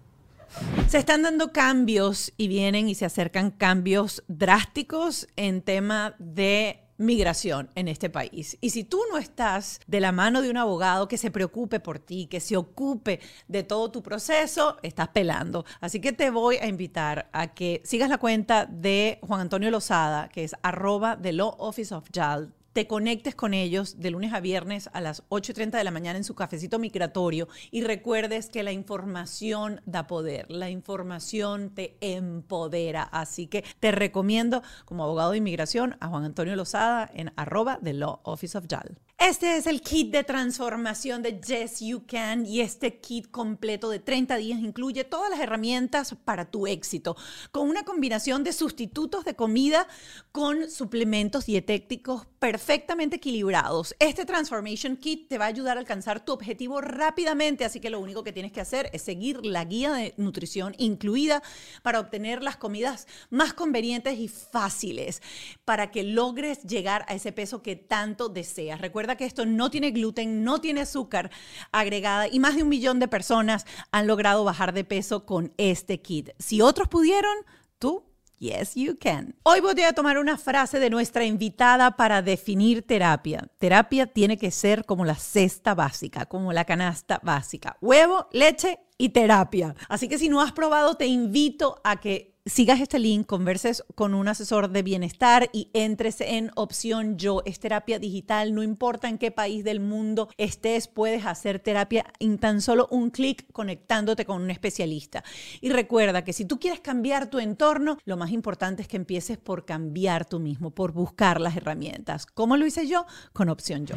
Se 0.88 0.98
están 0.98 1.22
dando 1.22 1.52
cambios 1.52 2.32
y 2.36 2.48
vienen 2.48 2.88
y 2.88 2.94
se 2.94 3.04
acercan 3.04 3.50
cambios 3.50 4.22
drásticos 4.28 5.26
en 5.36 5.62
tema 5.62 6.14
de 6.18 6.86
migración 6.98 7.70
en 7.74 7.88
este 7.88 8.08
país. 8.10 8.56
Y 8.60 8.70
si 8.70 8.84
tú 8.84 9.00
no 9.10 9.18
estás 9.18 9.80
de 9.86 10.00
la 10.00 10.12
mano 10.12 10.42
de 10.42 10.50
un 10.50 10.56
abogado 10.56 11.08
que 11.08 11.18
se 11.18 11.30
preocupe 11.30 11.80
por 11.80 11.98
ti, 11.98 12.26
que 12.26 12.40
se 12.40 12.56
ocupe 12.56 13.20
de 13.48 13.62
todo 13.62 13.90
tu 13.90 14.02
proceso, 14.02 14.78
estás 14.82 15.08
pelando. 15.08 15.64
Así 15.80 16.00
que 16.00 16.12
te 16.12 16.30
voy 16.30 16.56
a 16.56 16.66
invitar 16.66 17.28
a 17.32 17.54
que 17.54 17.82
sigas 17.84 18.08
la 18.08 18.18
cuenta 18.18 18.66
de 18.66 19.18
Juan 19.22 19.40
Antonio 19.40 19.70
Lozada, 19.70 20.28
que 20.28 20.44
es 20.44 20.54
arroba 20.62 21.18
the 21.20 21.32
Law 21.32 21.54
Office 21.58 21.94
of 21.94 22.08
JAL 22.12 22.52
te 22.76 22.86
conectes 22.86 23.34
con 23.34 23.54
ellos 23.54 24.00
de 24.00 24.10
lunes 24.10 24.34
a 24.34 24.40
viernes 24.40 24.90
a 24.92 25.00
las 25.00 25.26
8.30 25.30 25.78
de 25.78 25.84
la 25.84 25.90
mañana 25.90 26.18
en 26.18 26.24
su 26.24 26.34
cafecito 26.34 26.78
migratorio 26.78 27.48
y 27.70 27.80
recuerdes 27.80 28.50
que 28.50 28.62
la 28.62 28.70
información 28.70 29.80
da 29.86 30.06
poder, 30.06 30.50
la 30.50 30.68
información 30.68 31.70
te 31.74 31.96
empodera. 32.02 33.04
Así 33.04 33.46
que 33.46 33.64
te 33.80 33.92
recomiendo 33.92 34.62
como 34.84 35.04
abogado 35.04 35.30
de 35.30 35.38
inmigración 35.38 35.96
a 36.00 36.08
Juan 36.08 36.26
Antonio 36.26 36.54
Lozada 36.54 37.10
en 37.14 37.32
arroba 37.36 37.80
the 37.82 37.94
Law 37.94 38.20
Office 38.24 38.58
of 38.58 38.66
JAL. 38.68 38.98
Este 39.18 39.56
es 39.56 39.66
el 39.66 39.80
kit 39.80 40.12
de 40.12 40.24
transformación 40.24 41.22
de 41.22 41.40
Yes 41.40 41.80
You 41.80 42.04
Can 42.06 42.44
y 42.44 42.60
este 42.60 43.00
kit 43.00 43.30
completo 43.30 43.88
de 43.88 43.98
30 43.98 44.36
días 44.36 44.60
incluye 44.60 45.04
todas 45.04 45.30
las 45.30 45.40
herramientas 45.40 46.14
para 46.26 46.50
tu 46.50 46.66
éxito, 46.66 47.16
con 47.50 47.66
una 47.66 47.82
combinación 47.84 48.44
de 48.44 48.52
sustitutos 48.52 49.24
de 49.24 49.34
comida 49.34 49.88
con 50.32 50.70
suplementos 50.70 51.46
dietéticos 51.46 52.26
perfectamente 52.66 53.16
equilibrados. 53.16 53.94
Este 54.00 54.24
Transformation 54.24 54.96
Kit 54.96 55.28
te 55.28 55.38
va 55.38 55.44
a 55.44 55.48
ayudar 55.48 55.76
a 55.76 55.80
alcanzar 55.80 56.24
tu 56.24 56.32
objetivo 56.32 56.80
rápidamente, 56.80 57.64
así 57.64 57.78
que 57.78 57.90
lo 57.90 58.00
único 58.00 58.24
que 58.24 58.32
tienes 58.32 58.50
que 58.50 58.60
hacer 58.60 58.90
es 58.92 59.02
seguir 59.02 59.46
la 59.46 59.64
guía 59.64 59.92
de 59.92 60.14
nutrición 60.16 60.74
incluida 60.76 61.44
para 61.82 62.00
obtener 62.00 62.42
las 62.42 62.56
comidas 62.56 63.06
más 63.30 63.54
convenientes 63.54 64.18
y 64.18 64.26
fáciles 64.26 65.22
para 65.64 65.92
que 65.92 66.02
logres 66.02 66.64
llegar 66.64 67.04
a 67.06 67.14
ese 67.14 67.30
peso 67.30 67.62
que 67.62 67.76
tanto 67.76 68.28
deseas. 68.28 68.80
Recuerda 68.80 69.16
que 69.16 69.26
esto 69.26 69.46
no 69.46 69.70
tiene 69.70 69.92
gluten, 69.92 70.42
no 70.42 70.60
tiene 70.60 70.80
azúcar 70.80 71.30
agregada 71.70 72.26
y 72.26 72.40
más 72.40 72.56
de 72.56 72.64
un 72.64 72.68
millón 72.68 72.98
de 72.98 73.06
personas 73.06 73.64
han 73.92 74.08
logrado 74.08 74.42
bajar 74.42 74.74
de 74.74 74.82
peso 74.82 75.24
con 75.24 75.52
este 75.56 76.00
kit. 76.00 76.30
Si 76.40 76.60
otros 76.60 76.88
pudieron, 76.88 77.36
tú 77.78 78.05
Yes, 78.38 78.74
you 78.74 78.98
can. 78.98 79.34
Hoy 79.44 79.60
voy 79.60 79.80
a 79.82 79.94
tomar 79.94 80.18
una 80.18 80.36
frase 80.36 80.78
de 80.78 80.90
nuestra 80.90 81.24
invitada 81.24 81.92
para 81.92 82.20
definir 82.20 82.86
terapia. 82.86 83.48
Terapia 83.58 84.06
tiene 84.06 84.36
que 84.36 84.50
ser 84.50 84.84
como 84.84 85.06
la 85.06 85.14
cesta 85.14 85.74
básica, 85.74 86.26
como 86.26 86.52
la 86.52 86.66
canasta 86.66 87.18
básica. 87.22 87.78
Huevo, 87.80 88.28
leche 88.32 88.78
y 88.98 89.08
terapia. 89.08 89.74
Así 89.88 90.06
que 90.06 90.18
si 90.18 90.28
no 90.28 90.42
has 90.42 90.52
probado, 90.52 90.96
te 90.96 91.06
invito 91.06 91.80
a 91.82 91.98
que 91.98 92.35
sigas 92.46 92.80
este 92.80 93.00
link, 93.00 93.26
converses 93.26 93.84
con 93.96 94.14
un 94.14 94.28
asesor 94.28 94.70
de 94.70 94.84
bienestar 94.84 95.50
y 95.52 95.68
entres 95.74 96.20
en 96.20 96.52
opción 96.54 97.18
yo. 97.18 97.42
Es 97.44 97.58
terapia 97.58 97.98
digital, 97.98 98.54
no 98.54 98.62
importa 98.62 99.08
en 99.08 99.18
qué 99.18 99.32
país 99.32 99.64
del 99.64 99.80
mundo 99.80 100.28
estés, 100.38 100.86
puedes 100.86 101.26
hacer 101.26 101.58
terapia 101.58 102.06
en 102.20 102.38
tan 102.38 102.62
solo 102.62 102.86
un 102.92 103.10
clic 103.10 103.44
conectándote 103.52 104.24
con 104.24 104.40
un 104.40 104.50
especialista. 104.50 105.24
Y 105.60 105.70
recuerda 105.70 106.22
que 106.22 106.32
si 106.32 106.44
tú 106.44 106.60
quieres 106.60 106.80
cambiar 106.80 107.28
tu 107.28 107.40
entorno, 107.40 107.98
lo 108.04 108.16
más 108.16 108.30
importante 108.30 108.82
es 108.82 108.88
que 108.88 108.96
empieces 108.96 109.38
por 109.38 109.64
cambiar 109.64 110.24
tú 110.24 110.38
mismo, 110.38 110.70
por 110.70 110.92
buscar 110.92 111.40
las 111.40 111.56
herramientas. 111.56 112.26
¿Cómo 112.26 112.56
lo 112.56 112.64
hice 112.64 112.86
yo? 112.86 113.06
Con 113.32 113.48
opción 113.48 113.86
yo. 113.86 113.96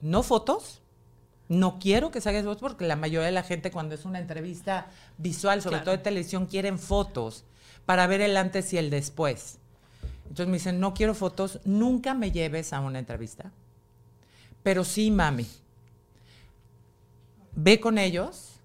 No 0.00 0.22
fotos. 0.22 0.82
No 1.48 1.80
quiero 1.80 2.12
que 2.12 2.20
salgas 2.20 2.44
fotos 2.44 2.62
porque 2.62 2.86
la 2.86 2.94
mayoría 2.94 3.26
de 3.26 3.32
la 3.32 3.42
gente 3.42 3.72
cuando 3.72 3.96
es 3.96 4.04
una 4.04 4.20
entrevista 4.20 4.86
visual, 5.18 5.60
sobre 5.60 5.80
todo 5.80 5.90
de 5.90 5.98
televisión, 5.98 6.46
quieren 6.46 6.78
fotos 6.78 7.44
para 7.90 8.06
ver 8.06 8.20
el 8.20 8.36
antes 8.36 8.72
y 8.72 8.78
el 8.78 8.88
después. 8.88 9.58
Entonces 10.28 10.46
me 10.46 10.58
dicen, 10.58 10.78
no 10.78 10.94
quiero 10.94 11.12
fotos, 11.12 11.58
nunca 11.64 12.14
me 12.14 12.30
lleves 12.30 12.72
a 12.72 12.78
una 12.78 13.00
entrevista. 13.00 13.50
Pero 14.62 14.84
sí, 14.84 15.10
mami. 15.10 15.48
Ve 17.50 17.80
con 17.80 17.98
ellos. 17.98 18.60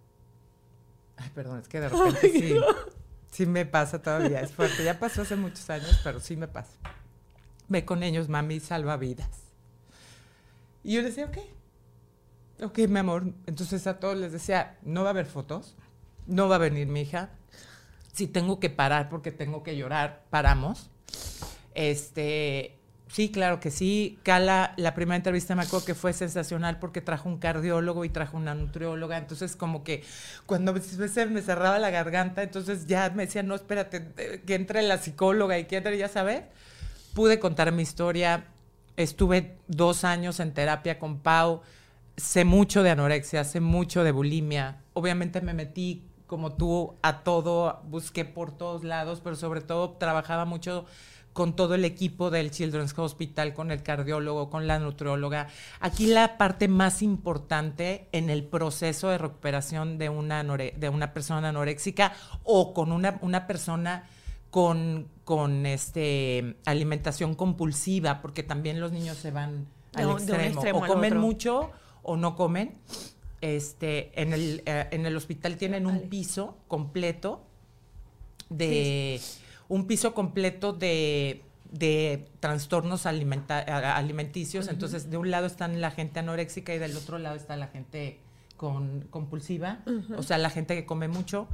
Ay, 1.18 1.32
perdón, 1.34 1.58
es 1.58 1.68
que 1.68 1.80
de 1.80 1.90
repente 1.90 2.32
sí, 2.34 2.56
sí 3.32 3.48
me 3.48 3.66
pasa 3.66 4.00
todavía. 4.00 4.42
Es 4.42 4.52
fuerte. 4.52 4.84
Ya 4.84 5.00
pasó 5.00 5.24
hace 5.24 5.36
muchos 5.36 5.68
años, 5.72 6.00
pero 6.04 6.20
sí 6.20 6.36
me 6.36 6.48
pasa. 6.48 6.74
ve 7.68 7.84
con 7.84 8.04
ellos, 8.04 8.30
mami, 8.30 8.60
salva 8.60 8.96
vidas. 8.96 9.40
Y 10.84 10.94
yo 10.94 11.02
decía, 11.02 11.26
ok, 11.26 11.38
ok, 12.64 12.78
mi 12.90 13.00
amor. 13.00 13.34
Entonces 13.48 13.88
a 13.88 14.00
todos 14.00 14.18
les 14.18 14.32
decía, 14.32 14.78
no 14.84 15.02
va 15.02 15.08
a 15.08 15.14
haber 15.14 15.26
fotos, 15.26 15.76
no 16.28 16.48
va 16.48 16.58
a 16.58 16.60
venir 16.60 16.86
mi 16.86 17.02
hija. 17.02 17.32
Si 18.16 18.28
tengo 18.28 18.62
que 18.62 18.70
parar 18.70 19.10
porque 19.10 19.34
tengo 19.34 19.62
que 19.62 19.76
llorar, 19.76 20.24
paramos. 20.30 20.90
Este, 21.74 22.78
sí, 23.10 23.30
claro 23.30 23.60
que 23.60 23.72
sí. 23.72 24.18
Cala, 24.24 24.74
la 24.78 24.94
primera 24.94 25.18
entrevista 25.18 25.54
me 25.54 25.64
acuerdo 25.64 25.86
que 25.86 25.96
fue 25.96 26.14
sensacional 26.14 26.80
porque 26.80 27.02
trajo 27.02 27.28
un 27.28 27.40
cardiólogo 27.40 28.06
y 28.06 28.10
trajo 28.10 28.38
una 28.38 28.56
nutrióloga. 28.56 29.18
Entonces, 29.18 29.58
como 29.58 29.84
que 29.84 30.06
cuando 30.46 30.74
se 30.80 31.26
me 31.26 31.42
cerraba 31.42 31.78
la 31.78 31.90
garganta, 31.90 32.42
entonces 32.42 32.88
ya 32.88 33.10
me 33.10 33.26
decía, 33.26 33.44
no, 33.44 33.54
espérate, 33.54 34.08
eh, 34.16 34.42
que 34.48 34.56
entre 34.56 34.82
la 34.84 34.98
psicóloga 34.98 35.60
y 35.60 35.66
que 35.66 35.76
entre, 35.76 35.98
ya 35.98 36.08
sabes. 36.08 36.44
Pude 37.14 37.38
contar 37.38 37.70
mi 37.74 37.84
historia. 37.84 38.46
Estuve 38.96 39.58
dos 39.68 40.06
años 40.06 40.40
en 40.40 40.54
terapia 40.54 41.00
con 41.00 41.20
Pau. 41.20 41.64
Sé 42.16 42.46
mucho 42.46 42.82
de 42.82 42.92
anorexia, 42.92 43.44
sé 43.44 43.60
mucho 43.60 44.06
de 44.06 44.14
bulimia. 44.14 44.78
Obviamente 44.94 45.42
me 45.42 45.54
metí 45.54 46.06
como 46.28 46.54
tú 46.54 46.96
a 47.02 47.24
todo, 47.24 47.82
busqué 47.86 48.26
por 48.26 48.52
todos 48.52 48.84
lados, 48.84 49.22
pero 49.24 49.36
sobre 49.36 49.62
todo 49.62 49.92
trabajaba 49.92 50.46
mucho 50.46 50.86
con 51.36 51.54
todo 51.54 51.76
el 51.76 51.84
equipo 51.84 52.32
del 52.32 52.50
Children's 52.50 52.98
Hospital, 52.98 53.54
con 53.54 53.70
el 53.70 53.84
cardiólogo, 53.84 54.50
con 54.50 54.68
la 54.68 54.80
nutrióloga. 54.80 55.48
Aquí 55.82 56.08
la 56.08 56.38
parte 56.38 56.70
más 56.70 57.02
importante 57.02 58.08
en 58.14 58.30
el 58.30 58.46
proceso 58.46 59.10
de 59.10 59.18
recuperación 59.18 59.98
de 59.98 60.08
una, 60.08 60.44
de 60.44 60.90
una 60.90 61.12
persona 61.12 61.50
anoréxica 61.50 62.14
o 62.46 62.74
con 62.74 62.94
una, 62.94 63.20
una 63.22 63.48
persona 63.48 64.06
con, 64.50 65.10
con 65.26 65.66
este, 65.66 66.56
alimentación 66.64 67.36
compulsiva, 67.36 68.22
porque 68.22 68.42
también 68.42 68.80
los 68.80 68.94
niños 68.94 69.18
se 69.18 69.32
van 69.32 69.68
al 69.94 70.12
extremo. 70.12 70.44
extremo 70.46 70.80
o 70.80 70.88
comen 70.88 71.18
mucho 71.18 71.72
o 72.02 72.16
no 72.16 72.38
comen. 72.38 72.78
Este, 73.46 74.12
en, 74.20 74.34
el, 74.34 74.64
eh, 74.66 74.88
en 74.90 75.06
el 75.06 75.16
hospital 75.16 75.58
tienen 75.58 75.86
un 75.86 76.10
piso 76.10 76.58
completo 76.68 77.44
de 78.50 79.22
un 79.68 79.86
piso 79.88 80.14
completo 80.14 80.74
de, 80.74 81.42
de 81.72 82.28
trastornos 82.40 83.06
alimenta- 83.06 83.60
alimenticios. 83.96 84.68
Entonces, 84.68 85.10
de 85.10 85.18
un 85.18 85.30
lado 85.32 85.46
están 85.48 85.80
la 85.82 85.92
gente 85.92 86.20
anoréxica 86.20 86.74
y 86.74 86.80
del 86.80 86.96
otro 86.98 87.18
lado 87.20 87.36
está 87.36 87.56
la 87.56 87.68
gente 87.68 88.20
con 88.58 89.02
compulsiva, 89.12 89.80
o 90.18 90.24
sea, 90.24 90.38
la 90.38 90.50
gente 90.50 90.76
que 90.76 90.86
come 90.86 91.08
mucho, 91.08 91.48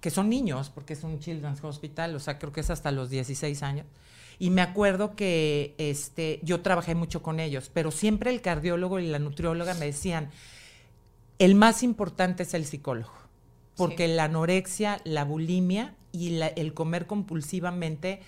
que 0.00 0.10
son 0.10 0.28
niños, 0.28 0.68
porque 0.70 0.92
es 0.92 1.02
un 1.04 1.18
Children's 1.20 1.64
Hospital, 1.64 2.14
o 2.14 2.20
sea, 2.20 2.38
creo 2.38 2.52
que 2.52 2.60
es 2.60 2.70
hasta 2.70 2.90
los 2.92 3.08
16 3.10 3.62
años. 3.62 3.86
Y 4.38 4.50
me 4.50 4.60
acuerdo 4.60 5.16
que 5.16 5.74
este, 5.78 6.38
yo 6.42 6.60
trabajé 6.60 6.94
mucho 6.94 7.22
con 7.22 7.40
ellos, 7.40 7.70
pero 7.72 7.90
siempre 7.90 8.30
el 8.30 8.40
cardiólogo 8.40 8.98
y 9.00 9.06
la 9.08 9.18
nutrióloga 9.18 9.74
me 9.74 9.86
decían, 9.86 10.30
el 11.44 11.54
más 11.54 11.82
importante 11.82 12.42
es 12.44 12.54
el 12.54 12.64
psicólogo, 12.64 13.12
porque 13.76 14.06
la 14.08 14.24
anorexia, 14.24 15.00
la 15.04 15.24
bulimia 15.24 15.94
y 16.12 16.30
la- 16.30 16.48
el 16.48 16.74
comer 16.74 17.06
compulsivamente 17.06 18.20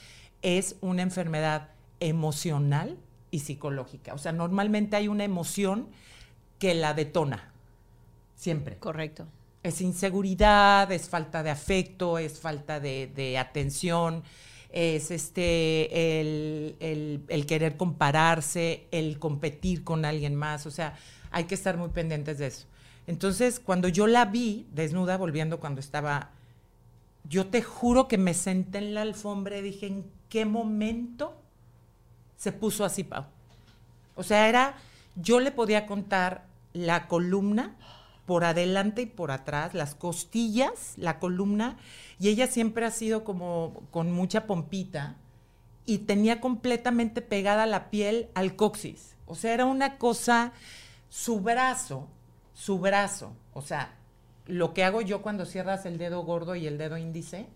es 0.42 0.76
una 0.80 1.02
enfermedad 1.02 1.70
emocional 2.00 2.98
y 3.30 3.40
psicológica. 3.40 4.14
O 4.14 4.18
sea, 4.18 4.32
normalmente 4.32 4.96
hay 4.96 5.08
una 5.08 5.24
emoción 5.24 5.88
que 6.58 6.74
la 6.74 6.94
detona, 6.94 7.52
siempre. 8.36 8.76
Correcto. 8.78 9.26
Es 9.62 9.80
inseguridad, 9.80 10.90
es 10.92 11.08
falta 11.08 11.42
de 11.42 11.50
afecto, 11.50 12.18
es 12.18 12.38
falta 12.40 12.80
de, 12.80 13.10
de 13.14 13.38
atención, 13.38 14.22
es 14.70 15.10
este 15.10 16.20
el, 16.20 16.76
el- 16.80 17.22
el 17.28 17.46
querer 17.46 17.76
compararse, 17.76 18.86
el 18.90 19.18
competir 19.18 19.84
con 19.84 20.04
alguien 20.04 20.34
más. 20.34 20.66
O 20.66 20.70
sea, 20.70 20.96
hay 21.30 21.44
que 21.44 21.54
estar 21.54 21.76
muy 21.78 21.88
pendientes 21.90 22.38
de 22.38 22.48
eso. 22.48 22.66
Entonces, 23.07 23.61
cuando 23.61 23.88
yo 23.88 24.07
la 24.07 24.24
vi 24.24 24.66
desnuda, 24.72 25.16
volviendo 25.16 25.61
cuando 25.61 25.80
estaba, 25.80 26.30
yo 27.28 27.46
te 27.46 27.62
juro 27.62 28.09
que 28.09 28.18
me 28.18 28.34
senté 28.34 28.78
en 28.78 28.94
la 28.94 29.02
alfombra 29.02 29.59
y 29.59 29.62
dije, 29.62 29.86
¿en 29.86 30.05
qué 30.28 30.44
momento 30.44 31.36
se 32.36 32.52
puso 32.52 32.84
así, 32.84 33.05
Pau? 33.05 33.24
O 34.16 34.22
sea, 34.22 34.48
era, 34.48 34.76
yo 35.16 35.40
le 35.40 35.50
podía 35.50 35.86
contar 35.86 36.44
la 36.72 37.09
columna 37.09 37.74
por 38.26 38.44
adelante 38.44 39.02
y 39.02 39.07
por 39.07 39.30
atrás, 39.30 39.74
las 39.74 39.94
costillas, 39.94 40.94
la 40.96 41.18
columna, 41.18 41.76
y 42.18 42.28
ella 42.28 42.46
siempre 42.46 42.86
ha 42.86 42.90
sido 42.90 43.24
como 43.24 43.82
con 43.90 44.12
mucha 44.12 44.46
pompita 44.46 45.16
y 45.86 45.98
tenía 45.98 46.40
completamente 46.40 47.20
pegada 47.20 47.66
la 47.66 47.90
piel 47.90 48.28
al 48.34 48.57
coxis. 48.57 49.16
O 49.26 49.34
sea, 49.34 49.52
era 49.52 49.66
una 49.66 49.98
cosa, 49.98 50.52
su 51.11 51.40
brazo, 51.40 52.09
su 52.55 52.78
brazo, 52.78 53.36
o 53.52 53.62
sea, 53.62 53.96
lo 54.46 54.72
que 54.74 54.84
hago 54.84 55.00
yo 55.00 55.22
cuando 55.22 55.44
cierras 55.44 55.86
el 55.86 55.98
dedo 55.98 56.22
gordo 56.22 56.55
y 56.55 56.66
el 56.66 56.78
dedo 56.78 56.96
índice, 56.96 57.48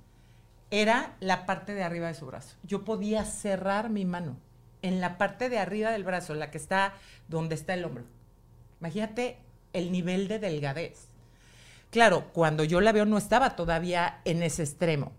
era 0.70 1.16
la 1.20 1.46
parte 1.46 1.74
de 1.74 1.82
arriba 1.82 2.08
de 2.08 2.14
su 2.14 2.26
brazo. 2.26 2.56
Yo 2.62 2.84
podía 2.84 3.24
cerrar 3.24 3.90
mi 3.90 4.04
mano 4.04 4.36
en 4.82 5.00
la 5.00 5.18
parte 5.18 5.48
de 5.48 5.58
arriba 5.58 5.90
del 5.90 6.04
brazo, 6.04 6.34
la 6.34 6.50
que 6.50 6.58
está 6.58 6.94
donde 7.28 7.54
está 7.54 7.74
el 7.74 7.84
hombro. 7.84 8.04
Imagínate 8.80 9.38
el 9.72 9.90
nivel 9.92 10.28
de 10.28 10.38
delgadez. 10.38 11.08
Claro, 11.90 12.28
cuando 12.32 12.64
yo 12.64 12.80
la 12.80 12.92
veo 12.92 13.06
no 13.06 13.16
estaba 13.16 13.56
todavía 13.56 14.20
en 14.24 14.42
ese 14.42 14.62
extremo. 14.62 15.12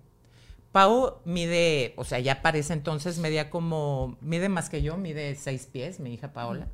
Pau 0.72 1.20
mide, 1.26 1.94
o 1.98 2.04
sea, 2.04 2.20
ya 2.20 2.44
parece 2.44 2.74
entonces 2.74 3.18
medía 3.18 3.50
como, 3.50 4.18
mide 4.22 4.50
más 4.50 4.70
que 4.70 4.84
yo, 4.84 4.98
mide 4.98 5.34
seis 5.36 5.66
pies, 5.66 6.00
mi 6.00 6.14
hija 6.14 6.32
Paola. 6.32 6.68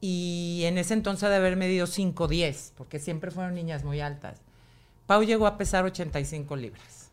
Y 0.00 0.62
en 0.64 0.78
ese 0.78 0.94
entonces 0.94 1.28
de 1.28 1.36
haber 1.36 1.56
medido 1.56 1.86
5 1.86 2.26
10, 2.26 2.72
porque 2.76 2.98
siempre 2.98 3.30
fueron 3.30 3.54
niñas 3.54 3.84
muy 3.84 4.00
altas. 4.00 4.38
Pau 5.06 5.22
llegó 5.22 5.46
a 5.46 5.58
pesar 5.58 5.84
85 5.84 6.56
libras. 6.56 7.10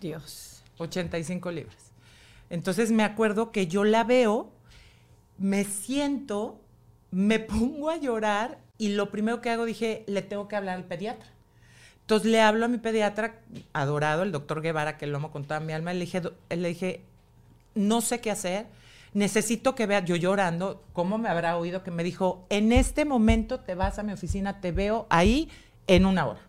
Dios. 0.00 0.62
85 0.78 1.50
libras. 1.52 1.76
Entonces 2.50 2.90
me 2.90 3.04
acuerdo 3.04 3.52
que 3.52 3.66
yo 3.66 3.84
la 3.84 4.04
veo, 4.04 4.50
me 5.38 5.64
siento, 5.64 6.60
me 7.10 7.38
pongo 7.40 7.90
a 7.90 7.96
llorar 7.96 8.58
y 8.78 8.88
lo 8.90 9.10
primero 9.10 9.40
que 9.40 9.50
hago 9.50 9.64
dije, 9.64 10.04
le 10.06 10.22
tengo 10.22 10.48
que 10.48 10.56
hablar 10.56 10.76
al 10.76 10.84
pediatra. 10.84 11.28
Entonces 12.00 12.30
le 12.30 12.40
hablo 12.42 12.66
a 12.66 12.68
mi 12.68 12.78
pediatra 12.78 13.36
adorado, 13.72 14.24
el 14.24 14.32
doctor 14.32 14.60
Guevara, 14.60 14.98
que 14.98 15.06
lo 15.06 15.16
amo 15.16 15.30
con 15.30 15.44
toda 15.44 15.60
mi 15.60 15.72
alma, 15.72 15.94
y 15.94 15.98
le 15.98 16.04
dije, 16.04 16.20
"Do- 16.20 16.34
le 16.50 16.68
dije, 16.68 17.00
no 17.74 18.02
sé 18.02 18.20
qué 18.20 18.30
hacer, 18.30 18.66
necesito 19.14 19.74
que 19.74 19.86
vea, 19.86 20.04
yo 20.04 20.16
llorando, 20.16 20.84
¿cómo 20.92 21.16
me 21.18 21.28
habrá 21.28 21.56
oído 21.56 21.82
que 21.82 21.90
me 21.90 22.04
dijo, 22.04 22.46
en 22.50 22.72
este 22.72 23.04
momento 23.04 23.60
te 23.60 23.74
vas 23.74 23.98
a 23.98 24.02
mi 24.02 24.12
oficina, 24.12 24.60
te 24.60 24.72
veo 24.72 25.06
ahí 25.08 25.48
en 25.86 26.04
una 26.04 26.26
hora? 26.26 26.40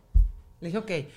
Le 0.60 0.68
dije, 0.70 0.78
ok. 0.80 0.90
Le 0.90 1.08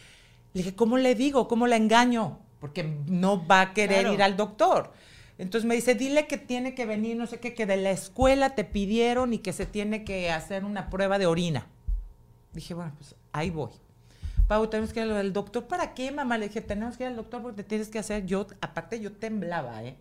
dije, 0.52 0.74
¿cómo 0.74 0.96
le 0.98 1.14
digo? 1.14 1.48
¿Cómo 1.48 1.66
la 1.66 1.76
engaño? 1.76 2.38
Porque 2.60 2.82
no 3.06 3.46
va 3.46 3.60
a 3.62 3.74
querer 3.74 4.00
Claro. 4.00 4.14
ir 4.14 4.22
al 4.22 4.36
doctor. 4.36 4.92
Entonces 5.38 5.66
me 5.68 5.74
dice, 5.74 5.94
dile 5.94 6.26
que 6.26 6.36
tiene 6.36 6.74
que 6.74 6.84
venir, 6.84 7.16
no 7.16 7.26
sé 7.26 7.38
qué, 7.38 7.54
que 7.54 7.64
de 7.64 7.76
la 7.76 7.92
escuela 7.92 8.54
te 8.54 8.64
pidieron 8.64 9.32
y 9.32 9.38
que 9.38 9.52
se 9.52 9.66
tiene 9.66 10.04
que 10.04 10.30
hacer 10.30 10.64
una 10.64 10.90
prueba 10.90 11.18
de 11.18 11.26
orina. 11.26 11.66
Dije, 12.52 12.74
bueno, 12.74 12.92
pues 12.98 13.14
ahí 13.32 13.50
voy. 13.50 13.70
Pau, 14.48 14.66
tenemos 14.68 14.92
que 14.92 15.04
ir 15.04 15.12
al 15.12 15.32
doctor. 15.32 15.66
¿Para 15.66 15.94
qué, 15.94 16.10
mamá? 16.10 16.38
Le 16.38 16.48
dije, 16.48 16.60
tenemos 16.60 16.96
que 16.96 17.04
ir 17.04 17.08
al 17.10 17.16
doctor 17.16 17.40
porque 17.42 17.62
te 17.62 17.68
tienes 17.68 17.88
que 17.88 17.98
hacer. 18.00 18.26
Yo, 18.26 18.46
aparte, 18.60 18.98
yo 18.98 19.12
temblaba, 19.12 19.84
¿eh? 19.84 19.96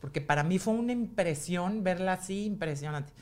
Porque 0.00 0.20
para 0.20 0.44
mí 0.44 0.58
fue 0.58 0.74
una 0.74 0.92
impresión 0.92 1.82
verla 1.82 2.14
así, 2.14 2.44
impresionante. 2.44 3.12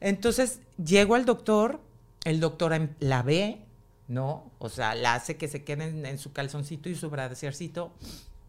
Entonces, 0.00 0.60
llego 0.82 1.14
al 1.14 1.24
doctor, 1.24 1.80
el 2.24 2.40
doctor 2.40 2.72
em- 2.72 2.94
la 2.98 3.22
ve, 3.22 3.60
¿no? 4.08 4.50
O 4.58 4.68
sea, 4.68 4.94
la 4.94 5.14
hace 5.14 5.36
que 5.36 5.48
se 5.48 5.62
quede 5.62 6.08
en, 6.08 6.18
su 6.18 6.32
calzoncito 6.32 6.88
y 6.88 6.96
su 6.96 7.08
brasiercito. 7.08 7.92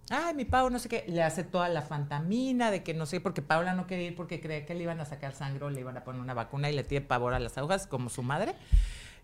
Ay, 0.10 0.34
mi 0.34 0.45
Pau, 0.45 0.70
no 0.70 0.80
sé 0.80 0.89
qué. 0.89 1.06
Le 1.08 1.24
hace 1.24 1.43
toda 1.43 1.70
la 1.70 1.82
fantamina 1.82 2.72
de 2.72 2.84
que 2.84 2.93
no 2.93 3.06
sé, 3.06 3.22
porque 3.22 3.41
Paula 3.41 3.74
no 3.74 3.88
quería 3.88 4.08
ir 4.08 4.16
porque 4.16 4.41
creía 4.41 4.66
que 4.66 4.74
le 4.74 4.84
iban 4.84 4.99
a 4.99 5.06
sacar 5.06 5.34
sangre 5.34 5.70
le 5.72 5.80
iban 5.80 5.95
a 5.95 6.04
poner 6.04 6.22
una 6.22 6.34
vacuna 6.34 6.70
y 6.70 6.76
le 6.76 6.84
tiene 6.84 7.06
pavor 7.06 7.34
a 7.34 7.39
las 7.39 7.58
agujas, 7.58 7.88
como 7.88 8.10
su 8.10 8.24
madre. 8.24 8.56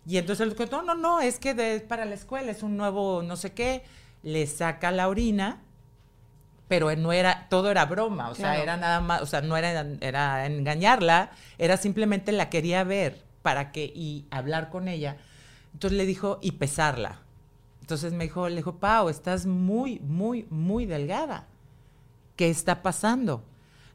Y 0.05 0.17
entonces 0.17 0.47
el 0.47 0.55
doctor, 0.55 0.83
no, 0.83 0.95
no, 0.95 0.95
no, 0.95 1.21
es 1.21 1.39
que 1.39 1.55
es 1.75 1.81
para 1.81 2.05
la 2.05 2.15
escuela, 2.15 2.51
es 2.51 2.63
un 2.63 2.77
nuevo 2.77 3.21
no 3.23 3.35
sé 3.35 3.53
qué. 3.53 3.83
Le 4.23 4.47
saca 4.47 4.91
la 4.91 5.07
orina, 5.07 5.61
pero 6.69 6.95
no 6.95 7.11
era, 7.11 7.47
todo 7.49 7.71
era 7.71 7.85
broma, 7.85 8.29
o 8.29 8.35
sea, 8.35 8.61
era 8.61 8.77
nada 8.77 9.01
más, 9.01 9.23
o 9.23 9.25
sea, 9.25 9.41
no 9.41 9.57
era, 9.57 9.87
era 10.01 10.45
engañarla, 10.45 11.31
era 11.57 11.77
simplemente 11.77 12.31
la 12.31 12.49
quería 12.49 12.83
ver 12.83 13.25
para 13.41 13.71
que, 13.71 13.85
y 13.85 14.27
hablar 14.29 14.69
con 14.69 14.87
ella. 14.87 15.17
Entonces 15.73 15.97
le 15.97 16.05
dijo, 16.05 16.37
y 16.41 16.53
pesarla. 16.53 17.21
Entonces 17.81 18.13
me 18.13 18.25
dijo, 18.25 18.47
le 18.49 18.57
dijo, 18.57 18.75
Pau, 18.75 19.09
estás 19.09 19.47
muy, 19.47 19.99
muy, 20.01 20.45
muy 20.51 20.85
delgada. 20.85 21.47
¿Qué 22.35 22.51
está 22.51 22.83
pasando? 22.83 23.43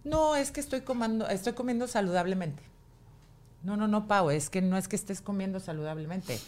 No, 0.02 0.34
es 0.34 0.50
que 0.50 0.58
estoy 0.58 0.80
comiendo, 0.80 1.28
estoy 1.28 1.52
comiendo 1.52 1.86
saludablemente. 1.86 2.64
No, 3.62 3.76
no, 3.76 3.86
no, 3.86 4.08
Pau, 4.08 4.30
es 4.30 4.50
que 4.50 4.60
no 4.60 4.76
es 4.76 4.88
que 4.88 4.96
estés 4.96 5.20
comiendo 5.20 5.60
saludablemente. 5.60 6.40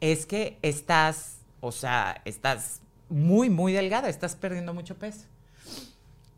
Es 0.00 0.26
que 0.26 0.58
estás, 0.62 1.38
o 1.60 1.72
sea, 1.72 2.22
estás 2.24 2.82
muy, 3.08 3.50
muy 3.50 3.72
delgada, 3.72 4.08
estás 4.08 4.36
perdiendo 4.36 4.72
mucho 4.72 4.94
peso. 4.94 5.26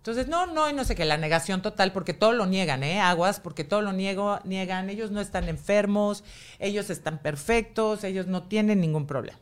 Entonces, 0.05 0.29
no, 0.29 0.45
no, 0.45 0.69
y 0.69 0.75
no 0.75 0.85
sé 0.85 0.95
qué, 0.95 1.07
la 1.07 1.17
negación 1.17 1.63
total, 1.63 1.91
porque 1.91 2.13
todo 2.13 2.35
lo 2.35 2.45
niegan, 2.45 2.85
¿eh? 2.85 3.01
Aguas, 3.01 3.41
porque 3.41 3.65
todo 3.65 3.81
lo 3.81 3.95
niego, 3.95 4.39
niegan. 4.45 4.91
Ellos 4.91 5.11
no 5.11 5.23
están 5.23 5.49
enfermos, 5.49 6.25
ellos 6.59 6.91
están 6.91 7.23
perfectos, 7.23 8.05
ellos 8.05 8.27
no 8.27 8.43
tienen 8.43 8.83
ningún 8.83 9.07
problema. 9.07 9.39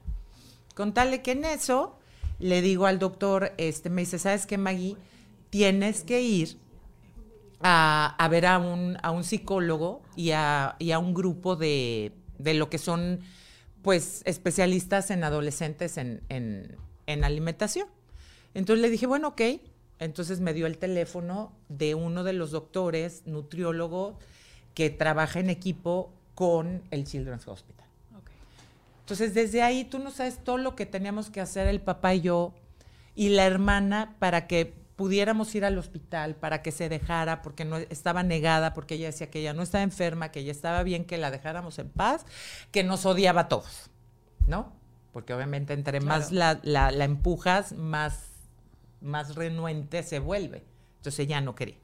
Con 0.76 0.94
tal 0.94 1.10
de 1.10 1.20
que 1.20 1.32
en 1.32 1.44
eso 1.46 1.98
le 2.38 2.62
digo 2.62 2.86
al 2.86 3.00
doctor, 3.00 3.54
este, 3.56 3.90
me 3.90 4.02
dice, 4.02 4.20
¿sabes 4.20 4.46
qué, 4.46 4.56
Maggie? 4.56 4.96
Tienes 5.50 6.04
que 6.04 6.22
ir 6.22 6.56
a, 7.60 8.14
a 8.16 8.28
ver 8.28 8.46
a 8.46 8.58
un, 8.60 8.98
a 9.02 9.10
un 9.10 9.24
psicólogo 9.24 10.00
y 10.14 10.30
a, 10.30 10.76
y 10.78 10.92
a 10.92 11.00
un 11.00 11.12
grupo 11.12 11.56
de, 11.56 12.12
de 12.38 12.54
lo 12.54 12.70
que 12.70 12.78
son, 12.78 13.18
pues, 13.82 14.22
especialistas 14.26 15.10
en 15.10 15.24
adolescentes 15.24 15.96
en, 15.98 16.22
en, 16.28 16.76
en 17.06 17.24
alimentación. 17.24 17.88
Entonces 18.54 18.80
le 18.80 18.90
dije, 18.90 19.06
bueno, 19.08 19.26
ok. 19.26 19.42
Entonces 20.04 20.40
me 20.40 20.52
dio 20.54 20.66
el 20.66 20.78
teléfono 20.78 21.52
de 21.68 21.94
uno 21.94 22.24
de 22.24 22.32
los 22.32 22.50
doctores, 22.50 23.22
nutriólogo, 23.26 24.18
que 24.74 24.90
trabaja 24.90 25.40
en 25.40 25.50
equipo 25.50 26.12
con 26.34 26.82
el 26.90 27.04
Children's 27.04 27.46
Hospital. 27.46 27.86
Entonces, 29.00 29.34
desde 29.34 29.62
ahí 29.62 29.84
tú 29.84 29.98
no 29.98 30.10
sabes 30.10 30.38
todo 30.42 30.58
lo 30.58 30.74
que 30.76 30.86
teníamos 30.86 31.28
que 31.30 31.40
hacer 31.40 31.66
el 31.66 31.80
papá 31.80 32.14
y 32.14 32.20
yo 32.22 32.54
y 33.14 33.30
la 33.30 33.44
hermana 33.44 34.14
para 34.18 34.46
que 34.46 34.72
pudiéramos 34.96 35.54
ir 35.54 35.64
al 35.64 35.76
hospital, 35.76 36.36
para 36.36 36.62
que 36.62 36.70
se 36.70 36.88
dejara, 36.88 37.42
porque 37.42 37.64
no 37.64 37.76
estaba 37.78 38.22
negada, 38.22 38.72
porque 38.72 38.94
ella 38.94 39.06
decía 39.06 39.30
que 39.30 39.40
ella 39.40 39.52
no 39.54 39.62
estaba 39.62 39.82
enferma, 39.82 40.30
que 40.30 40.40
ella 40.40 40.52
estaba 40.52 40.82
bien, 40.84 41.04
que 41.04 41.18
la 41.18 41.30
dejáramos 41.30 41.78
en 41.78 41.88
paz, 41.90 42.24
que 42.70 42.84
nos 42.84 43.04
odiaba 43.04 43.42
a 43.42 43.48
todos, 43.48 43.90
¿no? 44.46 44.72
Porque 45.12 45.34
obviamente 45.34 45.72
entre 45.74 46.00
más 46.00 46.30
la, 46.32 46.60
la- 46.62 46.90
la 46.92 47.04
empujas, 47.04 47.72
más, 47.72 48.31
más 49.02 49.34
renuente 49.34 50.02
se 50.02 50.18
vuelve. 50.18 50.64
Entonces 50.96 51.20
ella 51.20 51.40
no 51.40 51.54
quería. 51.54 51.76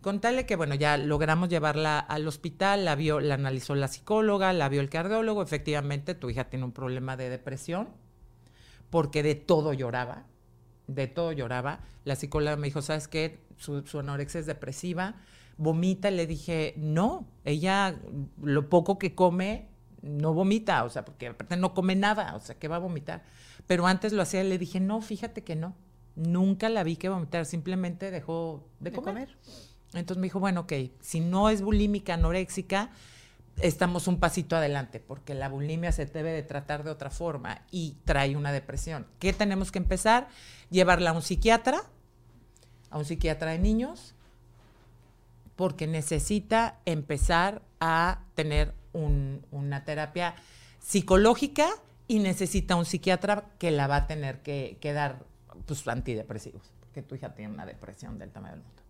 Contarle 0.00 0.44
que, 0.44 0.56
bueno, 0.56 0.74
ya 0.74 0.98
logramos 0.98 1.48
llevarla 1.48 1.98
al 1.98 2.28
hospital, 2.28 2.84
la 2.84 2.94
vio, 2.94 3.20
la 3.20 3.34
analizó 3.34 3.74
la 3.74 3.88
psicóloga, 3.88 4.52
la 4.52 4.68
vio 4.68 4.82
el 4.82 4.90
cardiólogo, 4.90 5.42
efectivamente 5.42 6.14
tu 6.14 6.28
hija 6.28 6.44
tiene 6.44 6.66
un 6.66 6.72
problema 6.72 7.16
de 7.16 7.30
depresión, 7.30 7.88
porque 8.90 9.22
de 9.22 9.34
todo 9.34 9.72
lloraba, 9.72 10.26
de 10.88 11.06
todo 11.06 11.32
lloraba. 11.32 11.80
La 12.04 12.16
psicóloga 12.16 12.56
me 12.56 12.66
dijo, 12.66 12.82
¿sabes 12.82 13.08
qué? 13.08 13.46
Su, 13.56 13.86
su 13.86 13.98
anorexia 13.98 14.40
es 14.40 14.46
depresiva, 14.46 15.14
vomita, 15.56 16.10
le 16.10 16.26
dije, 16.26 16.74
no, 16.76 17.26
ella 17.44 17.96
lo 18.42 18.68
poco 18.68 18.98
que 18.98 19.14
come 19.14 19.68
no 20.02 20.34
vomita, 20.34 20.84
o 20.84 20.90
sea, 20.90 21.04
porque 21.04 21.28
aparte 21.28 21.56
no 21.56 21.72
come 21.72 21.96
nada, 21.96 22.34
o 22.36 22.40
sea, 22.40 22.58
que 22.58 22.68
va 22.68 22.76
a 22.76 22.80
vomitar. 22.80 23.22
Pero 23.66 23.86
antes 23.86 24.12
lo 24.12 24.22
hacía 24.22 24.44
le 24.44 24.58
dije, 24.58 24.80
no, 24.80 25.00
fíjate 25.00 25.42
que 25.42 25.56
no, 25.56 25.74
nunca 26.16 26.68
la 26.68 26.82
vi 26.84 26.96
que 26.96 27.08
vomitar, 27.08 27.46
simplemente 27.46 28.10
dejó 28.10 28.64
de, 28.80 28.90
De 28.90 28.96
comer. 28.96 29.14
comer. 29.28 29.36
Entonces 29.94 30.20
me 30.20 30.26
dijo, 30.26 30.40
bueno, 30.40 30.62
ok, 30.62 30.72
si 31.00 31.20
no 31.20 31.48
es 31.50 31.62
bulímica, 31.62 32.14
anoréxica, 32.14 32.90
estamos 33.60 34.08
un 34.08 34.18
pasito 34.18 34.56
adelante, 34.56 34.98
porque 34.98 35.34
la 35.34 35.48
bulimia 35.48 35.92
se 35.92 36.06
debe 36.06 36.32
de 36.32 36.42
tratar 36.42 36.82
de 36.82 36.90
otra 36.90 37.10
forma 37.10 37.62
y 37.70 37.96
trae 38.04 38.34
una 38.36 38.50
depresión. 38.50 39.06
¿Qué 39.20 39.32
tenemos 39.32 39.70
que 39.70 39.78
empezar? 39.78 40.28
Llevarla 40.70 41.10
a 41.10 41.12
un 41.12 41.22
psiquiatra, 41.22 41.82
a 42.90 42.98
un 42.98 43.04
psiquiatra 43.04 43.52
de 43.52 43.60
niños, 43.60 44.14
porque 45.56 45.86
necesita 45.86 46.80
empezar 46.84 47.62
a 47.80 48.20
tener 48.34 48.74
un- 48.92 49.46
una 49.52 49.84
terapia 49.84 50.34
psicológica 50.80 51.68
y 52.08 52.18
necesita 52.18 52.74
un 52.76 52.84
psiquiatra 52.84 53.44
que 53.58 53.70
la 53.70 53.86
va 53.86 53.96
a 53.96 54.06
tener 54.08 54.42
que, 54.42 54.78
que 54.80 54.92
dar 54.92 55.24
pues, 55.66 55.88
antidepresivos, 55.88 56.72
porque 56.80 57.02
tu 57.02 57.14
hija 57.14 57.34
tiene 57.34 57.52
una 57.52 57.66
depresión 57.66 58.18
del 58.18 58.30
tamaño 58.30 58.54
del 58.54 58.62
mundo. 58.62 58.82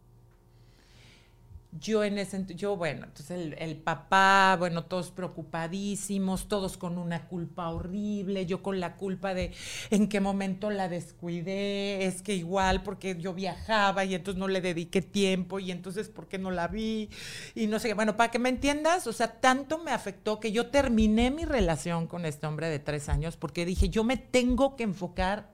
Yo 1.81 2.05
en 2.05 2.19
ese, 2.19 2.45
yo 2.55 2.77
bueno, 2.77 3.07
entonces 3.07 3.33
el, 3.33 3.55
el 3.59 3.77
papá, 3.77 4.55
bueno, 4.57 4.85
todos 4.85 5.11
preocupadísimos, 5.11 6.47
todos 6.47 6.77
con 6.77 6.99
una 6.99 7.27
culpa 7.27 7.69
horrible, 7.71 8.47
yo 8.47 8.63
con 8.63 8.79
la 8.79 8.95
culpa 8.95 9.35
de 9.35 9.53
en 9.91 10.09
qué 10.09 10.21
momento 10.21 10.71
la 10.71 10.89
descuidé, 10.89 12.07
es 12.07 12.23
que 12.23 12.37
igual 12.37 12.85
porque 12.85 13.17
yo 13.19 13.35
viajaba 13.35 14.05
y 14.05 14.15
entonces 14.15 14.39
no 14.39 14.47
le 14.47 14.61
dediqué 14.61 15.03
tiempo 15.03 15.59
y 15.59 15.73
entonces 15.73 16.09
por 16.09 16.29
qué 16.29 16.39
no 16.39 16.53
la 16.53 16.69
vi 16.69 17.11
y 17.57 17.67
no 17.67 17.81
sé 17.81 17.89
qué, 17.89 17.95
bueno, 17.95 18.17
para 18.17 18.31
que 18.31 18.39
me 18.39 18.51
entiendas, 18.51 19.09
o 19.09 19.13
sea, 19.13 19.41
tanto 19.41 19.79
me 19.79 19.91
afectó 19.91 20.39
que 20.39 20.53
yo 20.53 20.69
terminé 20.69 21.33
mi 21.33 21.45
relación 21.45 22.07
con 22.07 22.25
este 22.25 22.47
hombre 22.47 22.69
de 22.69 22.79
tres 22.79 23.09
años 23.09 23.37
porque 23.37 23.67
dije, 23.67 23.89
yo 23.89 24.05
me 24.05 24.17
tengo 24.17 24.77
que 24.77 24.85
enfocar 24.85 25.54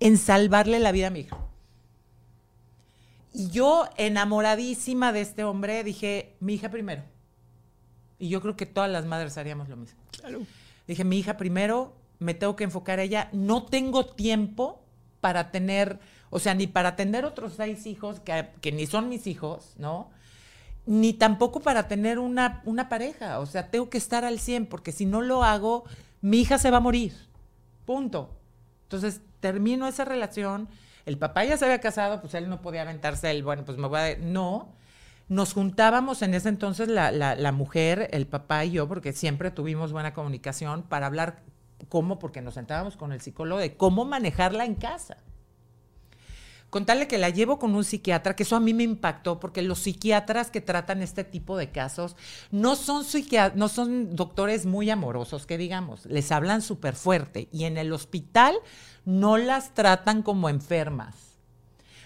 en 0.00 0.18
salvarle 0.18 0.78
la 0.78 0.92
vida 0.92 1.08
a 1.08 1.10
mi 1.10 1.20
hija. 1.20 1.36
Y 3.32 3.50
yo, 3.50 3.86
enamoradísima 3.96 5.12
de 5.12 5.20
este 5.20 5.44
hombre, 5.44 5.84
dije, 5.84 6.36
mi 6.40 6.54
hija 6.54 6.70
primero. 6.70 7.02
Y 8.18 8.30
yo 8.30 8.40
creo 8.40 8.56
que 8.56 8.64
todas 8.64 8.90
las 8.90 9.04
madres 9.04 9.36
haríamos 9.36 9.68
lo 9.68 9.76
mismo. 9.76 9.98
Dije, 10.86 11.04
mi 11.04 11.18
hija 11.18 11.36
primero, 11.36 11.94
me 12.18 12.32
tengo 12.32 12.56
que 12.56 12.64
enfocar 12.64 12.98
a 12.98 13.02
ella. 13.02 13.28
No 13.32 13.64
tengo 13.64 14.06
tiempo 14.06 14.80
para 15.20 15.50
tener, 15.50 15.98
o 16.30 16.38
sea, 16.38 16.54
ni 16.54 16.66
para 16.66 16.96
tener 16.96 17.24
otros 17.26 17.54
seis 17.56 17.86
hijos, 17.86 18.20
que, 18.20 18.48
que 18.60 18.72
ni 18.72 18.86
son 18.86 19.08
mis 19.08 19.26
hijos, 19.26 19.74
¿no? 19.76 20.10
Ni 20.86 21.12
tampoco 21.12 21.60
para 21.60 21.88
tener 21.88 22.18
una, 22.18 22.62
una 22.64 22.88
pareja. 22.88 23.40
O 23.40 23.46
sea, 23.46 23.70
tengo 23.70 23.90
que 23.90 23.98
estar 23.98 24.24
al 24.24 24.38
100, 24.38 24.66
porque 24.66 24.92
si 24.92 25.04
no 25.04 25.20
lo 25.20 25.42
hago, 25.44 25.84
mi 26.22 26.38
hija 26.38 26.58
se 26.58 26.70
va 26.70 26.78
a 26.78 26.80
morir. 26.80 27.12
Punto. 27.84 28.30
Entonces, 28.86 29.20
termino 29.40 29.86
esa 29.86 30.04
relación. 30.04 30.68
El 31.04 31.18
papá 31.18 31.44
ya 31.44 31.56
se 31.56 31.64
había 31.64 31.80
casado, 31.80 32.20
pues 32.20 32.34
él 32.34 32.48
no 32.48 32.60
podía 32.62 32.82
aventarse 32.82 33.30
el, 33.30 33.42
bueno, 33.42 33.64
pues 33.64 33.78
me 33.78 33.86
voy 33.88 33.98
a... 34.00 34.16
No. 34.18 34.68
Nos 35.28 35.52
juntábamos 35.54 36.22
en 36.22 36.34
ese 36.34 36.48
entonces 36.48 36.88
la, 36.88 37.10
la- 37.10 37.34
la 37.34 37.50
mujer, 37.52 38.08
el 38.12 38.26
papá 38.26 38.64
y 38.64 38.70
yo, 38.72 38.86
porque 38.88 39.12
siempre 39.12 39.50
tuvimos 39.50 39.92
buena 39.92 40.14
comunicación 40.14 40.82
para 40.84 41.06
hablar 41.06 41.42
cómo, 41.88 42.18
porque 42.20 42.42
nos 42.42 42.54
sentábamos 42.54 42.96
con 42.96 43.12
el 43.12 43.20
psicólogo 43.20 43.60
de 43.60 43.76
cómo 43.76 44.04
manejarla 44.04 44.64
en 44.64 44.76
casa. 44.76 45.16
Contarle 46.70 47.06
que 47.06 47.16
la 47.16 47.30
llevo 47.30 47.58
con 47.58 47.74
un 47.74 47.84
psiquiatra, 47.84 48.34
que 48.34 48.42
eso 48.42 48.56
a 48.56 48.60
mí 48.60 48.74
me 48.74 48.82
impactó, 48.82 49.38
porque 49.38 49.62
los 49.62 49.78
psiquiatras 49.78 50.50
que 50.50 50.60
tratan 50.60 51.00
este 51.00 51.22
tipo 51.22 51.56
de 51.56 51.70
casos 51.70 52.16
no 52.50 52.74
son, 52.74 53.04
no 53.54 53.68
son 53.68 54.16
doctores 54.16 54.66
muy 54.66 54.90
amorosos, 54.90 55.46
que 55.46 55.58
digamos, 55.58 56.06
les 56.06 56.32
hablan 56.32 56.62
súper 56.62 56.94
fuerte 56.96 57.48
y 57.52 57.64
en 57.64 57.78
el 57.78 57.92
hospital 57.92 58.56
no 59.04 59.36
las 59.38 59.74
tratan 59.74 60.22
como 60.22 60.48
enfermas, 60.48 61.14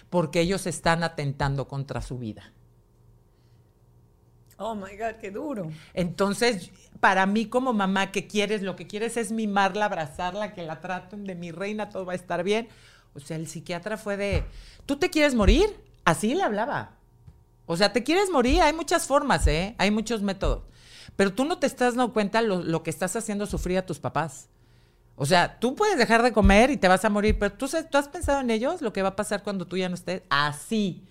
porque 0.09 0.41
ellos 0.41 0.67
están 0.67 1.03
atentando 1.03 1.67
contra 1.67 2.01
su 2.01 2.19
vida. 2.19 2.53
Oh 4.63 4.75
my 4.75 4.95
God, 4.95 5.15
qué 5.19 5.31
duro. 5.31 5.71
Entonces, 5.95 6.69
para 6.99 7.25
mí 7.25 7.47
como 7.47 7.73
mamá, 7.73 8.11
que 8.11 8.27
quieres? 8.27 8.61
Lo 8.61 8.75
que 8.75 8.85
quieres 8.85 9.17
es 9.17 9.31
mimarla, 9.31 9.85
abrazarla, 9.85 10.53
que 10.53 10.61
la 10.61 10.79
traten 10.79 11.23
de 11.23 11.33
mi 11.33 11.51
reina, 11.51 11.89
todo 11.89 12.05
va 12.05 12.13
a 12.13 12.15
estar 12.15 12.43
bien. 12.43 12.67
O 13.13 13.19
sea, 13.19 13.37
el 13.37 13.47
psiquiatra 13.47 13.97
fue 13.97 14.17
de, 14.17 14.43
¿tú 14.85 14.97
te 14.97 15.09
quieres 15.09 15.35
morir? 15.35 15.75
Así 16.05 16.33
le 16.33 16.43
hablaba. 16.43 16.97
O 17.65 17.77
sea, 17.77 17.93
¿te 17.93 18.03
quieres 18.03 18.29
morir? 18.29 18.61
Hay 18.61 18.73
muchas 18.73 19.05
formas, 19.05 19.47
¿eh? 19.47 19.75
Hay 19.77 19.91
muchos 19.91 20.21
métodos. 20.21 20.63
Pero 21.15 21.33
tú 21.33 21.45
no 21.45 21.59
te 21.59 21.67
estás 21.67 21.95
dando 21.95 22.13
cuenta 22.13 22.41
lo, 22.41 22.83
que 22.83 22.89
estás 22.89 23.15
haciendo 23.15 23.45
sufrir 23.45 23.77
a 23.77 23.85
tus 23.85 23.99
papás. 23.99 24.47
O 25.15 25.25
sea, 25.25 25.59
tú 25.59 25.75
puedes 25.75 25.97
dejar 25.97 26.23
de 26.23 26.31
comer 26.31 26.71
y 26.71 26.77
te 26.77 26.87
vas 26.87 27.05
a 27.05 27.09
morir, 27.09 27.37
pero 27.37 27.53
¿tú, 27.53 27.69
¿tú 27.89 27.97
has 27.97 28.07
pensado 28.07 28.39
en 28.39 28.49
ellos? 28.49 28.81
Lo 28.81 28.91
que 28.91 29.03
va 29.03 29.09
a 29.09 29.15
pasar 29.15 29.43
cuando 29.43 29.67
tú 29.67 29.77
ya 29.77 29.89
no 29.89 29.95
estés 29.95 30.23
así. 30.29 31.05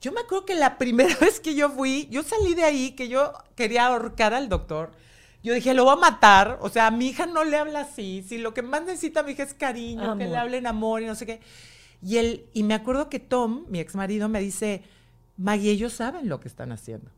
Yo 0.00 0.12
me 0.12 0.20
acuerdo 0.20 0.44
que 0.44 0.54
la 0.54 0.76
primera 0.78 1.14
vez 1.16 1.40
que 1.40 1.54
yo 1.54 1.70
fui, 1.70 2.08
yo 2.10 2.22
salí 2.22 2.54
de 2.54 2.64
ahí, 2.64 2.92
que 2.92 3.08
yo 3.08 3.32
quería 3.54 3.86
ahorcar 3.86 4.34
al 4.34 4.48
doctor. 4.48 4.92
Yo 5.44 5.52
dije, 5.52 5.74
lo 5.74 5.84
voy 5.84 5.92
a 5.92 5.96
matar. 5.96 6.58
O 6.62 6.70
sea, 6.70 6.86
a 6.86 6.90
mi 6.90 7.08
hija 7.08 7.26
no 7.26 7.44
le 7.44 7.58
habla 7.58 7.80
así. 7.80 8.24
Si 8.26 8.38
lo 8.38 8.54
que 8.54 8.62
más 8.62 8.82
necesita 8.82 9.22
mi 9.22 9.32
hija 9.32 9.42
es 9.42 9.52
cariño, 9.52 10.16
que 10.16 10.26
le 10.26 10.38
hablen 10.38 10.66
amor 10.66 11.02
y 11.02 11.06
no 11.06 11.14
sé 11.14 11.26
qué. 11.26 11.40
Y, 12.02 12.16
él, 12.16 12.46
y 12.54 12.62
me 12.62 12.72
acuerdo 12.72 13.10
que 13.10 13.20
Tom, 13.20 13.66
mi 13.68 13.78
ex 13.78 13.94
marido, 13.94 14.30
me 14.30 14.40
dice, 14.40 14.82
Maggie, 15.36 15.70
ellos 15.70 15.92
saben 15.92 16.30
lo 16.30 16.40
que 16.40 16.48
están 16.48 16.72
haciendo. 16.72 17.10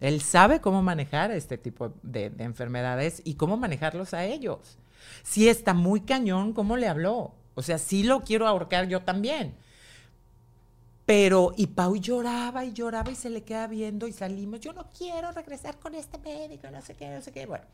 Él 0.00 0.20
sabe 0.22 0.60
cómo 0.60 0.82
manejar 0.82 1.30
este 1.30 1.56
tipo 1.56 1.94
de, 2.02 2.30
de 2.30 2.42
enfermedades 2.42 3.22
y 3.24 3.34
cómo 3.34 3.56
manejarlos 3.56 4.12
a 4.12 4.24
ellos. 4.24 4.76
Sí 5.22 5.48
está 5.48 5.72
muy 5.72 6.00
cañón 6.00 6.54
cómo 6.54 6.76
le 6.76 6.88
habló. 6.88 7.32
O 7.54 7.62
sea, 7.62 7.78
sí 7.78 8.02
lo 8.02 8.22
quiero 8.22 8.48
ahorcar 8.48 8.88
yo 8.88 9.02
también. 9.02 9.54
Pero, 11.04 11.52
y 11.56 11.66
Pau 11.68 11.96
lloraba 11.96 12.64
y 12.64 12.72
lloraba 12.72 13.10
y 13.10 13.16
se 13.16 13.28
le 13.28 13.42
queda 13.42 13.66
viendo 13.66 14.06
y 14.06 14.12
salimos. 14.12 14.60
Yo 14.60 14.72
no 14.72 14.86
quiero 14.96 15.32
regresar 15.32 15.78
con 15.78 15.94
este 15.94 16.18
médico, 16.18 16.70
no 16.70 16.80
sé 16.80 16.94
qué, 16.94 17.08
no 17.08 17.20
sé 17.20 17.32
qué. 17.32 17.46
Bueno, 17.46 17.64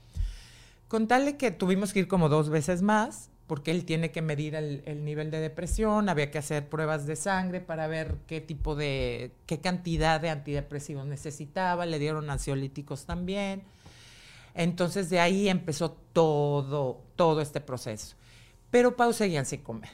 con 0.88 1.06
tal 1.06 1.26
de 1.26 1.36
que 1.36 1.50
tuvimos 1.50 1.92
que 1.92 2.00
ir 2.00 2.08
como 2.08 2.28
dos 2.28 2.48
veces 2.48 2.80
más, 2.80 3.28
porque 3.46 3.70
él 3.70 3.84
tiene 3.84 4.10
que 4.10 4.22
medir 4.22 4.54
el, 4.54 4.82
el 4.86 5.04
nivel 5.04 5.30
de 5.30 5.40
depresión, 5.40 6.08
había 6.08 6.30
que 6.30 6.38
hacer 6.38 6.68
pruebas 6.68 7.06
de 7.06 7.16
sangre 7.16 7.60
para 7.60 7.86
ver 7.86 8.16
qué 8.26 8.40
tipo 8.40 8.74
de, 8.74 9.32
qué 9.46 9.60
cantidad 9.60 10.20
de 10.20 10.30
antidepresivos 10.30 11.06
necesitaba, 11.06 11.86
le 11.86 11.98
dieron 11.98 12.30
ansiolíticos 12.30 13.04
también. 13.04 13.62
Entonces 14.54 15.10
de 15.10 15.20
ahí 15.20 15.48
empezó 15.48 15.92
todo, 16.12 17.02
todo 17.16 17.40
este 17.40 17.60
proceso. 17.60 18.16
Pero 18.70 18.96
Pau 18.96 19.12
seguía 19.12 19.44
sin 19.44 19.62
comer. 19.62 19.90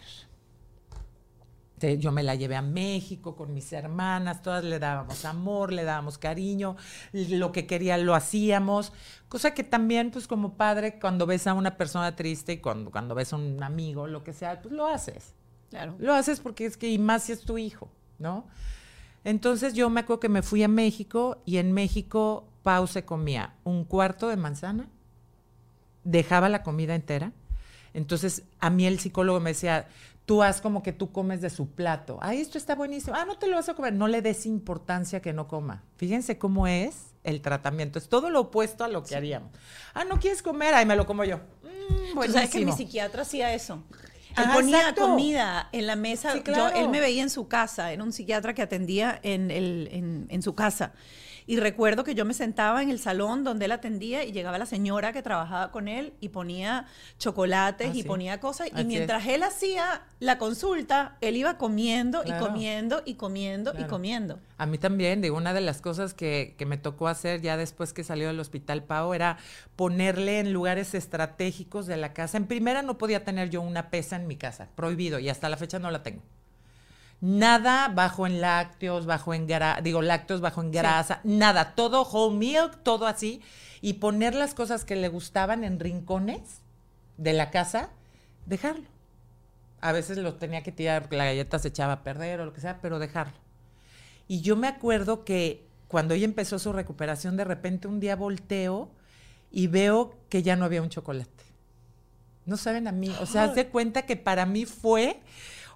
Este, 1.84 1.98
yo 1.98 2.12
me 2.12 2.22
la 2.22 2.34
llevé 2.34 2.56
a 2.56 2.62
México 2.62 3.36
con 3.36 3.52
mis 3.52 3.72
hermanas, 3.72 4.42
todas 4.42 4.64
le 4.64 4.78
dábamos 4.78 5.24
amor, 5.24 5.72
le 5.72 5.84
dábamos 5.84 6.18
cariño, 6.18 6.76
lo 7.12 7.52
que 7.52 7.66
quería 7.66 7.98
lo 7.98 8.14
hacíamos, 8.14 8.92
cosa 9.28 9.52
que 9.52 9.64
también, 9.64 10.10
pues 10.10 10.26
como 10.26 10.54
padre, 10.56 10.98
cuando 10.98 11.26
ves 11.26 11.46
a 11.46 11.54
una 11.54 11.76
persona 11.76 12.16
triste 12.16 12.54
y 12.54 12.58
cuando, 12.58 12.90
cuando 12.90 13.14
ves 13.14 13.32
a 13.32 13.36
un 13.36 13.62
amigo, 13.62 14.06
lo 14.06 14.24
que 14.24 14.32
sea, 14.32 14.60
pues 14.62 14.72
lo 14.72 14.86
haces. 14.86 15.34
Claro. 15.70 15.94
Lo 15.98 16.14
haces 16.14 16.40
porque 16.40 16.66
es 16.66 16.76
que, 16.76 16.90
y 16.90 16.98
más 16.98 17.24
si 17.24 17.32
es 17.32 17.42
tu 17.42 17.58
hijo, 17.58 17.90
¿no? 18.18 18.46
Entonces 19.24 19.74
yo 19.74 19.90
me 19.90 20.00
acuerdo 20.00 20.20
que 20.20 20.28
me 20.28 20.42
fui 20.42 20.62
a 20.62 20.68
México 20.68 21.42
y 21.44 21.56
en 21.56 21.72
México 21.72 22.48
Pau 22.62 22.86
se 22.86 23.04
comía 23.04 23.54
un 23.64 23.84
cuarto 23.84 24.28
de 24.28 24.36
manzana, 24.36 24.88
dejaba 26.04 26.48
la 26.48 26.62
comida 26.62 26.94
entera. 26.94 27.32
Entonces 27.92 28.44
a 28.60 28.70
mí 28.70 28.86
el 28.86 28.98
psicólogo 28.98 29.40
me 29.40 29.50
decía, 29.50 29.88
tú 30.26 30.42
haz 30.42 30.60
como 30.60 30.82
que 30.82 30.92
tú 30.92 31.12
comes 31.12 31.40
de 31.40 31.50
su 31.50 31.68
plato. 31.70 32.18
Ah, 32.22 32.34
esto 32.34 32.56
está 32.58 32.74
buenísimo. 32.74 33.16
Ah, 33.16 33.24
no 33.26 33.36
te 33.36 33.46
lo 33.46 33.56
vas 33.56 33.68
a 33.68 33.74
comer. 33.74 33.92
No 33.92 34.08
le 34.08 34.22
des 34.22 34.46
importancia 34.46 35.20
que 35.20 35.32
no 35.32 35.48
coma. 35.48 35.82
Fíjense 35.96 36.38
cómo 36.38 36.66
es 36.66 37.14
el 37.24 37.40
tratamiento. 37.42 37.98
Es 37.98 38.08
todo 38.08 38.30
lo 38.30 38.40
opuesto 38.40 38.84
a 38.84 38.88
lo 38.88 39.02
que 39.02 39.16
haríamos. 39.16 39.50
Ah, 39.92 40.04
no 40.04 40.18
quieres 40.18 40.42
comer, 40.42 40.74
ahí 40.74 40.86
me 40.86 40.96
lo 40.96 41.06
como 41.06 41.24
yo. 41.24 41.38
Mm, 41.62 42.14
Tú 42.14 42.32
sabes 42.32 42.50
que 42.50 42.58
mi 42.58 42.64
buenísimo. 42.64 42.76
psiquiatra 42.76 43.22
hacía 43.22 43.52
eso. 43.54 43.82
Él 44.36 44.44
Ah, 44.48 44.52
ponía 44.54 44.78
exacto. 44.80 45.02
comida 45.02 45.68
en 45.72 45.86
la 45.86 45.94
mesa. 45.94 46.32
Sí, 46.32 46.38
Yo- 46.38 46.44
claro. 46.44 46.76
él 46.76 46.88
me 46.88 46.98
veía 47.00 47.22
en 47.22 47.30
su 47.30 47.46
casa, 47.46 47.92
era 47.92 48.02
un 48.02 48.12
psiquiatra 48.12 48.52
que 48.52 48.62
atendía 48.62 49.20
en, 49.22 49.50
el, 49.50 49.88
en, 49.92 50.26
en 50.28 50.42
su 50.42 50.54
casa. 50.56 50.92
Y 51.46 51.56
recuerdo 51.58 52.04
que 52.04 52.14
yo 52.14 52.24
me 52.24 52.32
sentaba 52.32 52.82
en 52.82 52.88
el 52.90 52.98
salón 52.98 53.44
donde 53.44 53.66
él 53.66 53.72
atendía 53.72 54.24
y 54.24 54.32
llegaba 54.32 54.56
la 54.56 54.64
señora 54.66 55.12
que 55.12 55.22
trabajaba 55.22 55.70
con 55.70 55.88
él 55.88 56.14
y 56.20 56.30
ponía 56.30 56.86
chocolates 57.18 57.90
Ah, 57.92 57.96
y 57.96 58.02
ponía 58.02 58.40
cosas. 58.40 58.68
Y 58.74 58.84
mientras 58.84 59.26
él 59.26 59.42
hacía 59.42 60.02
la 60.20 60.38
consulta, 60.38 61.16
él 61.20 61.36
iba 61.36 61.58
comiendo 61.58 62.22
Claro. 62.22 62.44
y 62.44 62.48
comiendo 62.48 63.02
y 63.04 63.14
comiendo 63.14 63.74
y 63.78 63.84
comiendo. 63.84 64.38
A 64.56 64.66
mí 64.66 64.78
también, 64.78 65.20
digo, 65.20 65.36
una 65.36 65.52
de 65.52 65.60
las 65.60 65.80
cosas 65.80 66.14
que, 66.14 66.54
que 66.56 66.64
me 66.64 66.78
tocó 66.78 67.08
hacer 67.08 67.42
ya 67.42 67.56
después 67.56 67.92
que 67.92 68.04
salió 68.04 68.28
del 68.28 68.40
hospital 68.40 68.82
Pau 68.84 69.12
era 69.12 69.36
ponerle 69.76 70.38
en 70.40 70.52
lugares 70.52 70.94
estratégicos 70.94 71.86
de 71.86 71.96
la 71.96 72.12
casa. 72.14 72.36
En 72.38 72.46
primera 72.46 72.82
no 72.82 72.96
podía 72.98 73.24
tener 73.24 73.50
yo 73.50 73.60
una 73.60 73.90
pesa 73.90 74.16
en 74.16 74.26
mi 74.26 74.36
casa, 74.36 74.68
prohibido, 74.74 75.18
y 75.18 75.28
hasta 75.28 75.48
la 75.48 75.56
fecha 75.56 75.78
no 75.78 75.90
la 75.90 76.02
tengo. 76.02 76.22
Nada 77.24 77.88
bajo 77.88 78.26
en 78.26 78.42
lácteos, 78.42 79.06
bajo 79.06 79.32
en 79.32 79.46
grasa, 79.46 79.80
digo, 79.80 80.02
lácteos 80.02 80.42
bajo 80.42 80.60
en 80.60 80.70
grasa, 80.70 81.20
nada, 81.24 81.74
todo 81.74 82.02
whole 82.02 82.36
milk, 82.36 82.82
todo 82.82 83.06
así, 83.06 83.40
y 83.80 83.94
poner 83.94 84.34
las 84.34 84.52
cosas 84.52 84.84
que 84.84 84.94
le 84.94 85.08
gustaban 85.08 85.64
en 85.64 85.80
rincones 85.80 86.60
de 87.16 87.32
la 87.32 87.50
casa, 87.50 87.88
dejarlo. 88.44 88.84
A 89.80 89.92
veces 89.92 90.18
lo 90.18 90.34
tenía 90.34 90.62
que 90.62 90.70
tirar 90.70 91.00
porque 91.00 91.16
la 91.16 91.24
galleta 91.24 91.58
se 91.58 91.68
echaba 91.68 91.94
a 91.94 92.02
perder 92.02 92.40
o 92.40 92.44
lo 92.44 92.52
que 92.52 92.60
sea, 92.60 92.82
pero 92.82 92.98
dejarlo. 92.98 93.38
Y 94.28 94.42
yo 94.42 94.54
me 94.54 94.68
acuerdo 94.68 95.24
que 95.24 95.66
cuando 95.88 96.12
ella 96.12 96.26
empezó 96.26 96.58
su 96.58 96.74
recuperación, 96.74 97.38
de 97.38 97.44
repente 97.44 97.88
un 97.88 98.00
día 98.00 98.16
volteo 98.16 98.90
y 99.50 99.68
veo 99.68 100.14
que 100.28 100.42
ya 100.42 100.56
no 100.56 100.66
había 100.66 100.82
un 100.82 100.90
chocolate. 100.90 101.30
No 102.44 102.58
saben 102.58 102.86
a 102.86 102.92
mí, 102.92 103.16
o 103.18 103.24
sea, 103.24 103.44
haz 103.44 103.54
de 103.54 103.68
cuenta 103.70 104.02
que 104.02 104.16
para 104.16 104.44
mí 104.44 104.66
fue, 104.66 105.22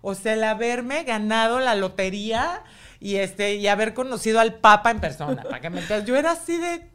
o 0.03 0.15
sea, 0.15 0.35
el 0.35 0.45
haberme 0.45 1.05
ganado 1.05 1.61
la 1.61 1.75
lotería 1.75 2.65
y 3.01 3.17
este 3.17 3.57
y 3.57 3.67
haber 3.69 3.95
conocido 3.95 4.41
al 4.41 4.55
Papa 4.55 4.91
en 4.91 5.01
persona, 5.01 5.43
para 5.43 5.61
que 5.61 5.71
me. 5.71 5.83
Yo 6.05 6.17
era 6.17 6.33
así 6.33 6.57
de 6.59 6.91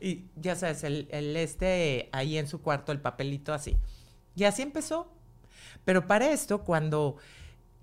y 0.00 0.26
ya 0.36 0.54
sabes, 0.54 0.84
el, 0.84 1.36
este 1.36 2.08
ahí 2.12 2.38
en 2.38 2.46
su 2.46 2.60
cuarto, 2.60 2.92
el 2.92 3.00
papelito 3.00 3.52
así. 3.52 3.76
Y 4.34 4.44
así 4.44 4.62
empezó. 4.62 5.10
Pero 5.84 6.06
para 6.06 6.30
esto, 6.30 6.62
cuando 6.64 7.16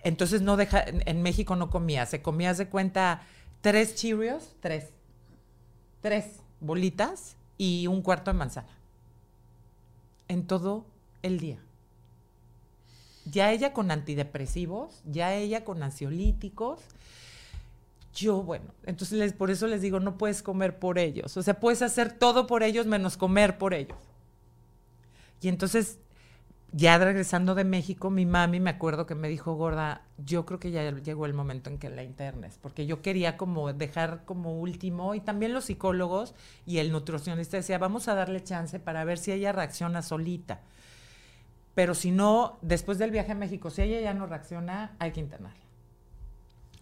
entonces 0.03 0.41
no 0.41 0.57
deja, 0.57 0.83
en, 0.85 1.21
México 1.21 1.55
no 1.55 1.69
comía, 1.69 2.05
se 2.05 2.21
comía, 2.21 2.53
de 2.53 2.67
cuenta, 2.67 3.21
tres 3.61 3.95
Cheerios, 3.95 4.55
tres, 4.59 4.89
tres 6.01 6.41
bolitas 6.59 7.35
y 7.57 7.87
un 7.87 8.01
cuarto 8.01 8.31
de 8.31 8.37
manzana. 8.37 8.77
En 10.27 10.45
todo 10.45 10.85
el 11.23 11.39
día. 11.39 11.59
Ya 13.25 13.51
ella 13.51 13.73
con 13.73 13.91
antidepresivos, 13.91 15.01
ya 15.05 15.33
ella 15.33 15.63
con 15.63 15.81
ansiolíticos. 15.81 16.81
Yo, 18.13 18.43
bueno, 18.43 18.65
entonces 18.85 19.33
por 19.33 19.49
eso 19.49 19.67
les 19.67 19.81
digo, 19.81 19.99
no 19.99 20.17
puedes 20.17 20.43
comer 20.43 20.77
por 20.77 20.99
ellos. 20.99 21.35
O 21.37 21.43
sea, 21.43 21.59
puedes 21.59 21.81
hacer 21.81 22.11
todo 22.13 22.47
por 22.47 22.63
ellos 22.63 22.85
menos 22.85 23.17
comer 23.17 23.57
por 23.57 23.73
ellos. 23.73 23.97
Y 25.41 25.47
entonces, 25.47 25.99
ya 26.71 26.97
regresando 26.97 27.53
de 27.53 27.63
México, 27.63 28.09
mi 28.09 28.25
mami 28.25 28.59
me 28.59 28.69
acuerdo 28.69 29.05
que 29.05 29.13
me 29.13 29.29
dijo, 29.29 29.55
gorda, 29.55 30.03
yo 30.17 30.45
creo 30.45 30.59
que 30.59 30.71
ya 30.71 30.89
llegó 30.91 31.25
el 31.25 31.33
momento 31.33 31.69
en 31.69 31.77
que 31.77 31.89
la 31.89 32.03
internes, 32.03 32.57
porque 32.61 32.85
yo 32.85 33.01
quería 33.01 33.35
como 33.37 33.71
dejar 33.73 34.25
como 34.25 34.59
último, 34.59 35.15
y 35.15 35.19
también 35.19 35.53
los 35.53 35.65
psicólogos 35.65 36.33
y 36.65 36.79
el 36.79 36.91
nutricionista 36.91 37.57
decía, 37.57 37.77
vamos 37.77 38.07
a 38.07 38.15
darle 38.15 38.43
chance 38.43 38.79
para 38.79 39.03
ver 39.05 39.17
si 39.17 39.31
ella 39.31 39.51
reacciona 39.51 40.01
solita. 40.01 40.61
Pero 41.75 41.95
si 41.95 42.11
no, 42.11 42.57
después 42.61 42.97
del 42.97 43.11
viaje 43.11 43.31
a 43.31 43.35
México, 43.35 43.69
si 43.69 43.81
ella 43.81 43.99
ya 43.99 44.13
no 44.13 44.27
reacciona, 44.27 44.95
hay 44.99 45.11
que 45.11 45.19
internarla. 45.19 45.57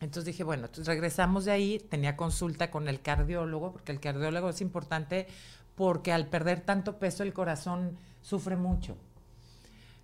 Entonces 0.01 0.25
dije, 0.25 0.43
bueno, 0.43 0.65
entonces 0.65 0.87
regresamos 0.87 1.45
de 1.45 1.51
ahí, 1.51 1.79
tenía 1.79 2.17
consulta 2.17 2.71
con 2.71 2.87
el 2.87 3.01
cardiólogo, 3.01 3.71
porque 3.71 3.91
el 3.91 3.99
cardiólogo 3.99 4.49
es 4.49 4.59
importante 4.61 5.27
porque 5.75 6.11
al 6.11 6.27
perder 6.27 6.61
tanto 6.61 6.97
peso 6.97 7.23
el 7.23 7.33
corazón 7.33 7.97
sufre 8.21 8.55
mucho. 8.55 8.97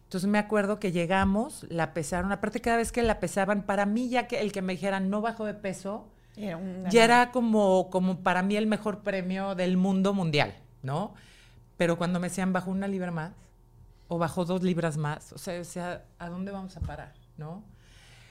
Entonces 0.03 0.29
me 0.29 0.37
acuerdo 0.37 0.79
que 0.79 0.91
llegamos, 0.91 1.65
la 1.69 1.93
pesaron, 1.93 2.31
aparte 2.31 2.61
cada 2.61 2.77
vez 2.77 2.91
que 2.91 3.03
la 3.03 3.19
pesaban, 3.19 3.63
para 3.63 3.85
mí 3.85 4.07
ya 4.07 4.27
que 4.27 4.39
el 4.39 4.51
que 4.51 4.61
me 4.61 4.73
dijeran 4.73 5.09
no 5.09 5.19
bajó 5.19 5.45
de 5.45 5.55
peso, 5.55 6.07
Era 6.37 6.59
ya 6.89 7.03
era 7.03 7.31
como, 7.31 7.89
como 7.89 8.19
para 8.19 8.43
mí 8.43 8.55
el 8.55 8.67
mejor 8.67 8.99
premio 8.99 9.55
del 9.55 9.75
mundo 9.75 10.13
mundial, 10.13 10.53
¿no? 10.83 11.13
Pero 11.75 11.97
cuando 11.97 12.19
me 12.19 12.29
decían 12.29 12.53
bajó 12.53 12.71
una 12.71 12.87
libra 12.87 13.11
más 13.11 13.33
o 14.07 14.17
bajó 14.17 14.45
dos 14.45 14.63
libras 14.63 14.97
más, 14.97 15.33
o 15.33 15.37
sea, 15.37 15.59
o 15.61 15.63
sea, 15.63 16.05
¿a 16.19 16.29
dónde 16.29 16.51
vamos 16.51 16.77
a 16.77 16.81
parar, 16.81 17.13
no? 17.37 17.63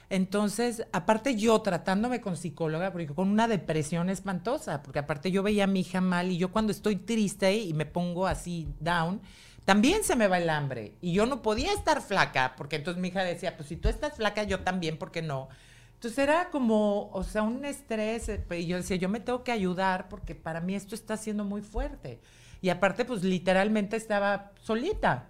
Entonces, 0.09 0.87
aparte 0.93 1.35
yo 1.35 1.59
tratándome 1.61 2.21
con 2.21 2.37
psicóloga, 2.37 2.91
porque 2.91 3.07
con 3.07 3.27
una 3.29 3.47
depresión 3.47 4.09
espantosa, 4.09 4.81
porque 4.81 4.99
aparte 4.99 5.31
yo 5.31 5.43
veía 5.43 5.65
a 5.65 5.67
mi 5.67 5.81
hija 5.81 5.99
mal 5.99 6.31
y 6.31 6.37
yo 6.37 6.51
cuando 6.51 6.71
estoy 6.71 6.95
triste 6.95 7.57
y 7.57 7.73
me 7.73 7.85
pongo 7.85 8.25
así 8.25 8.69
down, 8.79 9.21
también 9.65 10.05
se 10.05 10.15
me 10.15 10.29
va 10.29 10.37
el 10.37 10.49
hambre. 10.49 10.95
Y 11.01 11.11
yo 11.11 11.25
no 11.25 11.41
podía 11.41 11.73
estar 11.73 12.01
flaca, 12.01 12.53
porque 12.55 12.77
entonces 12.77 13.01
mi 13.01 13.09
hija 13.09 13.21
decía, 13.23 13.57
pues 13.57 13.67
si 13.67 13.75
tú 13.75 13.89
estás 13.89 14.15
flaca, 14.15 14.43
yo 14.43 14.61
también, 14.61 14.97
¿por 14.97 15.11
qué 15.11 15.21
no? 15.21 15.49
Entonces 15.95 16.19
era 16.19 16.51
como, 16.51 17.09
o 17.11 17.23
sea, 17.23 17.43
un 17.43 17.65
estrés. 17.65 18.29
eh, 18.29 18.45
Y 18.51 18.67
yo 18.67 18.77
decía, 18.77 18.95
yo 18.95 19.09
me 19.09 19.19
tengo 19.19 19.43
que 19.43 19.51
ayudar 19.51 20.07
porque 20.07 20.35
para 20.35 20.61
mí 20.61 20.73
esto 20.75 20.95
está 20.95 21.17
siendo 21.17 21.43
muy 21.43 21.61
fuerte. 21.61 22.21
Y 22.61 22.69
aparte, 22.69 23.03
pues 23.03 23.23
literalmente 23.23 23.97
estaba 23.97 24.51
solita, 24.61 25.27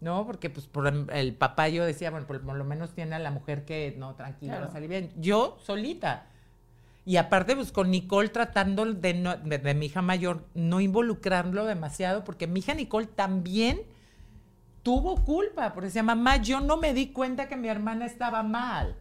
¿no? 0.00 0.26
Porque 0.26 0.48
pues 0.50 0.66
por 0.66 0.86
el- 0.86 1.06
el 1.12 1.34
papá 1.34 1.68
yo 1.68 1.84
decía, 1.84 2.10
bueno, 2.10 2.26
por, 2.26 2.40
por 2.40 2.56
lo 2.56 2.64
menos 2.64 2.90
tiene 2.94 3.16
a 3.16 3.18
la 3.18 3.30
mujer 3.30 3.64
que, 3.64 3.94
no, 3.98 4.14
tranquila, 4.14 4.52
va 4.54 4.58
Claro. 4.58 4.70
a 4.70 4.72
salir 4.74 4.88
bien. 4.88 5.10
Yo 5.16 5.58
solita. 5.64 6.26
Y 7.06 7.16
aparte, 7.16 7.54
pues 7.56 7.72
con 7.72 7.90
Nicole 7.90 8.28
tratando 8.28 8.84
de, 8.86 9.14
no- 9.14 9.36
de, 9.36 9.58
de 9.58 9.74
mi 9.74 9.86
hija 9.86 10.02
mayor, 10.02 10.44
no 10.54 10.80
involucrarlo 10.80 11.64
demasiado, 11.64 12.24
porque 12.24 12.46
mi 12.46 12.60
hija 12.60 12.74
Nicole 12.74 13.06
también 13.06 13.82
tuvo 14.82 15.16
culpa, 15.24 15.72
porque 15.74 15.86
decía, 15.86 16.02
mamá, 16.02 16.36
yo 16.38 16.60
no 16.60 16.76
me 16.76 16.94
di 16.94 17.08
cuenta 17.08 17.48
que 17.48 17.56
mi 17.56 17.68
hermana 17.68 18.06
estaba 18.06 18.42
mal. 18.42 18.96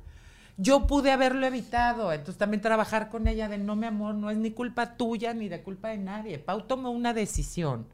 Yo 0.58 0.88
pude 0.88 1.12
haberlo 1.12 1.46
evitado. 1.46 2.12
Entonces 2.12 2.38
también 2.38 2.60
trabajar 2.62 3.10
con 3.10 3.28
ella 3.28 3.48
de 3.48 3.58
no, 3.58 3.78
mi 3.78 3.86
amor, 3.86 4.16
no 4.16 4.30
es 4.30 4.38
ni 4.38 4.52
culpa 4.52 4.98
tuya 4.98 5.34
ni 5.34 5.48
de 5.48 5.62
culpa 5.64 5.88
de 5.90 5.98
nadie. 5.98 6.38
Pau 6.38 6.64
tomó 6.64 6.90
una 6.92 7.14
decisión 7.14 7.88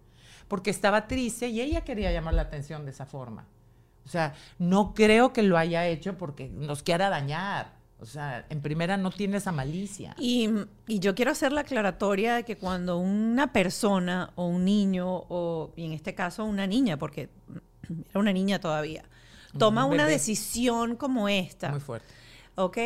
porque 0.48 0.70
estaba 0.70 1.08
triste 1.08 1.48
y 1.50 1.62
ella 1.62 1.82
quería 1.82 2.12
llamar 2.12 2.34
la 2.34 2.44
atención 2.44 2.86
de 2.86 2.92
esa 2.92 3.06
forma. 3.06 3.46
O 4.06 4.08
sea, 4.08 4.36
no 4.60 4.94
creo 4.94 5.34
que 5.34 5.44
lo 5.44 5.58
haya 5.58 5.88
hecho 5.88 6.18
porque 6.18 6.48
nos 6.50 6.84
quiera 6.84 7.10
dañar. 7.10 7.74
O 8.00 8.06
sea, 8.06 8.46
en 8.50 8.62
primera 8.62 8.98
no 8.98 9.10
tiene 9.10 9.38
esa 9.38 9.52
malicia. 9.52 10.16
Y, 10.20 10.50
y 10.86 11.00
yo 11.00 11.16
quiero 11.16 11.32
hacer 11.32 11.52
la 11.52 11.62
aclaratoria 11.62 12.36
de 12.36 12.44
que 12.44 12.58
cuando 12.58 12.98
una 12.98 13.52
persona 13.52 14.32
o 14.36 14.48
un 14.48 14.66
niño, 14.66 15.08
o 15.30 15.72
y 15.76 15.86
en 15.86 15.94
este 15.94 16.14
caso 16.14 16.46
una 16.46 16.68
niña, 16.68 16.98
porque 16.98 17.30
era 18.10 18.20
una 18.20 18.34
niña 18.34 18.60
todavía, 18.60 19.06
toma 19.58 19.86
Un 19.86 19.94
una 19.94 20.06
decisión 20.06 20.98
como 20.98 21.30
esta, 21.30 21.72
Muy 21.72 21.80
fuerte. 21.80 22.14
¿ok? 22.56 22.78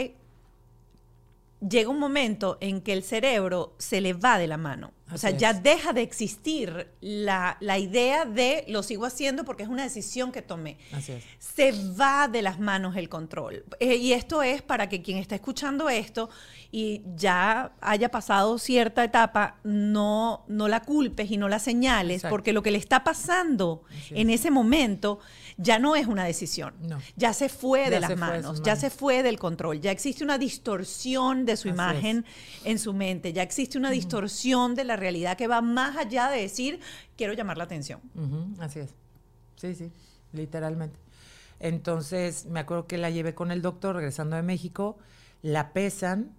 Llega 1.67 1.89
un 1.89 1.99
momento 1.99 2.57
en 2.61 2.81
que 2.81 2.93
el 2.93 3.03
cerebro 3.03 3.73
se 3.77 3.99
le 3.99 4.13
va 4.13 4.37
de 4.37 4.47
la 4.47 4.57
mano. 4.57 4.91
O 5.11 5.17
sea, 5.17 5.31
ya 5.31 5.53
deja 5.53 5.93
de 5.93 6.01
existir 6.01 6.91
la, 7.01 7.57
la 7.59 7.77
idea 7.77 8.25
de 8.25 8.65
lo 8.67 8.83
sigo 8.83 9.05
haciendo 9.05 9.43
porque 9.45 9.63
es 9.63 9.69
una 9.69 9.83
decisión 9.83 10.31
que 10.31 10.41
tomé. 10.41 10.77
Así 10.93 11.13
es. 11.13 11.23
Se 11.39 11.73
va 11.93 12.27
de 12.27 12.41
las 12.41 12.59
manos 12.59 12.95
el 12.95 13.09
control. 13.09 13.65
Eh, 13.79 13.95
y 13.95 14.13
esto 14.13 14.43
es 14.43 14.61
para 14.61 14.89
que 14.89 15.01
quien 15.01 15.17
está 15.17 15.35
escuchando 15.35 15.89
esto 15.89 16.29
y 16.71 17.01
ya 17.15 17.73
haya 17.81 18.09
pasado 18.09 18.59
cierta 18.59 19.03
etapa, 19.03 19.57
no, 19.63 20.43
no 20.47 20.67
la 20.67 20.81
culpes 20.81 21.31
y 21.31 21.37
no 21.37 21.49
la 21.49 21.57
señales, 21.57 22.17
Exacto. 22.17 22.33
porque 22.33 22.53
lo 22.53 22.61
que 22.61 22.71
le 22.71 22.77
está 22.77 23.03
pasando 23.03 23.83
en 24.11 24.29
ese 24.29 24.51
momento 24.51 25.19
ya 25.57 25.79
no 25.79 25.95
es 25.95 26.05
una 26.05 26.23
decisión. 26.23 26.75
No. 26.81 26.99
Ya 27.15 27.33
se 27.33 27.49
fue 27.49 27.85
Ya 27.85 27.89
de 27.89 27.99
las 27.99 28.17
manos, 28.17 28.61
ya 28.61 28.75
se 28.75 28.89
fue 28.89 29.23
del 29.23 29.39
control, 29.39 29.81
ya 29.81 29.91
existe 29.91 30.23
una 30.23 30.37
distorsión 30.37 31.45
de 31.45 31.57
su 31.57 31.69
Así 31.69 31.75
imagen 31.75 32.25
en 32.63 32.77
su 32.77 32.93
mente, 32.93 33.33
ya 33.33 33.41
existe 33.41 33.77
una 33.77 33.89
distorsión 33.89 34.75
de 34.75 34.83
la 34.83 34.95
realidad 34.99 35.37
que 35.37 35.47
va 35.47 35.61
más 35.61 35.95
allá 35.97 36.29
de 36.29 36.41
decir, 36.41 36.79
quiero 37.17 37.33
llamar 37.33 37.57
la 37.57 37.63
atención. 37.65 37.99
Así 38.59 38.79
es. 38.79 38.93
Sí, 39.55 39.75
sí, 39.75 39.91
literalmente. 40.33 40.97
Entonces, 41.59 42.45
me 42.45 42.59
acuerdo 42.61 42.87
que 42.87 42.97
la 42.97 43.09
llevé 43.09 43.33
con 43.35 43.51
el 43.51 43.61
doctor 43.61 43.95
regresando 43.95 44.35
de 44.35 44.43
México, 44.43 44.97
la 45.41 45.73
pesan, 45.73 46.31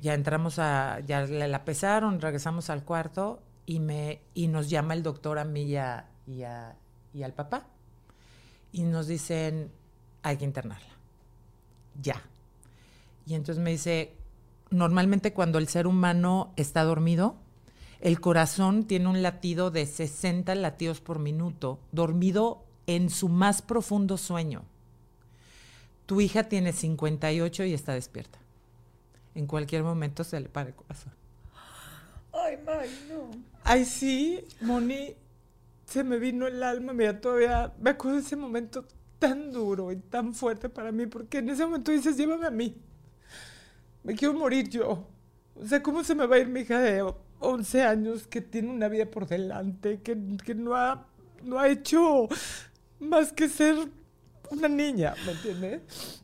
ya 0.00 0.14
entramos 0.14 0.58
a, 0.58 1.00
ya 1.00 1.22
la, 1.26 1.64
pesaron, 1.64 2.20
regresamos 2.20 2.68
al 2.70 2.84
cuarto 2.84 3.42
y 3.66 3.80
me, 3.80 4.20
y 4.34 4.48
nos 4.48 4.68
llama 4.70 4.94
el 4.94 5.02
doctor 5.02 5.38
a 5.38 5.44
mí 5.44 5.62
y, 5.62 5.72
y 5.72 6.42
a- 6.42 6.76
y 7.14 7.22
al 7.22 7.32
papá. 7.32 7.66
Y 8.70 8.82
nos 8.82 9.06
dicen, 9.06 9.72
hay 10.22 10.36
que 10.36 10.44
internarla. 10.44 10.88
Ya. 12.02 12.22
Y 13.26 13.34
entonces 13.34 13.62
me 13.62 13.70
dice, 13.70 14.14
normalmente 14.70 15.32
cuando 15.32 15.58
el 15.58 15.68
ser 15.68 15.86
humano 15.86 16.52
está 16.56 16.84
dormido, 16.84 17.36
el 18.00 18.20
corazón 18.20 18.84
tiene 18.84 19.08
un 19.08 19.22
latido 19.22 19.70
de 19.70 19.86
60 19.86 20.54
latidos 20.54 21.00
por 21.00 21.18
minuto, 21.18 21.80
dormido 21.90 22.64
en 22.86 23.10
su 23.10 23.28
más 23.28 23.60
profundo 23.60 24.16
sueño. 24.16 24.62
Tu 26.06 26.20
hija 26.20 26.44
tiene 26.44 26.72
58 26.72 27.64
y 27.64 27.74
está 27.74 27.92
despierta. 27.92 28.38
En 29.34 29.46
cualquier 29.46 29.82
momento 29.82 30.24
se 30.24 30.40
le 30.40 30.48
para 30.48 30.70
el 30.70 30.74
corazón. 30.74 31.12
Ay, 32.32 32.56
May, 32.64 32.88
no. 33.10 33.30
Ay, 33.64 33.84
sí, 33.84 34.44
Moni, 34.60 35.14
se 35.84 36.04
me 36.04 36.18
vino 36.18 36.46
el 36.46 36.62
alma. 36.62 36.92
Mira, 36.92 37.20
todavía 37.20 37.74
me 37.80 37.90
acuerdo 37.90 38.16
de 38.16 38.22
ese 38.22 38.36
momento 38.36 38.86
tan 39.18 39.52
duro 39.52 39.90
y 39.92 39.96
tan 39.96 40.34
fuerte 40.34 40.68
para 40.68 40.92
mí, 40.92 41.06
porque 41.06 41.38
en 41.38 41.50
ese 41.50 41.64
momento 41.64 41.90
dices, 41.90 42.16
llévame 42.16 42.46
a 42.46 42.50
mí. 42.50 42.76
Me 44.04 44.14
quiero 44.14 44.34
morir 44.34 44.68
yo. 44.68 45.04
O 45.56 45.66
sea, 45.66 45.82
¿cómo 45.82 46.04
se 46.04 46.14
me 46.14 46.26
va 46.26 46.36
a 46.36 46.38
ir 46.38 46.46
mi 46.46 46.60
hija 46.60 46.78
de 46.78 47.02
11 47.40 47.82
años 47.82 48.26
que 48.26 48.40
tiene 48.40 48.70
una 48.70 48.88
vida 48.88 49.06
por 49.06 49.26
delante, 49.26 50.00
que, 50.00 50.16
que 50.44 50.54
no, 50.54 50.74
ha, 50.74 51.06
no 51.42 51.58
ha 51.58 51.68
hecho 51.68 52.28
más 53.00 53.32
que 53.32 53.48
ser 53.48 53.76
una 54.50 54.68
niña, 54.68 55.14
¿me 55.24 55.32
entiendes? 55.32 56.22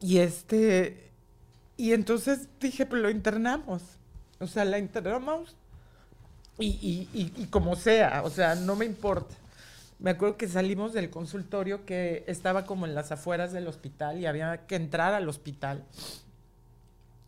Y 0.00 0.18
este, 0.18 1.10
y 1.76 1.92
entonces 1.92 2.48
dije, 2.60 2.86
pues 2.86 3.02
lo 3.02 3.10
internamos. 3.10 3.82
O 4.40 4.46
sea, 4.46 4.64
la 4.64 4.78
internamos 4.78 5.56
y, 6.58 6.66
y, 6.66 7.08
y, 7.12 7.42
y 7.42 7.46
como 7.46 7.76
sea, 7.76 8.22
o 8.24 8.30
sea, 8.30 8.54
no 8.54 8.76
me 8.76 8.84
importa. 8.84 9.34
Me 9.98 10.10
acuerdo 10.10 10.36
que 10.36 10.48
salimos 10.48 10.92
del 10.92 11.08
consultorio 11.08 11.86
que 11.86 12.24
estaba 12.26 12.66
como 12.66 12.84
en 12.84 12.94
las 12.94 13.12
afueras 13.12 13.52
del 13.52 13.66
hospital 13.66 14.20
y 14.20 14.26
había 14.26 14.66
que 14.66 14.76
entrar 14.76 15.14
al 15.14 15.28
hospital. 15.28 15.84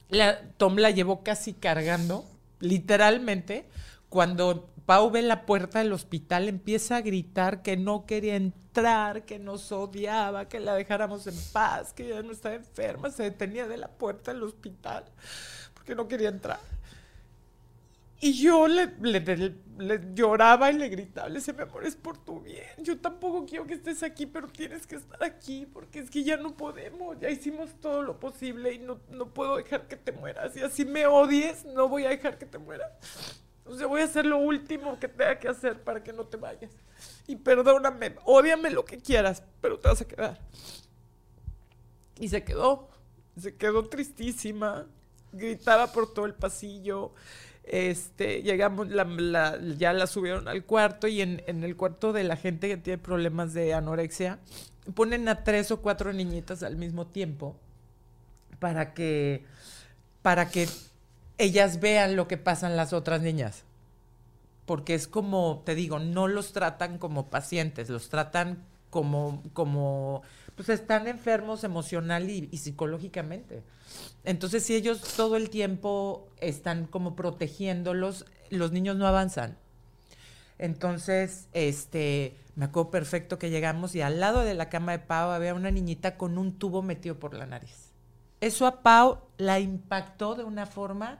La, 0.08 0.40
Tom 0.56 0.76
la 0.76 0.90
llevó 0.90 1.22
casi 1.22 1.52
cargando, 1.52 2.24
literalmente. 2.60 3.68
Cuando 4.08 4.70
Pau 4.86 5.10
ve 5.10 5.22
la 5.22 5.46
puerta 5.46 5.80
del 5.80 5.92
hospital, 5.92 6.48
empieza 6.48 6.96
a 6.96 7.00
gritar 7.00 7.62
que 7.62 7.76
no 7.76 8.06
quería 8.06 8.36
entrar, 8.36 9.24
que 9.24 9.38
nos 9.38 9.72
odiaba, 9.72 10.48
que 10.48 10.60
la 10.60 10.74
dejáramos 10.74 11.26
en 11.26 11.34
paz, 11.52 11.92
que 11.92 12.06
ella 12.06 12.22
no 12.22 12.32
estaba 12.32 12.54
enferma, 12.54 13.10
se 13.10 13.24
detenía 13.24 13.66
de 13.66 13.78
la 13.78 13.88
puerta 13.88 14.32
del 14.32 14.44
hospital 14.44 15.04
porque 15.86 15.94
no 15.94 16.08
quería 16.08 16.30
entrar. 16.30 16.58
Y 18.20 18.32
yo 18.32 18.66
le, 18.66 18.86
le- 19.00 19.20
le- 19.20 19.54
le 19.78 20.00
lloraba 20.14 20.70
y 20.70 20.74
le 20.78 20.88
gritaba, 20.88 21.28
le 21.28 21.34
decía, 21.34 21.52
mi 21.52 21.62
amor, 21.62 21.84
es 21.84 21.96
por 21.96 22.16
tu 22.16 22.40
bien. 22.40 22.64
Yo 22.78 22.98
tampoco 22.98 23.44
quiero 23.44 23.66
que 23.66 23.74
estés 23.74 24.02
aquí, 24.02 24.24
pero 24.24 24.48
tienes 24.48 24.86
que 24.86 24.96
estar 24.96 25.22
aquí, 25.22 25.66
porque 25.70 25.98
es 25.98 26.10
que 26.10 26.24
ya 26.24 26.38
no 26.38 26.56
podemos, 26.56 27.18
ya 27.20 27.28
hicimos 27.28 27.70
todo 27.80 28.02
lo 28.02 28.18
posible 28.18 28.72
y 28.72 28.78
no, 28.78 28.98
no 29.10 29.28
puedo 29.34 29.56
dejar 29.56 29.86
que 29.86 29.96
te 29.96 30.12
mueras. 30.12 30.56
Y 30.56 30.62
así 30.62 30.86
me 30.86 31.06
odies, 31.06 31.66
no 31.66 31.88
voy 31.88 32.06
a 32.06 32.08
dejar 32.08 32.38
que 32.38 32.46
te 32.46 32.56
mueras. 32.58 32.90
O 33.66 33.74
sea, 33.76 33.86
voy 33.86 34.00
a 34.00 34.04
hacer 34.04 34.24
lo 34.24 34.38
último 34.38 34.98
que 34.98 35.08
tenga 35.08 35.38
que 35.38 35.48
hacer 35.48 35.82
para 35.82 36.02
que 36.02 36.12
no 36.12 36.24
te 36.24 36.36
vayas. 36.38 36.70
Y 37.26 37.36
perdóname, 37.36 38.14
ódiame 38.24 38.70
lo 38.70 38.84
que 38.84 38.98
quieras, 38.98 39.42
pero 39.60 39.78
te 39.78 39.88
vas 39.88 40.00
a 40.00 40.08
quedar. 40.08 40.40
Y 42.18 42.28
se 42.28 42.44
quedó, 42.44 42.88
se 43.38 43.56
quedó 43.56 43.88
tristísima, 43.88 44.86
gritaba 45.32 45.92
por 45.92 46.12
todo 46.12 46.24
el 46.26 46.34
pasillo. 46.34 47.12
Este, 47.66 48.42
llegamos, 48.42 48.88
ya 49.76 49.92
la 49.92 50.06
subieron 50.06 50.46
al 50.46 50.64
cuarto 50.64 51.08
y 51.08 51.20
en, 51.20 51.42
en 51.48 51.64
el 51.64 51.76
cuarto 51.76 52.12
de 52.12 52.22
la 52.22 52.36
gente 52.36 52.68
que 52.68 52.76
tiene 52.76 52.98
problemas 52.98 53.54
de 53.54 53.74
anorexia, 53.74 54.38
ponen 54.94 55.28
a 55.28 55.42
tres 55.42 55.70
o 55.72 55.80
cuatro 55.82 56.12
niñitas 56.12 56.62
al 56.62 56.76
mismo 56.76 57.08
tiempo 57.08 57.56
para 58.60 58.94
que, 58.94 59.44
para 60.22 60.48
que 60.48 60.68
ellas 61.38 61.80
vean 61.80 62.16
lo 62.16 62.28
que 62.28 62.36
pasan 62.36 62.76
las 62.76 62.92
otras 62.92 63.20
niñas. 63.20 63.64
Porque 64.64 64.94
es 64.94 65.06
como, 65.06 65.62
te 65.64 65.74
digo, 65.74 65.98
no 65.98 66.28
los 66.28 66.52
tratan 66.52 66.98
como 66.98 67.30
pacientes, 67.30 67.88
los 67.88 68.08
tratan 68.08 68.64
como, 68.90 69.42
como, 69.52 70.22
pues 70.56 70.70
están 70.70 71.06
enfermos 71.06 71.64
emocional 71.64 72.30
y, 72.30 72.56
psicológicamente. 72.56 73.62
Entonces, 74.24 74.64
si 74.64 74.74
ellos 74.74 75.00
todo 75.16 75.36
el 75.36 75.50
tiempo 75.50 76.28
están 76.40 76.86
como 76.86 77.14
protegiéndolos, 77.14 78.24
los 78.50 78.72
niños 78.72 78.96
no 78.96 79.06
avanzan. 79.06 79.58
Entonces, 80.58 81.48
este, 81.52 82.34
me 82.54 82.64
acuerdo 82.64 82.90
perfecto 82.90 83.38
que 83.38 83.50
llegamos 83.50 83.94
y 83.94 84.00
al 84.00 84.18
lado 84.18 84.40
de 84.40 84.54
la 84.54 84.70
cama 84.70 84.92
de 84.92 85.00
Pau 85.00 85.30
había 85.30 85.54
una 85.54 85.70
niñita 85.70 86.16
con 86.16 86.38
un 86.38 86.58
tubo 86.58 86.82
metido 86.82 87.18
por 87.18 87.34
la 87.34 87.44
nariz. 87.44 87.92
Eso 88.40 88.66
a 88.66 88.82
Pau 88.82 89.20
la 89.36 89.60
impactó 89.60 90.34
de 90.34 90.44
una 90.44 90.64
forma, 90.64 91.18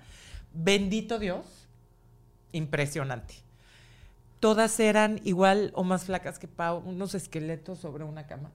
bendito 0.55 1.18
Dios, 1.18 1.45
impresionante. 2.53 3.34
Todas 4.41 4.80
eran 4.80 5.20
igual 5.24 5.72
o 5.74 5.84
más 5.84 6.05
flacas 6.05 6.39
que 6.39 6.49
Pau, 6.49 6.78
unos 6.78 7.14
esqueletos 7.14 7.78
sobre 7.78 8.05
una 8.05 8.26
cama. 8.26 8.51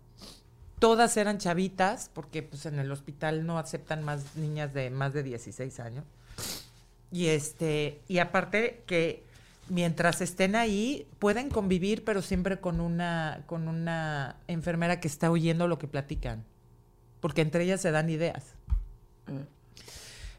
Todas 0.81 1.15
eran 1.15 1.37
chavitas, 1.37 2.09
porque 2.11 2.41
pues 2.41 2.65
en 2.65 2.79
el 2.79 2.91
hospital 2.91 3.45
no 3.45 3.59
aceptan 3.59 4.03
más 4.03 4.35
niñas 4.35 4.73
de 4.73 4.89
más 4.89 5.13
de 5.13 5.21
16 5.21 5.79
años. 5.79 6.05
Y 7.11 7.27
este, 7.27 8.01
y 8.07 8.17
aparte 8.17 8.81
que 8.87 9.23
mientras 9.69 10.21
estén 10.21 10.55
ahí, 10.55 11.07
pueden 11.19 11.51
convivir, 11.51 12.03
pero 12.03 12.23
siempre 12.23 12.59
con 12.59 12.81
una, 12.81 13.43
con 13.45 13.67
una 13.67 14.37
enfermera 14.47 14.99
que 14.99 15.07
está 15.07 15.29
oyendo 15.29 15.67
lo 15.67 15.77
que 15.77 15.87
platican. 15.87 16.43
Porque 17.19 17.41
entre 17.41 17.65
ellas 17.65 17.79
se 17.79 17.91
dan 17.91 18.09
ideas. 18.09 18.43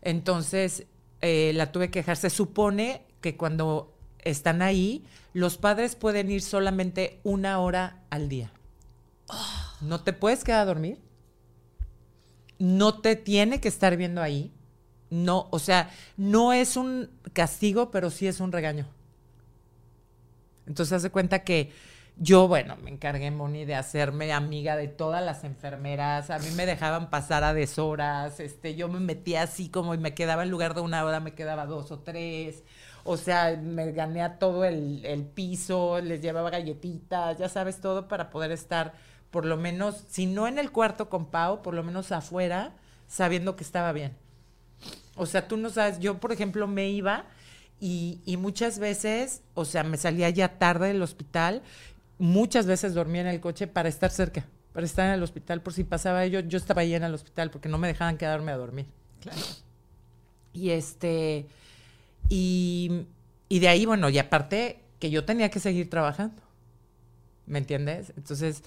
Entonces, 0.01 0.87
eh, 1.21 1.53
la 1.55 1.71
tuve 1.71 1.93
que 1.93 2.01
dejar. 2.01 2.17
Se 2.17 2.31
supone 2.31 3.03
que 3.21 3.37
cuando 3.37 3.95
están 4.25 4.61
ahí, 4.61 5.05
los 5.35 5.57
padres 5.57 5.95
pueden 5.95 6.33
ir 6.33 6.43
solamente 6.43 7.21
una 7.23 7.61
hora 7.61 8.03
al 8.11 8.29
día. 8.29 8.51
No 9.83 10.03
te 10.03 10.13
puedes 10.13 10.45
quedar 10.45 10.61
a 10.61 10.67
dormir. 10.67 10.99
No 12.59 13.01
te 13.01 13.17
tiene 13.17 13.61
que 13.61 13.69
estar 13.69 13.97
viendo 13.97 14.23
ahí. 14.23 14.53
No, 15.11 15.49
o 15.51 15.59
sea, 15.59 15.91
no 16.17 16.53
es 16.53 16.77
un 16.77 17.11
castigo, 17.33 17.91
pero 17.91 18.09
sí 18.11 18.27
es 18.27 18.41
un 18.41 18.53
regaño. 18.53 18.87
Entonces, 20.67 20.93
hace 20.93 21.11
cuenta 21.11 21.45
que 21.45 21.71
yo, 22.17 22.47
bueno, 22.47 22.77
me 22.77 22.91
encargué, 22.91 23.31
Moni, 23.31 23.65
de 23.65 23.75
hacerme 23.75 24.33
amiga 24.33 24.77
de 24.77 24.89
todas 24.89 25.25
las 25.25 25.45
enfermeras. 25.45 26.31
A 26.31 26.39
mí 26.39 26.51
me 26.55 26.67
dejaban 26.67 27.11
pasar 27.11 27.43
a 27.43 27.55
deshoras. 27.55 28.39
Este, 28.39 28.75
yo 28.75 28.89
me 28.89 29.01
metía 29.01 29.43
así 29.43 29.69
como 29.69 29.95
y 29.95 29.99
me 29.99 30.15
quedaba 30.15 30.43
en 30.43 30.51
lugar 30.51 30.75
de 30.75 30.83
una 30.83 31.05
hora, 31.05 31.21
me 31.21 31.35
quedaba 31.35 31.67
dos 31.67 31.91
o 31.91 32.01
tres. 32.01 32.63
O 33.05 33.17
sea, 33.17 33.57
me 33.61 33.91
gané 33.93 34.23
a 34.23 34.39
todo 34.39 34.65
el, 34.65 35.05
el 35.05 35.25
piso, 35.25 36.01
les 36.01 36.21
llevaba 36.21 36.51
galletitas, 36.51 37.39
ya 37.39 37.49
sabes, 37.49 37.81
todo 37.81 38.07
para 38.07 38.31
poder 38.31 38.53
estar, 38.53 38.95
por 39.33 39.45
lo 39.45 39.57
menos, 39.57 40.05
si 40.09 40.27
no 40.27 40.47
en 40.47 40.59
el 40.61 40.71
cuarto 40.71 41.09
con 41.09 41.27
Pau, 41.27 41.63
por 41.63 41.75
lo 41.75 41.83
menos 41.83 42.13
afuera, 42.13 42.75
sabiendo 43.09 43.57
que 43.57 43.65
estaba 43.65 43.91
bien. 43.91 44.13
O 45.17 45.27
sea, 45.27 45.49
tú 45.49 45.57
no 45.57 45.71
sabes, 45.71 45.99
yo 45.99 46.19
por 46.19 46.31
ejemplo 46.31 46.69
me 46.69 46.89
iba 46.91 47.25
y, 47.81 48.21
y 48.25 48.37
muchas 48.37 48.79
veces, 48.79 49.43
o 49.55 49.65
sea, 49.65 49.83
me 49.83 49.97
salía 49.97 50.31
ya 50.31 50.59
tarde 50.59 50.89
del 50.89 51.03
hospital, 51.03 51.63
muchas 52.19 52.67
veces 52.67 52.95
dormía 52.95 53.23
en 53.23 53.27
el 53.27 53.41
coche 53.41 53.67
para 53.67 53.89
estar 53.89 54.11
cerca, 54.13 54.47
para 54.73 54.87
estar 54.87 55.09
en 55.09 55.15
el 55.15 55.23
hospital, 55.25 55.63
por 55.63 55.73
si 55.73 55.83
pasaba 55.83 56.25
yo, 56.27 56.41
yo 56.41 56.57
estaba 56.59 56.83
ahí 56.83 56.95
en 56.95 57.03
el 57.03 57.15
hospital 57.15 57.51
porque 57.51 57.69
no 57.69 57.79
me 57.79 57.89
dejaban 57.89 58.19
quedarme 58.19 58.53
a 58.53 58.57
dormir. 58.57 58.87
Y 60.53 60.71
este, 60.71 61.47
Y, 62.29 63.07
y 63.49 63.59
de 63.61 63.69
ahí, 63.69 63.87
bueno, 63.87 64.09
y 64.11 64.19
aparte 64.19 64.81
que 64.99 65.11
yo 65.11 65.25
tenía 65.25 65.51
que 65.51 65.61
seguir 65.61 65.91
trabajando. 65.91 66.43
¿Me 67.47 67.59
entiendes? 67.59 68.13
Entonces, 68.17 68.63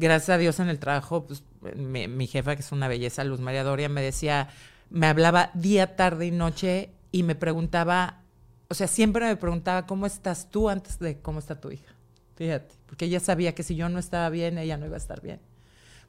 gracias 0.00 0.30
a 0.30 0.38
Dios 0.38 0.58
en 0.58 0.68
el 0.68 0.78
trabajo, 0.78 1.26
pues 1.26 1.44
mi, 1.76 2.26
jefa, 2.26 2.56
que 2.56 2.62
es 2.62 2.72
una 2.72 2.88
belleza, 2.88 3.22
Luz 3.22 3.40
María 3.40 3.62
Doria, 3.62 3.88
me 3.88 4.02
decía, 4.02 4.48
me 4.88 5.06
hablaba 5.06 5.50
día, 5.54 5.94
tarde 5.94 6.26
y 6.26 6.30
noche 6.30 6.90
y 7.12 7.22
me 7.22 7.34
preguntaba, 7.34 8.22
o 8.68 8.74
sea, 8.74 8.88
siempre 8.88 9.26
me 9.26 9.36
preguntaba, 9.36 9.86
¿cómo 9.86 10.06
estás 10.06 10.50
tú 10.50 10.68
antes 10.68 10.98
de 10.98 11.18
cómo 11.20 11.38
está 11.38 11.60
tu 11.60 11.70
hija? 11.70 11.94
Fíjate, 12.36 12.74
porque 12.86 13.04
ella 13.04 13.20
sabía 13.20 13.54
que 13.54 13.62
si 13.62 13.76
yo 13.76 13.88
no 13.88 13.98
estaba 13.98 14.30
bien, 14.30 14.58
ella 14.58 14.78
no 14.78 14.86
iba 14.86 14.96
a 14.96 14.98
estar 14.98 15.20
bien. 15.20 15.40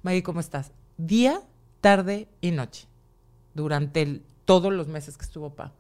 Maggie, 0.02 0.24
¿cómo 0.24 0.40
estás? 0.40 0.72
Día, 0.98 1.42
tarde 1.82 2.28
y 2.40 2.52
noche, 2.52 2.88
durante 3.54 4.22
todos 4.46 4.72
los 4.72 4.88
meses 4.88 5.18
que 5.18 5.26
estuvo 5.26 5.54
Pau. 5.54 5.72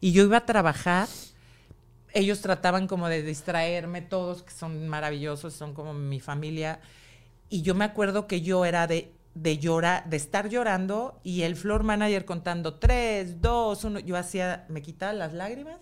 Y 0.00 0.12
yo 0.12 0.22
iba 0.24 0.36
a 0.36 0.46
trabajar, 0.46 1.08
ellos 2.12 2.40
trataban 2.40 2.86
como 2.86 3.08
de 3.08 3.22
distraerme, 3.22 4.02
todos 4.02 4.42
que 4.42 4.52
son 4.52 4.86
maravillosos, 4.86 5.54
son 5.54 5.72
como 5.72 5.94
mi 5.94 6.20
familia. 6.20 6.80
Y 7.54 7.62
yo 7.62 7.76
me 7.76 7.84
acuerdo 7.84 8.26
que 8.26 8.40
yo 8.40 8.64
era 8.64 8.88
de, 8.88 9.12
de 9.36 9.58
llorar, 9.58 10.10
de 10.10 10.16
estar 10.16 10.48
llorando 10.48 11.20
y 11.22 11.42
el 11.42 11.54
floor 11.54 11.84
manager 11.84 12.24
contando 12.24 12.74
tres, 12.80 13.40
dos, 13.40 13.84
uno. 13.84 14.00
Yo 14.00 14.16
hacía, 14.16 14.66
me 14.68 14.82
quitaba 14.82 15.12
las 15.12 15.32
lágrimas, 15.34 15.76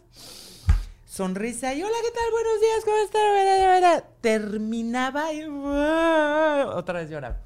sonrisa 1.07 1.73
y 1.73 1.83
hola, 1.83 1.95
¿qué 2.03 2.11
tal? 2.11 2.31
Buenos 2.31 2.61
días, 2.61 2.85
¿cómo 2.85 2.97
están? 2.99 4.05
Terminaba 4.21 5.33
y 5.33 5.45
otra 5.45 7.01
vez 7.01 7.09
lloraba. 7.09 7.41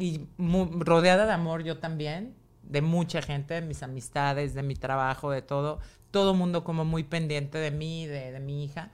Y 0.00 0.26
mu- 0.36 0.80
rodeada 0.80 1.26
de 1.26 1.32
amor 1.34 1.62
yo 1.62 1.78
también, 1.78 2.34
de 2.64 2.82
mucha 2.82 3.22
gente, 3.22 3.54
de 3.54 3.62
mis 3.62 3.84
amistades, 3.84 4.54
de 4.54 4.64
mi 4.64 4.74
trabajo, 4.74 5.30
de 5.30 5.42
todo. 5.42 5.78
Todo 6.10 6.34
mundo 6.34 6.64
como 6.64 6.84
muy 6.84 7.04
pendiente 7.04 7.58
de 7.58 7.70
mí, 7.70 8.08
de, 8.08 8.32
de 8.32 8.40
mi 8.40 8.64
hija. 8.64 8.90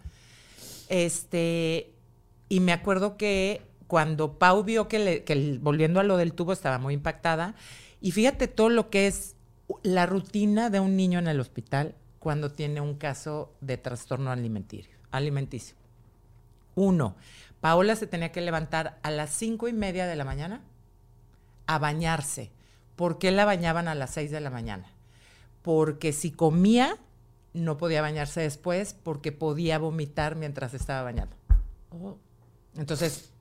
Este, 0.90 1.94
y 2.50 2.60
me 2.60 2.72
acuerdo 2.72 3.16
que 3.16 3.62
cuando 3.88 4.38
Pau 4.38 4.62
vio 4.62 4.86
que, 4.86 5.00
le- 5.00 5.24
que 5.24 5.58
volviendo 5.60 5.98
a 5.98 6.04
lo 6.04 6.16
del 6.16 6.32
tubo 6.34 6.52
estaba 6.52 6.78
muy 6.78 6.94
impactada, 6.94 7.56
y 8.00 8.12
fíjate 8.12 8.46
todo 8.46 8.68
lo 8.68 8.88
que 8.90 9.08
es 9.08 9.34
la 9.82 10.06
rutina 10.06 10.70
de 10.70 10.78
un 10.78 10.94
niño 10.96 11.18
en 11.18 11.26
el 11.26 11.40
hospital 11.40 11.96
cuando 12.20 12.52
tiene 12.52 12.80
un 12.80 12.94
caso 12.94 13.52
de 13.60 13.76
trastorno 13.76 14.30
alimenticio. 14.30 14.96
alimenticio. 15.10 15.74
Uno, 16.74 17.16
Paola 17.60 17.96
se 17.96 18.06
tenía 18.06 18.30
que 18.30 18.40
levantar 18.40 18.98
a 19.02 19.10
las 19.10 19.30
cinco 19.30 19.66
y 19.66 19.72
media 19.72 20.06
de 20.06 20.14
la 20.14 20.24
mañana 20.24 20.62
a 21.66 21.78
bañarse. 21.78 22.52
¿Por 22.94 23.18
qué 23.18 23.30
la 23.30 23.44
bañaban 23.44 23.88
a 23.88 23.94
las 23.94 24.10
seis 24.10 24.30
de 24.30 24.40
la 24.40 24.50
mañana? 24.50 24.86
Porque 25.62 26.12
si 26.12 26.30
comía, 26.30 26.96
no 27.52 27.78
podía 27.78 28.00
bañarse 28.00 28.40
después 28.40 28.94
porque 29.02 29.32
podía 29.32 29.78
vomitar 29.78 30.36
mientras 30.36 30.72
estaba 30.74 31.02
bañando. 31.02 31.34
Entonces, 32.76 33.32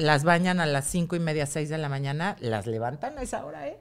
las 0.00 0.24
bañan 0.24 0.60
a 0.60 0.66
las 0.66 0.86
cinco 0.86 1.14
y 1.14 1.20
media, 1.20 1.44
seis 1.46 1.68
de 1.68 1.76
la 1.78 1.88
mañana, 1.90 2.36
las 2.40 2.66
levantan 2.66 3.18
a 3.18 3.22
esa 3.22 3.44
hora, 3.44 3.68
¿eh? 3.68 3.78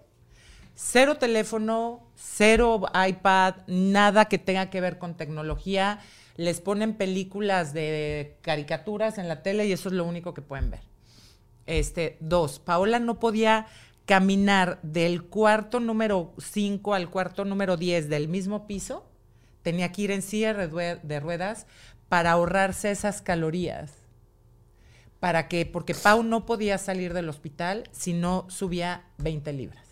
Cero 0.76 1.18
teléfono, 1.18 2.02
cero 2.16 2.82
iPad, 3.08 3.56
nada 3.68 4.26
que 4.26 4.38
tenga 4.38 4.70
que 4.70 4.82
ver 4.82 4.98
con 4.98 5.16
tecnología. 5.16 6.00
Les 6.36 6.62
ponen 6.62 6.94
películas 6.96 7.74
de 7.74 8.38
caricaturas 8.42 9.18
en 9.18 9.28
la 9.28 9.42
tele 9.44 9.66
y 9.66 9.72
eso 9.74 9.90
es 9.90 9.96
lo 9.96 10.06
único 10.06 10.34
que 10.34 10.42
pueden 10.42 10.72
ver. 10.72 10.82
Este, 11.66 12.18
dos, 12.20 12.60
Paola 12.60 13.00
no 13.00 13.20
podía 13.20 13.68
caminar 14.06 14.80
del 14.82 15.24
cuarto 15.24 15.80
número 15.80 16.34
5 16.38 16.94
al 16.94 17.10
cuarto 17.10 17.46
número 17.46 17.78
10 17.78 18.10
del 18.10 18.28
mismo 18.28 18.66
piso. 18.68 19.06
Tenía 19.62 19.92
que 19.92 20.02
ir 20.04 20.12
en 20.12 20.22
silla 20.22 20.54
de 20.54 20.70
rue- 20.70 21.00
de 21.02 21.20
ruedas 21.20 21.66
para 22.08 22.32
ahorrarse 22.32 22.90
esas 22.92 23.22
calorías. 23.22 23.92
Para 25.20 25.48
que, 25.48 25.66
porque 25.66 25.94
Pau 25.96 26.24
no 26.24 26.46
podía 26.46 26.78
salir 26.78 27.14
del 27.14 27.30
hospital 27.30 27.90
si 27.92 28.14
no 28.14 28.46
subía 28.50 29.04
20 29.18 29.52
libras. 29.54 29.86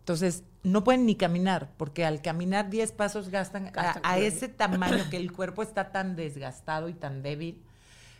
Entonces, 0.00 0.44
no 0.62 0.84
pueden 0.84 1.06
ni 1.06 1.14
caminar, 1.14 1.70
porque 1.76 2.04
al 2.04 2.22
caminar 2.22 2.70
10 2.70 2.92
pasos 2.92 3.30
gastan 3.30 3.72
a, 3.76 4.18
ese 4.18 4.48
tamaño 4.48 5.08
que 5.10 5.16
el 5.16 5.32
cuerpo 5.32 5.62
está 5.62 5.90
tan 5.90 6.16
desgastado 6.16 6.88
y 6.88 6.94
tan 6.94 7.22
débil 7.22 7.62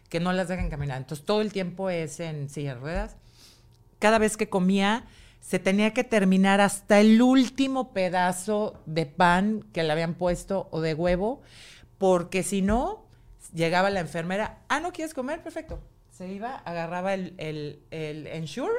que 0.09 0.21
no 0.21 0.33
las 0.33 0.49
dejan 0.49 0.71
caminar. 0.71 0.99
Entonces, 0.99 1.27
todo 1.27 1.41
el 1.41 1.53
tiempo 1.53 1.91
es 1.91 2.21
en 2.21 2.49
silla 2.49 2.75
de 2.75 2.81
ruedas. 2.81 3.17
Cada 3.99 4.19
vez 4.19 4.37
que 4.37 4.49
comía, 4.49 5.05
se 5.41 5.59
tenía 5.59 5.93
que 5.93 6.05
terminar 6.05 6.61
hasta 6.61 7.01
el 7.01 7.21
último 7.21 7.93
pedazo 7.93 8.81
de 8.87 9.07
pan 9.07 9.65
que 9.73 9.83
le 9.83 9.93
habían 9.93 10.15
puesto 10.15 10.69
o 10.71 10.81
de 10.81 10.95
huevo, 10.95 11.43
porque 11.99 12.43
si 12.43 12.63
no, 12.63 13.07
llegaba 13.53 13.91
la 13.91 14.01
enfermera, 14.01 14.61
ah, 14.69 14.81
¿no 14.81 14.93
quieres 14.93 15.15
comer? 15.15 15.43
Perfecto. 15.43 15.81
Se 16.11 16.29
iba, 16.29 16.57
agarraba 16.57 17.15
el, 17.15 17.35
el, 17.39 17.81
el 17.91 18.27
Ensure, 18.27 18.73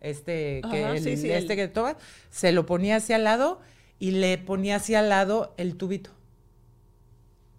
este, 0.00 0.62
que, 0.70 0.82
el- 0.84 1.02
sí, 1.02 1.16
sí, 1.16 1.30
este 1.30 1.56
que 1.56 1.68
toma, 1.68 1.96
se 2.30 2.52
lo 2.52 2.66
ponía 2.66 2.96
hacia 2.96 3.16
al 3.16 3.24
lado 3.24 3.60
y 3.98 4.12
le 4.12 4.38
ponía 4.38 4.76
hacia 4.76 5.00
al 5.00 5.08
lado 5.08 5.54
el 5.56 5.76
tubito. 5.76 6.10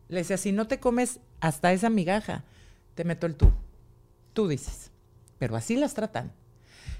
Le 0.10 0.20
decía, 0.20 0.38
si 0.38 0.52
no 0.52 0.68
te 0.68 0.80
comes 0.80 1.20
hasta 1.40 1.74
esa 1.74 1.90
migaja, 1.90 2.44
te 2.96 3.04
meto 3.04 3.26
el 3.26 3.36
tubo. 3.36 3.54
Tú 4.34 4.48
dices. 4.48 4.92
Pero 5.40 5.56
así 5.56 5.76
las 5.76 5.94
tratan. 5.94 6.32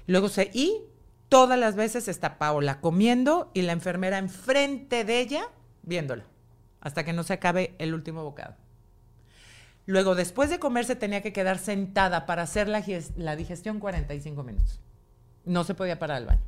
Luego 0.06 0.28
se, 0.28 0.50
y 0.52 0.82
todas 1.28 1.58
las 1.58 1.76
veces 1.76 2.08
está 2.08 2.38
Paola 2.38 2.80
comiendo 2.80 3.50
y 3.54 3.62
la 3.62 3.72
enfermera 3.72 4.18
enfrente 4.18 5.04
de 5.04 5.20
ella 5.20 5.48
viéndola, 5.82 6.24
hasta 6.80 7.04
que 7.04 7.12
no 7.12 7.22
se 7.22 7.32
acabe 7.34 7.74
el 7.78 7.94
último 7.94 8.22
bocado. 8.24 8.56
Luego, 9.86 10.14
después 10.14 10.48
de 10.50 10.58
comer, 10.58 10.84
se 10.86 10.96
tenía 10.96 11.20
que 11.22 11.32
quedar 11.32 11.58
sentada 11.58 12.24
para 12.26 12.42
hacer 12.42 12.68
la, 12.68 12.82
la 13.16 13.36
digestión 13.36 13.80
45 13.80 14.42
minutos. 14.42 14.80
No 15.44 15.64
se 15.64 15.74
podía 15.74 15.98
parar 15.98 16.16
al 16.18 16.26
baño. 16.26 16.40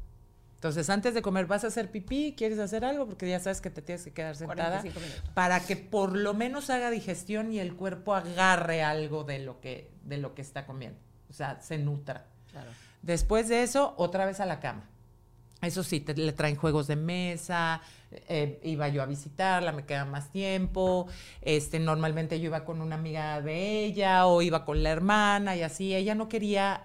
Entonces, 0.54 0.88
antes 0.88 1.12
de 1.12 1.20
comer, 1.20 1.44
vas 1.46 1.64
a 1.64 1.66
hacer 1.66 1.90
pipí, 1.90 2.34
quieres 2.36 2.58
hacer 2.58 2.82
algo, 2.84 3.06
porque 3.06 3.28
ya 3.28 3.38
sabes 3.38 3.60
que 3.60 3.68
te 3.68 3.82
tienes 3.82 4.04
que 4.04 4.12
quedar 4.12 4.34
sentada 4.36 4.80
45 4.80 5.00
minutos. 5.00 5.30
para 5.34 5.60
que 5.60 5.76
por 5.76 6.16
lo 6.16 6.32
menos 6.32 6.70
haga 6.70 6.90
digestión 6.90 7.52
y 7.52 7.58
el 7.58 7.74
cuerpo 7.76 8.14
agarre 8.14 8.82
algo 8.82 9.22
de 9.24 9.38
lo 9.40 9.60
que, 9.60 9.90
de 10.04 10.16
lo 10.16 10.34
que 10.34 10.40
está 10.40 10.64
comiendo. 10.64 10.98
O 11.28 11.34
sea, 11.34 11.60
se 11.60 11.76
nutra. 11.76 12.24
Claro. 12.50 12.70
Después 13.02 13.48
de 13.50 13.62
eso, 13.64 13.92
otra 13.98 14.24
vez 14.24 14.40
a 14.40 14.46
la 14.46 14.58
cama. 14.60 14.88
Eso 15.60 15.82
sí, 15.82 16.00
te- 16.00 16.14
le 16.14 16.32
traen 16.32 16.56
juegos 16.56 16.86
de 16.86 16.96
mesa, 16.96 17.82
eh, 18.12 18.60
iba 18.62 18.88
yo 18.88 19.02
a 19.02 19.06
visitarla, 19.06 19.72
me 19.72 19.84
queda 19.84 20.04
más 20.04 20.30
tiempo, 20.30 21.06
este, 21.42 21.78
normalmente 21.78 22.40
yo 22.40 22.46
iba 22.46 22.64
con 22.64 22.80
una 22.80 22.94
amiga 22.94 23.40
de 23.40 23.84
ella 23.84 24.26
o 24.26 24.42
iba 24.42 24.64
con 24.64 24.82
la 24.82 24.90
hermana 24.90 25.56
y 25.56 25.62
así. 25.62 25.94
Ella 25.94 26.14
no 26.14 26.28
quería 26.28 26.84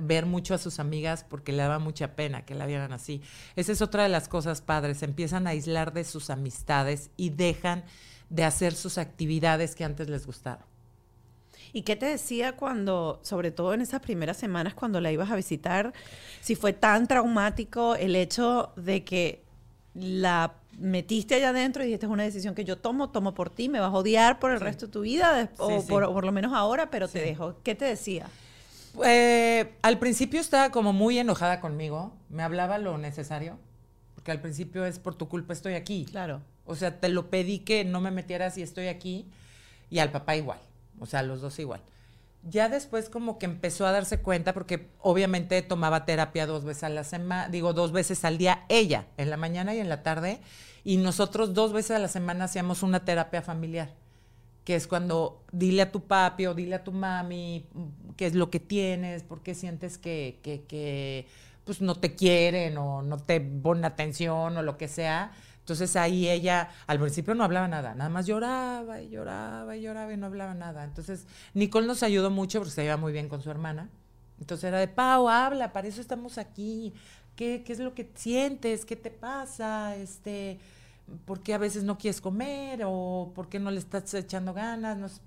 ver 0.00 0.26
mucho 0.26 0.54
a 0.54 0.58
sus 0.58 0.78
amigas 0.78 1.24
porque 1.28 1.52
le 1.52 1.58
daba 1.58 1.78
mucha 1.78 2.14
pena 2.14 2.44
que 2.44 2.54
la 2.54 2.66
vieran 2.66 2.92
así. 2.92 3.22
Esa 3.56 3.72
es 3.72 3.82
otra 3.82 4.04
de 4.04 4.08
las 4.08 4.28
cosas 4.28 4.60
padres, 4.60 5.02
empiezan 5.02 5.46
a 5.46 5.50
aislar 5.50 5.92
de 5.92 6.04
sus 6.04 6.30
amistades 6.30 7.10
y 7.16 7.30
dejan 7.30 7.84
de 8.28 8.44
hacer 8.44 8.74
sus 8.74 8.98
actividades 8.98 9.74
que 9.74 9.84
antes 9.84 10.08
les 10.08 10.26
gustaban. 10.26 10.64
¿Y 11.72 11.82
qué 11.82 11.94
te 11.96 12.06
decía 12.06 12.56
cuando, 12.56 13.20
sobre 13.22 13.50
todo 13.50 13.74
en 13.74 13.80
esas 13.80 14.00
primeras 14.00 14.36
semanas 14.36 14.74
cuando 14.74 15.00
la 15.00 15.12
ibas 15.12 15.30
a 15.30 15.36
visitar, 15.36 15.92
si 16.40 16.56
fue 16.56 16.72
tan 16.72 17.06
traumático 17.06 17.94
el 17.94 18.16
hecho 18.16 18.72
de 18.76 19.04
que 19.04 19.44
la 19.94 20.59
metiste 20.80 21.34
allá 21.36 21.50
adentro 21.50 21.82
y 21.82 21.86
dijiste 21.86 22.06
es 22.06 22.12
una 22.12 22.22
decisión 22.24 22.54
que 22.54 22.64
yo 22.64 22.76
tomo, 22.78 23.10
tomo 23.10 23.34
por 23.34 23.50
ti, 23.50 23.68
me 23.68 23.78
vas 23.80 23.92
a 23.92 23.96
odiar 23.96 24.38
por 24.40 24.50
el 24.50 24.60
resto 24.60 24.86
de 24.86 24.92
tu 24.92 25.02
vida, 25.02 25.34
des- 25.34 25.50
o 25.58 25.80
sí. 25.80 25.86
Por, 25.88 26.02
o 26.04 26.12
por 26.12 26.24
lo 26.24 26.32
menos 26.32 26.52
ahora, 26.52 26.90
pero 26.90 27.06
te 27.06 27.20
dejo. 27.20 27.56
¿Qué 27.62 27.74
te 27.74 27.84
decía? 27.84 28.26
Eh, 29.04 29.72
al 29.82 29.98
principio 29.98 30.40
estaba 30.40 30.70
como 30.70 30.92
muy 30.92 31.18
enojada 31.18 31.60
conmigo, 31.60 32.12
me 32.28 32.42
hablaba 32.42 32.78
lo 32.78 32.98
necesario, 32.98 33.58
porque 34.14 34.32
al 34.32 34.40
principio 34.40 34.84
es 34.84 34.98
por 34.98 35.14
tu 35.14 35.28
culpa 35.28 35.52
estoy 35.52 35.74
aquí. 35.74 36.06
Claro. 36.10 36.40
O 36.66 36.74
sea, 36.74 36.98
te 36.98 37.08
lo 37.08 37.30
pedí 37.30 37.60
que 37.60 37.84
no 37.84 38.00
me 38.00 38.10
metieras 38.10 38.58
y 38.58 38.62
estoy 38.62 38.88
aquí, 38.88 39.26
y 39.90 39.98
al 40.00 40.10
papá 40.10 40.34
igual, 40.36 40.58
o 40.98 41.06
sea, 41.06 41.22
los 41.22 41.40
dos 41.40 41.58
igual. 41.58 41.80
Ya 42.42 42.68
después 42.68 43.10
como 43.10 43.38
que 43.38 43.46
empezó 43.46 43.86
a 43.86 43.92
darse 43.92 44.20
cuenta, 44.20 44.54
porque 44.54 44.88
obviamente 45.00 45.60
tomaba 45.62 46.06
terapia 46.06 46.46
dos 46.46 46.64
veces 46.64 46.84
a 46.84 46.88
la 46.88 47.04
semana, 47.04 47.48
digo, 47.48 47.72
dos 47.74 47.92
veces 47.92 48.24
al 48.24 48.38
día, 48.38 48.64
ella, 48.68 49.06
en 49.18 49.28
la 49.28 49.36
mañana 49.36 49.74
y 49.74 49.78
en 49.78 49.88
la 49.88 50.02
tarde, 50.02 50.40
y 50.82 50.96
nosotros 50.96 51.52
dos 51.52 51.72
veces 51.72 51.92
a 51.92 51.98
la 51.98 52.08
semana 52.08 52.44
hacíamos 52.44 52.82
una 52.82 53.04
terapia 53.04 53.42
familiar 53.42 53.94
que 54.64 54.74
es 54.74 54.86
cuando 54.86 55.42
dile 55.52 55.82
a 55.82 55.90
tu 55.90 56.02
papi 56.02 56.46
o 56.46 56.54
dile 56.54 56.76
a 56.76 56.84
tu 56.84 56.92
mami 56.92 57.66
mm, 57.72 58.10
qué 58.16 58.26
es 58.26 58.34
lo 58.34 58.50
que 58.50 58.60
tienes, 58.60 59.22
por 59.22 59.42
qué 59.42 59.54
sientes 59.54 59.98
que, 59.98 60.38
que, 60.42 61.26
pues 61.64 61.80
no 61.80 61.94
te 61.94 62.14
quieren 62.14 62.78
o 62.78 63.02
no 63.02 63.16
te 63.18 63.40
ponen 63.40 63.84
atención 63.84 64.56
o 64.56 64.62
lo 64.62 64.76
que 64.76 64.88
sea. 64.88 65.32
Entonces 65.70 65.94
ahí 65.94 66.28
ella 66.28 66.68
al 66.88 66.98
principio 66.98 67.32
no 67.36 67.44
hablaba 67.44 67.68
nada, 67.68 67.94
nada 67.94 68.10
más 68.10 68.26
lloraba 68.26 69.00
y 69.00 69.08
lloraba 69.08 69.76
y 69.76 69.82
lloraba 69.82 70.12
y 70.12 70.16
no 70.16 70.26
hablaba 70.26 70.52
nada. 70.52 70.82
Entonces 70.82 71.26
Nicole 71.54 71.86
nos 71.86 72.02
ayudó 72.02 72.28
mucho 72.28 72.58
porque 72.58 72.72
se 72.72 72.82
lleva 72.82 72.96
muy 72.96 73.12
bien 73.12 73.28
con 73.28 73.40
su 73.40 73.52
hermana. 73.52 73.88
Entonces 74.40 74.64
era 74.64 74.78
de, 74.80 74.88
Pau, 74.88 75.28
habla, 75.28 75.72
para 75.72 75.86
eso 75.86 76.00
estamos 76.00 76.38
aquí. 76.38 76.92
¿Qué, 77.36 77.62
qué 77.64 77.72
es 77.72 77.78
lo 77.78 77.94
que 77.94 78.10
sientes? 78.16 78.84
¿Qué 78.84 78.96
te 78.96 79.10
pasa? 79.12 79.94
Este, 79.94 80.58
¿por 81.24 81.40
qué 81.40 81.54
a 81.54 81.58
veces 81.58 81.84
no 81.84 81.98
quieres 81.98 82.20
comer? 82.20 82.80
¿O 82.84 83.30
por 83.32 83.48
qué 83.48 83.60
no 83.60 83.70
le 83.70 83.78
estás 83.78 84.12
echando 84.14 84.52
ganas? 84.52 84.96
No 84.98 85.08
sé. 85.08 85.20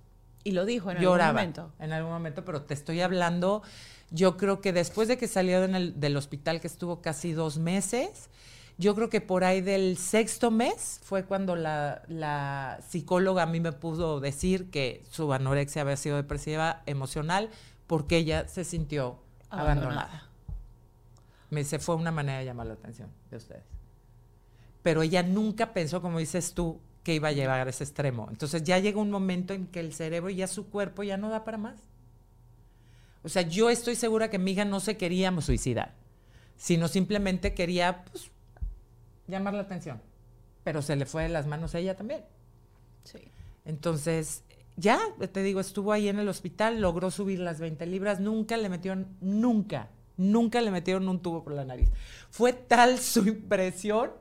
Y 0.44 0.52
lo 0.52 0.66
dijo 0.66 0.92
en 0.92 0.98
Lloraba 0.98 1.40
algún 1.40 1.54
momento. 1.54 1.72
en 1.80 1.94
algún 1.94 2.12
momento, 2.12 2.44
pero 2.44 2.64
te 2.64 2.74
estoy 2.74 3.00
hablando, 3.00 3.64
yo 4.12 4.36
creo 4.36 4.60
que 4.60 4.74
después 4.74 5.08
de 5.08 5.18
que 5.18 5.30
salió 5.30 5.64
en 5.64 5.74
el- 5.74 6.00
del 6.02 6.18
hospital, 6.18 6.60
que 6.60 6.68
estuvo 6.68 7.02
casi 7.02 7.32
dos 7.32 7.60
meses, 7.60 8.30
yo 8.78 8.96
creo 8.96 9.10
que 9.10 9.22
por 9.22 9.44
ahí 9.44 9.62
del 9.62 9.98
sexto 9.98 10.52
mes 10.52 11.00
fue 11.04 11.26
cuando 11.26 11.56
la, 11.56 12.02
la 12.08 12.80
psicóloga 12.88 13.44
a 13.44 13.46
mí 13.46 13.60
me 13.60 13.72
pudo 13.72 14.20
decir 14.20 14.70
que 14.72 15.04
su 15.10 15.32
anorexia 15.32 15.84
había 15.84 15.98
sido 15.98 16.16
depresiva 16.16 16.82
emocional 16.86 17.50
porque 17.88 18.18
ella 18.18 18.48
se 18.48 18.64
sintió 18.64 19.20
abandonada. 19.50 20.02
Abandonada. 20.02 20.30
Me 21.50 21.60
dice, 21.60 21.78
fue 21.78 21.96
una 21.96 22.12
manera 22.12 22.40
de 22.40 22.46
llamar 22.46 22.66
la 22.66 22.74
atención 22.74 23.10
de 23.30 23.38
ustedes. 23.38 23.64
Pero 24.82 25.04
ella 25.04 25.22
nunca 25.22 25.72
pensó, 25.74 26.02
como 26.02 26.18
dices 26.18 26.54
tú, 26.54 26.82
que 27.04 27.14
iba 27.14 27.28
a 27.28 27.32
llegar 27.34 27.68
a 27.68 27.70
ese 27.70 27.84
extremo. 27.84 28.28
Entonces 28.30 28.64
ya 28.64 28.80
llega 28.80 29.00
un 29.00 29.12
momento 29.12 29.54
en 29.54 29.68
que 29.68 29.80
el 29.80 29.94
cerebro 29.94 30.30
y 30.30 30.36
ya 30.36 30.48
su 30.48 30.70
cuerpo 30.70 31.04
ya 31.04 31.18
no 31.18 31.30
da 31.30 31.44
para 31.44 31.58
más. 31.58 31.80
O 33.24 33.30
sea, 33.30 33.44
yo 33.44 33.70
estoy 33.70 33.96
segura 33.96 34.30
que 34.30 34.40
mi 34.40 34.52
hija 34.52 34.66
no 34.66 34.80
se 34.80 34.98
quería 34.98 35.34
suicidar, 35.42 35.94
sino 36.58 36.88
simplemente 36.88 37.54
quería 37.54 38.04
pues, 38.06 38.32
llamar 39.28 39.54
la 39.54 39.62
atención. 39.62 40.02
Pero 40.64 40.82
se 40.82 40.96
le 40.96 41.06
fue 41.06 41.24
de 41.24 41.30
las 41.30 41.48
manos 41.48 41.76
a 41.76 41.80
ella 41.80 41.96
también. 41.96 42.24
Sí. 43.04 43.20
Entonces, 43.66 44.44
ya, 44.76 45.00
te 45.32 45.44
digo, 45.44 45.60
estuvo 45.60 45.92
ahí 45.92 46.08
en 46.08 46.20
el 46.20 46.28
hospital, 46.28 46.82
logró 46.82 47.12
subir 47.12 47.40
las 47.40 47.60
20 47.60 47.86
libras, 47.86 48.20
nunca 48.20 48.58
le 48.58 48.70
metieron, 48.70 49.08
nunca, 49.22 49.90
nunca 50.18 50.62
le 50.62 50.72
metieron 50.72 51.08
un 51.08 51.22
tubo 51.22 51.44
por 51.44 51.54
la 51.54 51.66
nariz. 51.66 51.90
Fue 52.30 52.54
tal 52.54 53.00
su 53.00 53.28
impresión 53.28 54.12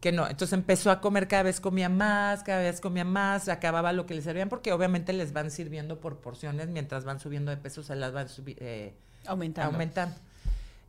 que 0.00 0.12
no. 0.12 0.28
Entonces 0.28 0.52
empezó 0.52 0.90
a 0.90 1.00
comer, 1.00 1.26
cada 1.26 1.42
vez 1.42 1.60
comía 1.60 1.88
más, 1.88 2.42
cada 2.44 2.60
vez 2.60 2.80
comía 2.80 3.04
más, 3.04 3.48
acababa 3.48 3.92
lo 3.92 4.06
que 4.06 4.14
le 4.14 4.22
servían, 4.22 4.48
porque 4.48 4.72
obviamente 4.72 5.12
les 5.12 5.32
van 5.32 5.50
sirviendo 5.50 6.00
por 6.00 6.20
porciones, 6.20 6.68
mientras 6.68 7.04
van 7.04 7.18
subiendo 7.18 7.50
de 7.50 7.56
peso, 7.56 7.82
se 7.82 7.96
las 7.96 8.12
van 8.12 8.28
eh, 8.46 8.94
Aumentando. 9.26 9.72
aumentando. 9.72 10.16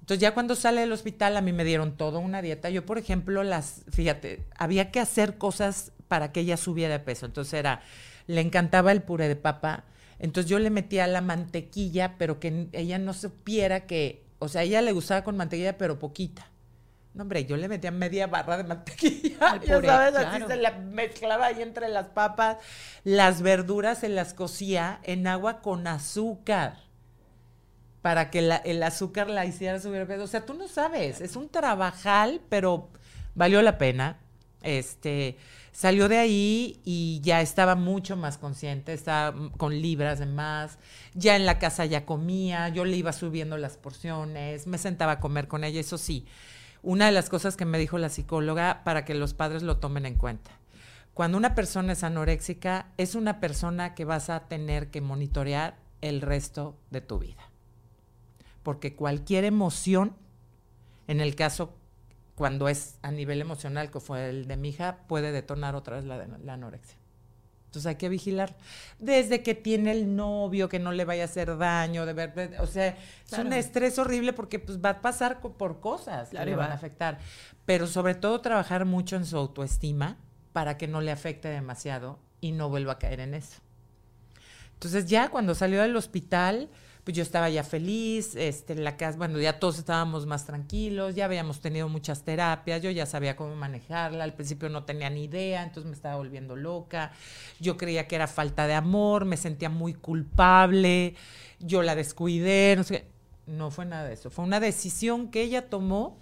Entonces 0.09 0.23
ya 0.23 0.33
cuando 0.33 0.55
sale 0.55 0.81
del 0.81 0.91
hospital 0.91 1.37
a 1.37 1.41
mí 1.41 1.53
me 1.53 1.63
dieron 1.63 1.95
toda 1.95 2.17
una 2.17 2.41
dieta. 2.41 2.71
Yo, 2.71 2.83
por 2.83 2.97
ejemplo, 2.97 3.43
las, 3.43 3.83
fíjate, 3.91 4.43
había 4.57 4.89
que 4.89 4.99
hacer 4.99 5.37
cosas 5.37 5.91
para 6.07 6.31
que 6.31 6.39
ella 6.39 6.57
subiera 6.57 6.93
de 6.93 6.99
peso. 6.99 7.27
Entonces 7.27 7.53
era, 7.53 7.81
le 8.25 8.41
encantaba 8.41 8.91
el 8.91 9.03
puré 9.03 9.27
de 9.27 9.35
papa. 9.35 9.83
Entonces 10.17 10.49
yo 10.49 10.57
le 10.57 10.71
metía 10.71 11.05
la 11.05 11.21
mantequilla, 11.21 12.15
pero 12.17 12.39
que 12.39 12.69
ella 12.71 12.97
no 12.97 13.13
supiera 13.13 13.85
que, 13.85 14.25
o 14.39 14.47
sea, 14.47 14.63
ella 14.63 14.81
le 14.81 14.93
gustaba 14.93 15.23
con 15.23 15.37
mantequilla, 15.37 15.77
pero 15.77 15.99
poquita. 15.99 16.49
No, 17.13 17.21
hombre, 17.21 17.45
yo 17.45 17.55
le 17.55 17.67
metía 17.67 17.91
media 17.91 18.25
barra 18.25 18.57
de 18.57 18.63
mantequilla. 18.63 19.37
Al 19.41 19.61
ya 19.61 19.79
sabes, 19.79 20.11
claro. 20.11 20.27
así 20.27 20.43
se 20.47 20.55
la 20.55 20.71
mezclaba 20.71 21.45
ahí 21.45 21.61
entre 21.61 21.87
las 21.87 22.07
papas. 22.07 22.57
Las 23.03 23.43
verduras 23.43 23.99
se 23.99 24.09
las 24.09 24.33
cocía 24.33 25.01
en 25.03 25.27
agua 25.27 25.61
con 25.61 25.85
azúcar 25.85 26.88
para 28.01 28.29
que 28.29 28.39
el 28.63 28.83
azúcar 28.83 29.29
la 29.29 29.45
hiciera 29.45 29.79
subir 29.79 30.05
peso. 30.07 30.23
O 30.23 30.27
sea, 30.27 30.45
tú 30.45 30.53
no 30.53 30.67
sabes, 30.67 31.21
es 31.21 31.35
un 31.35 31.49
trabajal, 31.49 32.41
pero 32.49 32.89
valió 33.35 33.61
la 33.61 33.77
pena. 33.77 34.17
Este, 34.61 35.37
salió 35.71 36.09
de 36.09 36.17
ahí 36.17 36.81
y 36.83 37.21
ya 37.23 37.39
estaba 37.41 37.75
mucho 37.75 38.17
más 38.17 38.37
consciente, 38.37 38.93
estaba 38.93 39.49
con 39.57 39.81
libras 39.81 40.19
de 40.19 40.25
más, 40.25 40.77
ya 41.13 41.37
en 41.37 41.45
la 41.45 41.59
casa 41.59 41.85
ya 41.85 42.05
comía, 42.05 42.67
yo 42.67 42.83
le 42.83 42.97
iba 42.97 43.13
subiendo 43.13 43.57
las 43.57 43.77
porciones, 43.77 44.67
me 44.67 44.77
sentaba 44.77 45.13
a 45.13 45.19
comer 45.21 45.47
con 45.47 45.63
ella, 45.63 45.79
eso 45.79 45.97
sí. 45.97 46.25
Una 46.81 47.05
de 47.05 47.13
las 47.13 47.29
cosas 47.29 47.55
que 47.55 47.65
me 47.65 47.79
dijo 47.79 47.97
la 47.97 48.09
psicóloga 48.09 48.83
para 48.83 49.05
que 49.05 49.13
los 49.13 49.33
padres 49.33 49.63
lo 49.63 49.77
tomen 49.77 50.05
en 50.05 50.15
cuenta. 50.15 50.51
Cuando 51.13 51.37
una 51.37 51.55
persona 51.55 51.93
es 51.93 52.03
anoréxica, 52.03 52.87
es 52.97 53.15
una 53.15 53.39
persona 53.39 53.95
que 53.95 54.05
vas 54.05 54.29
a 54.29 54.47
tener 54.47 54.89
que 54.89 55.01
monitorear 55.01 55.77
el 56.01 56.21
resto 56.21 56.77
de 56.91 57.01
tu 57.01 57.19
vida 57.19 57.48
porque 58.69 58.95
cualquier 58.95 59.45
emoción, 59.45 60.15
en 61.07 61.21
el 61.21 61.33
caso 61.35 61.73
cuando 62.35 62.69
es 62.69 62.99
a 63.01 63.09
nivel 63.09 63.41
emocional, 63.41 63.89
que 63.89 63.99
fue 63.99 64.29
el 64.29 64.47
de 64.47 64.57
mi 64.57 64.69
hija, 64.69 64.99
puede 65.07 65.31
detonar 65.31 65.73
otra 65.75 65.95
vez 65.95 66.05
la, 66.05 66.23
la 66.27 66.53
anorexia. 66.53 66.95
Entonces 67.65 67.87
hay 67.87 67.95
que 67.95 68.09
vigilar. 68.09 68.55
Desde 68.99 69.41
que 69.41 69.55
tiene 69.55 69.89
el 69.91 70.15
novio, 70.15 70.69
que 70.69 70.77
no 70.77 70.91
le 70.91 71.03
vaya 71.03 71.23
a 71.23 71.25
hacer 71.25 71.57
daño, 71.57 72.05
de 72.05 72.13
ver, 72.13 72.57
o 72.59 72.67
sea, 72.67 72.89
es 72.89 73.31
un 73.33 73.45
Claro. 73.47 73.55
estrés 73.55 73.97
horrible 73.97 74.33
porque 74.33 74.59
pues 74.59 74.77
va 74.79 74.89
a 74.91 75.01
pasar 75.01 75.41
por 75.41 75.79
cosas 75.79 76.29
Claro, 76.29 76.45
que 76.45 76.51
le 76.51 76.55
van 76.55 76.69
va. 76.69 76.73
a 76.73 76.75
afectar. 76.75 77.17
Pero 77.65 77.87
sobre 77.87 78.13
todo 78.13 78.39
trabajar 78.39 78.85
mucho 78.85 79.15
en 79.15 79.25
su 79.25 79.35
autoestima 79.35 80.15
para 80.53 80.77
que 80.77 80.87
no 80.87 81.01
le 81.01 81.09
afecte 81.11 81.47
demasiado 81.47 82.19
y 82.39 82.51
no 82.51 82.69
vuelva 82.69 82.93
a 82.93 82.99
caer 82.99 83.19
en 83.21 83.33
eso. 83.33 83.61
Entonces 84.75 85.07
ya 85.07 85.29
cuando 85.29 85.55
salió 85.55 85.81
del 85.81 85.95
hospital, 85.95 86.69
pues 87.03 87.15
yo 87.15 87.23
estaba 87.23 87.49
ya 87.49 87.63
feliz, 87.63 88.35
este, 88.35 88.73
en 88.73 88.83
la 88.83 88.97
casa, 88.97 89.17
bueno, 89.17 89.39
ya 89.39 89.59
todos 89.59 89.79
estábamos 89.79 90.25
más 90.25 90.45
tranquilos, 90.45 91.15
ya 91.15 91.25
habíamos 91.25 91.59
tenido 91.59 91.87
muchas 91.89 92.23
terapias, 92.23 92.81
yo 92.81 92.91
ya 92.91 93.05
sabía 93.05 93.35
cómo 93.35 93.55
manejarla, 93.55 94.23
al 94.23 94.33
principio 94.33 94.69
no 94.69 94.83
tenía 94.83 95.09
ni 95.09 95.23
idea, 95.23 95.63
entonces 95.63 95.89
me 95.89 95.95
estaba 95.95 96.17
volviendo 96.17 96.55
loca, 96.55 97.11
yo 97.59 97.77
creía 97.77 98.07
que 98.07 98.15
era 98.15 98.27
falta 98.27 98.67
de 98.67 98.73
amor, 98.73 99.25
me 99.25 99.37
sentía 99.37 99.69
muy 99.69 99.93
culpable, 99.93 101.15
yo 101.59 101.81
la 101.81 101.95
descuidé, 101.95 102.75
no 102.75 102.83
sé, 102.83 103.01
qué. 103.01 103.07
no 103.47 103.71
fue 103.71 103.85
nada 103.85 104.03
de 104.05 104.13
eso, 104.13 104.29
fue 104.29 104.45
una 104.45 104.59
decisión 104.59 105.29
que 105.31 105.41
ella 105.41 105.69
tomó 105.69 106.17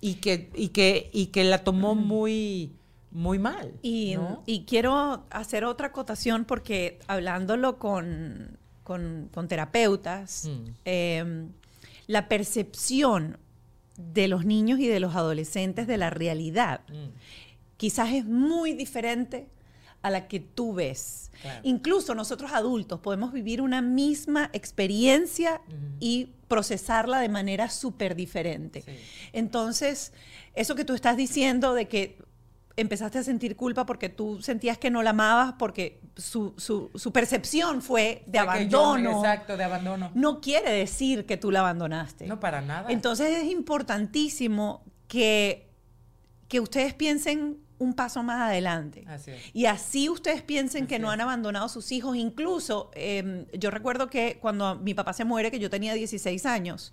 y 0.00 0.14
que, 0.14 0.50
y 0.54 0.68
que, 0.68 1.10
y 1.12 1.26
que 1.26 1.44
la 1.44 1.64
tomó 1.64 1.94
muy, 1.94 2.72
muy 3.12 3.38
mal. 3.38 3.74
Y, 3.82 4.16
¿no? 4.16 4.42
y 4.46 4.64
quiero 4.64 5.26
hacer 5.30 5.64
otra 5.64 5.88
acotación 5.88 6.44
porque 6.44 6.98
hablándolo 7.06 7.78
con, 7.78 8.58
con- 8.82 9.28
con 9.32 9.48
terapeutas, 9.48 10.46
Mm. 10.48 10.68
eh, 10.84 11.46
la 12.06 12.28
percepción 12.28 13.38
de 13.96 14.26
los 14.28 14.44
niños 14.44 14.80
y 14.80 14.88
de 14.88 15.00
los 15.00 15.14
adolescentes 15.14 15.86
de 15.86 15.96
la 15.98 16.10
realidad 16.10 16.80
Mm. 16.88 17.10
quizás 17.76 18.10
es 18.12 18.24
muy 18.24 18.72
diferente 18.74 19.46
a 20.02 20.10
la 20.10 20.26
que 20.26 20.40
tú 20.40 20.74
ves. 20.74 21.30
Claro. 21.42 21.60
Incluso 21.62 22.14
nosotros 22.14 22.50
adultos 22.52 22.98
podemos 23.00 23.32
vivir 23.32 23.60
una 23.60 23.80
misma 23.82 24.50
experiencia 24.52 25.60
y 26.00 26.30
procesarla 26.48 27.20
de 27.20 27.28
manera 27.28 27.68
súper 27.70 28.16
diferente. 28.16 28.82
Sí. 28.82 28.92
Entonces, 29.32 30.12
eso 30.54 30.74
que 30.74 30.84
tú 30.84 30.94
estás 30.94 31.16
diciendo 31.16 31.72
de 31.74 31.86
que 31.86 32.18
empezaste 32.76 33.18
a 33.18 33.22
sentir 33.22 33.54
culpa 33.56 33.84
porque 33.86 34.08
tú 34.08 34.40
sentías 34.40 34.78
que 34.78 34.90
no 34.90 35.02
la 35.02 35.10
amabas 35.10 35.54
porque 35.58 36.00
su, 36.16 36.54
su- 36.56 36.90
su 36.94 37.12
percepción 37.12 37.82
fue 37.82 38.22
de 38.26 38.38
yo- 38.38 38.42
abandono. 38.42 39.18
exacto, 39.18 39.56
de 39.56 39.64
abandono. 39.64 40.10
No 40.14 40.40
quiere 40.40 40.72
decir 40.72 41.26
que 41.26 41.36
tú 41.36 41.50
la 41.50 41.60
abandonaste. 41.60 42.26
No, 42.26 42.40
para 42.40 42.60
nada. 42.62 42.90
Entonces 42.90 43.38
es 43.42 43.50
importantísimo 43.50 44.82
que, 45.08 45.68
que 46.48 46.60
ustedes 46.60 46.94
piensen 46.94 47.58
un 47.78 47.94
paso 47.94 48.22
más 48.22 48.40
adelante. 48.40 49.04
Así 49.08 49.32
es. 49.32 49.42
Y 49.52 49.66
así 49.66 50.08
ustedes 50.08 50.40
piensen 50.42 50.86
que 50.86 50.98
no 51.00 51.10
han 51.10 51.20
abandonado 51.20 51.66
a 51.66 51.68
sus 51.68 51.90
hijos. 51.92 52.16
Incluso, 52.16 52.90
eh, 52.94 53.44
yo 53.58 53.70
recuerdo 53.72 54.08
que 54.08 54.38
cuando 54.40 54.76
mi 54.76 54.94
papá 54.94 55.12
se 55.12 55.24
muere, 55.24 55.50
que 55.50 55.58
yo 55.58 55.68
tenía 55.68 55.92
16 55.92 56.46
años, 56.46 56.92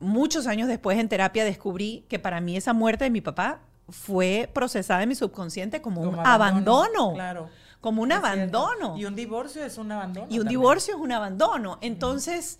muchos 0.00 0.46
años 0.46 0.68
después 0.68 0.98
en 0.98 1.08
terapia 1.08 1.44
descubrí 1.44 2.06
que 2.08 2.18
para 2.18 2.40
mí 2.40 2.56
esa 2.56 2.72
muerte 2.72 3.04
de 3.04 3.10
mi 3.10 3.20
papá 3.20 3.60
fue 3.88 4.50
procesada 4.52 5.02
en 5.02 5.08
mi 5.08 5.14
subconsciente 5.14 5.80
como, 5.80 6.02
un 6.02 6.18
abandono. 6.18 7.12
Claro. 7.14 7.48
Como 7.80 8.02
un 8.02 8.10
Es 8.12 8.18
cierto. 8.20 8.58
abandono. 8.58 8.98
Y 8.98 9.04
un 9.04 9.14
divorcio 9.14 9.64
es 9.64 9.78
un 9.78 9.92
abandono. 9.92 10.26
Y 10.28 10.34
un 10.34 10.44
también. 10.44 10.48
divorcio 10.60 10.94
es 10.96 11.00
un 11.00 11.12
abandono. 11.12 11.78
Entonces, 11.80 12.58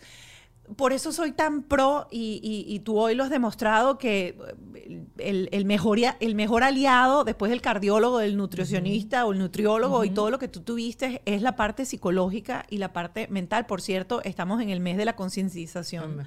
por 0.76 0.92
eso 0.92 1.12
soy 1.12 1.32
tan 1.32 1.62
pro 1.62 2.06
y, 2.10 2.40
y- 2.42 2.72
y 2.74 2.80
tú 2.80 2.98
hoy 2.98 3.14
lo 3.14 3.24
has 3.24 3.30
demostrado 3.30 3.98
que 3.98 4.38
eh, 4.74 5.06
el, 5.18 5.48
el 5.50 5.64
mejor, 5.64 5.98
el 6.20 6.34
mejor 6.34 6.62
aliado 6.62 7.24
después 7.24 7.50
del 7.50 7.60
cardiólogo, 7.62 8.18
del 8.18 8.36
nutricionista 8.36 9.24
o 9.26 9.32
el 9.32 9.38
nutriólogo 9.38 10.04
y 10.04 10.10
todo 10.10 10.30
lo 10.30 10.38
que 10.38 10.46
tú 10.48 10.60
tuviste 10.60 11.20
es 11.24 11.40
la 11.42 11.56
parte 11.56 11.84
psicológica 11.84 12.64
y 12.70 12.76
la 12.78 12.92
parte 12.92 13.28
mental. 13.28 13.66
Por 13.66 13.80
cierto, 13.80 14.22
estamos 14.24 14.60
en 14.62 14.68
el 14.70 14.80
mes 14.80 14.98
de 14.98 15.04
la 15.06 15.16
concientización 15.16 16.26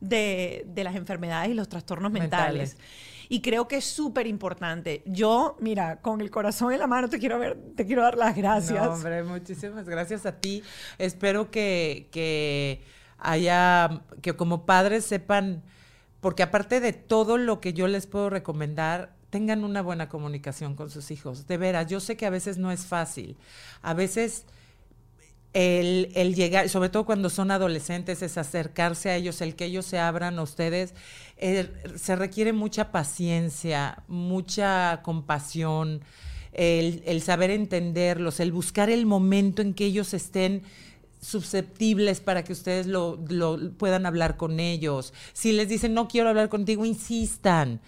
de 0.00 0.64
las 0.76 0.94
enfermedades 0.94 1.50
y 1.50 1.54
los 1.54 1.68
trastornos 1.68 2.12
mentales. 2.12 2.76
Mentales. 2.76 2.76
Y 3.28 3.42
creo 3.42 3.68
que 3.68 3.76
es 3.76 3.84
súper 3.84 4.26
importante. 4.26 5.02
Yo, 5.04 5.56
mira, 5.60 6.00
con 6.00 6.20
el 6.20 6.30
corazón 6.30 6.72
en 6.72 6.78
la 6.78 6.86
mano 6.86 7.08
te 7.08 7.18
quiero 7.18 7.38
ver, 7.38 7.58
te 7.76 7.86
quiero 7.86 8.02
dar 8.02 8.16
las 8.16 8.34
gracias. 8.36 8.86
Hombre, 8.86 9.22
muchísimas 9.22 9.86
gracias 9.86 10.24
a 10.24 10.32
ti. 10.32 10.62
Espero 10.98 11.50
que, 11.50 12.08
que 12.10 12.82
haya, 13.18 14.02
que 14.22 14.34
como 14.34 14.64
padres 14.64 15.04
sepan, 15.04 15.62
porque 16.20 16.42
aparte 16.42 16.80
de 16.80 16.92
todo 16.92 17.36
lo 17.36 17.60
que 17.60 17.74
yo 17.74 17.86
les 17.86 18.06
puedo 18.06 18.30
recomendar, 18.30 19.14
tengan 19.30 19.64
una 19.64 19.82
buena 19.82 20.08
comunicación 20.08 20.74
con 20.74 20.90
sus 20.90 21.10
hijos. 21.10 21.46
De 21.46 21.58
veras, 21.58 21.86
yo 21.86 22.00
sé 22.00 22.16
que 22.16 22.26
a 22.26 22.30
veces 22.30 22.56
no 22.58 22.70
es 22.70 22.86
fácil. 22.86 23.36
A 23.82 23.92
veces 23.94 24.46
el, 25.54 26.10
el 26.14 26.34
llegar, 26.34 26.68
sobre 26.68 26.88
todo 26.88 27.04
cuando 27.06 27.30
son 27.30 27.50
adolescentes, 27.50 28.22
es 28.22 28.36
acercarse 28.38 29.10
a 29.10 29.16
ellos, 29.16 29.40
el 29.40 29.56
que 29.56 29.66
ellos 29.66 29.86
se 29.86 29.98
abran 29.98 30.38
a 30.38 30.42
ustedes, 30.42 30.94
eh, 31.36 31.70
se 31.96 32.16
requiere 32.16 32.52
mucha 32.52 32.92
paciencia, 32.92 34.02
mucha 34.08 35.00
compasión, 35.02 36.02
el, 36.52 37.02
el 37.06 37.22
saber 37.22 37.50
entenderlos, 37.50 38.40
el 38.40 38.52
buscar 38.52 38.90
el 38.90 39.06
momento 39.06 39.62
en 39.62 39.74
que 39.74 39.86
ellos 39.86 40.12
estén 40.14 40.62
susceptibles 41.20 42.20
para 42.20 42.44
que 42.44 42.52
ustedes 42.52 42.86
lo, 42.86 43.18
lo 43.28 43.72
puedan 43.72 44.06
hablar 44.06 44.36
con 44.36 44.60
ellos. 44.60 45.12
Si 45.32 45.52
les 45.52 45.68
dicen 45.68 45.94
no 45.94 46.08
quiero 46.08 46.28
hablar 46.28 46.48
contigo, 46.48 46.84
insistan 46.84 47.80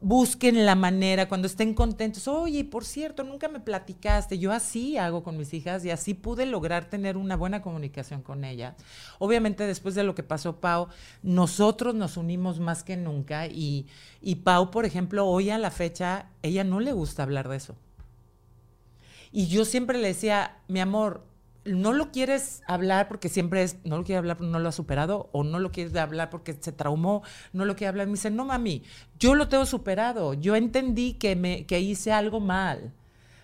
busquen 0.00 0.64
la 0.64 0.74
manera, 0.74 1.28
cuando 1.28 1.46
estén 1.46 1.74
contentos, 1.74 2.28
oye, 2.28 2.64
por 2.64 2.84
cierto, 2.84 3.24
nunca 3.24 3.48
me 3.48 3.60
platicaste, 3.60 4.38
yo 4.38 4.52
así 4.52 4.96
hago 4.96 5.22
con 5.22 5.36
mis 5.36 5.52
hijas 5.54 5.84
y 5.84 5.90
así 5.90 6.14
pude 6.14 6.46
lograr 6.46 6.88
tener 6.88 7.16
una 7.16 7.36
buena 7.36 7.62
comunicación 7.62 8.22
con 8.22 8.44
ellas. 8.44 8.74
Obviamente 9.18 9.66
después 9.66 9.94
de 9.94 10.04
lo 10.04 10.14
que 10.14 10.22
pasó 10.22 10.60
Pau, 10.60 10.88
nosotros 11.22 11.94
nos 11.94 12.16
unimos 12.16 12.60
más 12.60 12.84
que 12.84 12.96
nunca 12.96 13.46
y, 13.46 13.86
y 14.20 14.36
Pau, 14.36 14.70
por 14.70 14.84
ejemplo, 14.84 15.26
hoy 15.26 15.50
a 15.50 15.58
la 15.58 15.70
fecha, 15.70 16.28
ella 16.42 16.64
no 16.64 16.80
le 16.80 16.92
gusta 16.92 17.24
hablar 17.24 17.48
de 17.48 17.56
eso. 17.56 17.74
Y 19.32 19.48
yo 19.48 19.64
siempre 19.64 19.98
le 19.98 20.08
decía, 20.08 20.58
mi 20.68 20.80
amor, 20.80 21.24
no 21.64 21.92
lo 21.92 22.10
quieres 22.10 22.62
hablar 22.66 23.08
porque 23.08 23.28
siempre 23.28 23.62
es, 23.62 23.76
no 23.84 23.98
lo 23.98 24.04
quiere 24.04 24.18
hablar 24.18 24.36
porque 24.36 24.50
no 24.50 24.58
lo 24.58 24.68
ha 24.68 24.72
superado, 24.72 25.28
o 25.32 25.44
no 25.44 25.58
lo 25.58 25.70
quieres 25.70 25.94
hablar 25.96 26.30
porque 26.30 26.54
se 26.58 26.72
traumó, 26.72 27.22
no 27.52 27.64
lo 27.64 27.76
quiere 27.76 27.88
hablar. 27.88 28.06
Me 28.06 28.14
dice, 28.14 28.30
no 28.30 28.44
mami, 28.44 28.82
yo 29.18 29.34
lo 29.34 29.48
tengo 29.48 29.66
superado. 29.66 30.34
Yo 30.34 30.56
entendí 30.56 31.14
que, 31.14 31.36
me, 31.36 31.66
que 31.66 31.80
hice 31.80 32.12
algo 32.12 32.40
mal, 32.40 32.92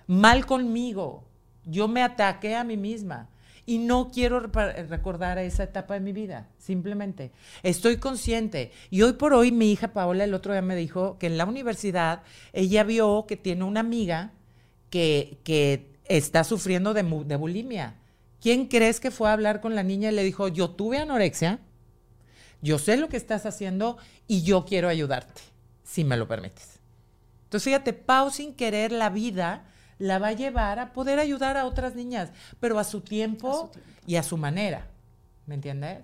mal 0.06 0.46
conmigo. 0.46 1.24
Yo 1.64 1.88
me 1.88 2.02
ataqué 2.02 2.56
a 2.56 2.64
mí 2.64 2.76
misma 2.76 3.28
y 3.66 3.78
no 3.78 4.10
quiero 4.10 4.40
recordar 4.40 5.38
esa 5.38 5.64
etapa 5.64 5.94
de 5.94 6.00
mi 6.00 6.12
vida, 6.12 6.48
simplemente. 6.58 7.32
Estoy 7.62 7.96
consciente. 7.96 8.72
Y 8.90 9.02
hoy 9.02 9.14
por 9.14 9.32
hoy 9.32 9.52
mi 9.52 9.72
hija 9.72 9.92
Paola 9.92 10.24
el 10.24 10.34
otro 10.34 10.52
día 10.52 10.62
me 10.62 10.76
dijo 10.76 11.18
que 11.18 11.26
en 11.26 11.38
la 11.38 11.46
universidad 11.46 12.22
ella 12.52 12.84
vio 12.84 13.24
que 13.26 13.36
tiene 13.36 13.64
una 13.64 13.80
amiga 13.80 14.32
que, 14.90 15.38
que 15.44 15.94
está 16.04 16.44
sufriendo 16.44 16.92
de, 16.92 17.02
de 17.02 17.36
bulimia 17.36 17.96
¿Quién 18.44 18.66
crees 18.66 19.00
que 19.00 19.10
fue 19.10 19.30
a 19.30 19.32
hablar 19.32 19.62
con 19.62 19.74
la 19.74 19.82
niña 19.82 20.10
y 20.10 20.14
le 20.14 20.22
dijo, 20.22 20.48
yo 20.48 20.68
tuve 20.68 20.98
anorexia, 20.98 21.60
yo 22.60 22.78
sé 22.78 22.98
lo 22.98 23.08
que 23.08 23.16
estás 23.16 23.46
haciendo 23.46 23.96
y 24.28 24.42
yo 24.42 24.66
quiero 24.66 24.90
ayudarte, 24.90 25.40
si 25.82 26.04
me 26.04 26.18
lo 26.18 26.28
permites? 26.28 26.78
Entonces, 27.44 27.64
fíjate, 27.64 27.94
Pau 27.94 28.30
sin 28.30 28.52
querer 28.52 28.92
la 28.92 29.08
vida 29.08 29.64
la 29.98 30.18
va 30.18 30.28
a 30.28 30.32
llevar 30.32 30.78
a 30.78 30.92
poder 30.92 31.20
ayudar 31.20 31.56
a 31.56 31.64
otras 31.64 31.94
niñas, 31.94 32.32
pero 32.60 32.78
a 32.78 32.84
su 32.84 33.00
tiempo, 33.00 33.48
a 33.48 33.62
su 33.62 33.68
tiempo. 33.68 33.90
y 34.06 34.16
a 34.16 34.22
su 34.22 34.36
manera, 34.36 34.88
¿me 35.46 35.54
entiendes? 35.54 36.00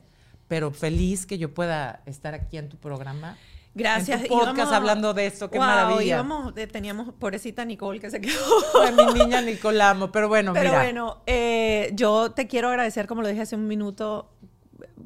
Pero 0.49 0.71
feliz 0.71 1.27
que 1.27 1.37
yo 1.37 1.53
pueda 1.53 2.01
estar 2.07 2.33
aquí 2.33 2.57
en 2.57 2.71
tu 2.71 2.79
programa 2.79 3.37
Gracias. 3.75 4.23
En 4.23 4.29
tu 4.29 4.35
podcast 4.35 4.57
íbamos, 4.57 4.73
hablando 4.73 5.15
de 5.15 5.27
esto, 5.27 5.51
qué 5.51 5.59
wow, 5.59 5.67
maravilla. 5.67 6.17
Íbamos, 6.17 6.57
eh, 6.57 6.67
teníamos 6.67 7.13
pobrecita 7.15 7.65
Nicole 7.65 8.01
que 8.01 8.11
se 8.11 8.21
quedó. 8.21 8.35
Mi 8.97 9.21
niña 9.21 9.41
Nicole 9.41 9.81
amo, 9.83 10.11
pero 10.11 10.29
bueno, 10.29 10.53
pero 10.53 10.71
mira. 10.71 10.83
bueno, 10.83 11.23
eh, 11.27 11.91
yo 11.95 12.33
te 12.33 12.47
quiero 12.47 12.69
agradecer, 12.69 13.07
como 13.07 13.23
lo 13.23 13.29
dije 13.29 13.43
hace 13.43 13.57
un 13.57 13.69
minuto, 13.69 14.31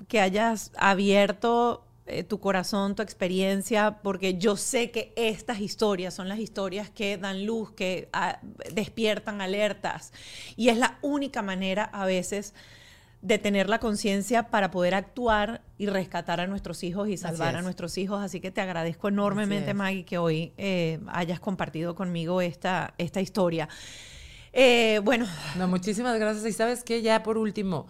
que 0.08 0.20
hayas 0.20 0.72
abierto 0.76 1.84
eh, 2.06 2.22
tu 2.22 2.38
corazón, 2.38 2.94
tu 2.94 3.02
experiencia, 3.02 3.98
porque 4.02 4.36
yo 4.36 4.56
sé 4.56 4.90
que 4.90 5.12
estas 5.16 5.60
historias 5.60 6.12
son 6.12 6.28
las 6.28 6.38
historias 6.38 6.90
que 6.90 7.16
dan 7.16 7.46
luz, 7.46 7.72
que 7.72 8.08
ah, 8.12 8.40
despiertan 8.72 9.40
alertas. 9.40 10.12
Y 10.56 10.68
es 10.68 10.76
la 10.76 10.98
única 11.00 11.40
manera 11.40 11.84
a 11.84 12.04
veces 12.04 12.54
de 13.24 13.38
tener 13.38 13.70
la 13.70 13.78
conciencia 13.78 14.50
para 14.50 14.70
poder 14.70 14.94
actuar 14.94 15.62
y 15.78 15.86
rescatar 15.86 16.40
a 16.40 16.46
nuestros 16.46 16.84
hijos 16.84 17.08
y 17.08 17.16
salvar 17.16 17.56
a 17.56 17.62
nuestros 17.62 17.96
hijos. 17.96 18.22
Así 18.22 18.38
que 18.38 18.50
te 18.50 18.60
agradezco 18.60 19.08
enormemente, 19.08 19.72
Maggie, 19.72 20.04
que 20.04 20.18
hoy 20.18 20.52
eh, 20.58 21.00
hayas 21.06 21.40
compartido 21.40 21.94
conmigo 21.94 22.42
esta, 22.42 22.92
esta 22.98 23.22
historia. 23.22 23.66
Eh, 24.52 25.00
bueno. 25.02 25.26
No, 25.56 25.66
muchísimas 25.68 26.18
gracias. 26.18 26.44
Y 26.44 26.52
sabes 26.52 26.84
que 26.84 27.00
ya 27.00 27.22
por 27.22 27.38
último, 27.38 27.86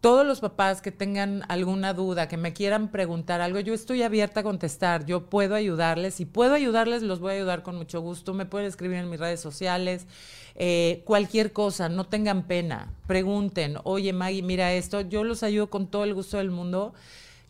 todos 0.00 0.26
los 0.26 0.40
papás 0.40 0.82
que 0.82 0.90
tengan 0.90 1.44
alguna 1.46 1.94
duda, 1.94 2.26
que 2.26 2.36
me 2.36 2.52
quieran 2.52 2.88
preguntar 2.88 3.40
algo, 3.40 3.60
yo 3.60 3.74
estoy 3.74 4.02
abierta 4.02 4.40
a 4.40 4.42
contestar, 4.42 5.06
yo 5.06 5.30
puedo 5.30 5.54
ayudarles. 5.54 6.14
Si 6.14 6.24
puedo 6.24 6.54
ayudarles, 6.54 7.02
los 7.02 7.20
voy 7.20 7.30
a 7.30 7.36
ayudar 7.36 7.62
con 7.62 7.76
mucho 7.76 8.00
gusto. 8.00 8.34
Me 8.34 8.44
pueden 8.44 8.66
escribir 8.66 8.96
en 8.96 9.08
mis 9.08 9.20
redes 9.20 9.38
sociales. 9.38 10.08
Eh, 10.54 11.02
cualquier 11.04 11.52
cosa, 11.52 11.88
no 11.88 12.04
tengan 12.04 12.46
pena, 12.46 12.92
pregunten, 13.06 13.76
oye 13.84 14.12
Maggie, 14.12 14.42
mira 14.42 14.72
esto, 14.72 15.00
yo 15.00 15.24
los 15.24 15.42
ayudo 15.42 15.70
con 15.70 15.86
todo 15.86 16.04
el 16.04 16.14
gusto 16.14 16.38
del 16.38 16.50
mundo. 16.50 16.94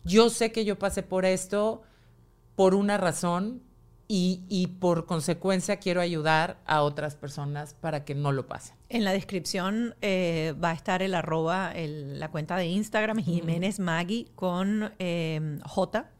Yo 0.03 0.29
sé 0.29 0.51
que 0.51 0.65
yo 0.65 0.79
pasé 0.79 1.03
por 1.03 1.25
esto 1.25 1.83
por 2.55 2.75
una 2.75 2.97
razón 2.97 3.61
y, 4.07 4.41
y, 4.49 4.67
por 4.67 5.05
consecuencia 5.05 5.77
quiero 5.77 6.01
ayudar 6.01 6.57
a 6.65 6.81
otras 6.81 7.15
personas 7.15 7.75
para 7.75 8.03
que 8.03 8.13
no 8.13 8.33
lo 8.33 8.45
pasen. 8.45 8.75
En 8.89 9.05
la 9.05 9.13
descripción 9.13 9.95
eh, 10.01 10.53
va 10.61 10.71
a 10.71 10.73
estar 10.73 11.01
el 11.01 11.15
arroba, 11.15 11.71
el, 11.71 12.19
la 12.19 12.29
cuenta 12.29 12.57
de 12.57 12.65
Instagram, 12.65 13.19
Jiménez 13.19 13.79
Maggie 13.79 14.27
con 14.35 14.91
eh, 14.99 15.59
J 15.63 16.11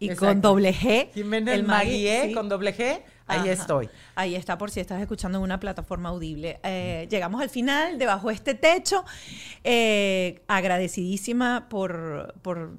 y 0.00 0.06
Exacto. 0.06 0.26
con 0.26 0.40
doble 0.40 0.74
G. 0.74 1.12
Jiménez 1.12 1.54
el 1.54 1.62
Maggie, 1.62 2.26
sí. 2.26 2.34
con 2.34 2.48
doble 2.48 2.76
G. 2.76 3.02
Ahí 3.26 3.40
Ajá. 3.40 3.52
estoy. 3.52 3.88
Ahí 4.14 4.36
está 4.36 4.56
por 4.56 4.70
si 4.70 4.80
estás 4.80 5.00
escuchando 5.00 5.38
en 5.38 5.44
una 5.44 5.58
plataforma 5.58 6.10
audible. 6.10 6.60
Eh, 6.62 7.06
llegamos 7.10 7.40
al 7.40 7.50
final, 7.50 7.98
debajo 7.98 8.28
de 8.28 8.34
este 8.34 8.54
techo. 8.54 9.04
Eh, 9.64 10.42
agradecidísima 10.46 11.68
por, 11.68 12.34
por, 12.42 12.76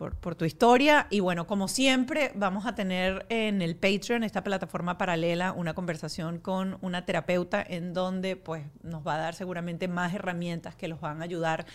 por, 0.00 0.16
por, 0.16 0.34
tu 0.34 0.46
historia. 0.46 1.06
Y 1.10 1.20
bueno, 1.20 1.46
como 1.46 1.68
siempre, 1.68 2.32
vamos 2.34 2.64
a 2.64 2.74
tener 2.74 3.26
en 3.28 3.60
el 3.60 3.76
Patreon, 3.76 4.24
esta 4.24 4.42
plataforma 4.42 4.96
paralela, 4.96 5.52
una 5.52 5.74
conversación 5.74 6.38
con 6.38 6.78
una 6.80 7.04
terapeuta 7.04 7.62
en 7.62 7.92
donde 7.92 8.34
pues, 8.36 8.64
nos 8.82 9.06
va 9.06 9.16
a 9.16 9.18
dar 9.18 9.34
seguramente 9.34 9.88
más 9.88 10.14
herramientas 10.14 10.74
que 10.74 10.88
los 10.88 11.02
van 11.02 11.20
a 11.20 11.24
ayudar 11.24 11.66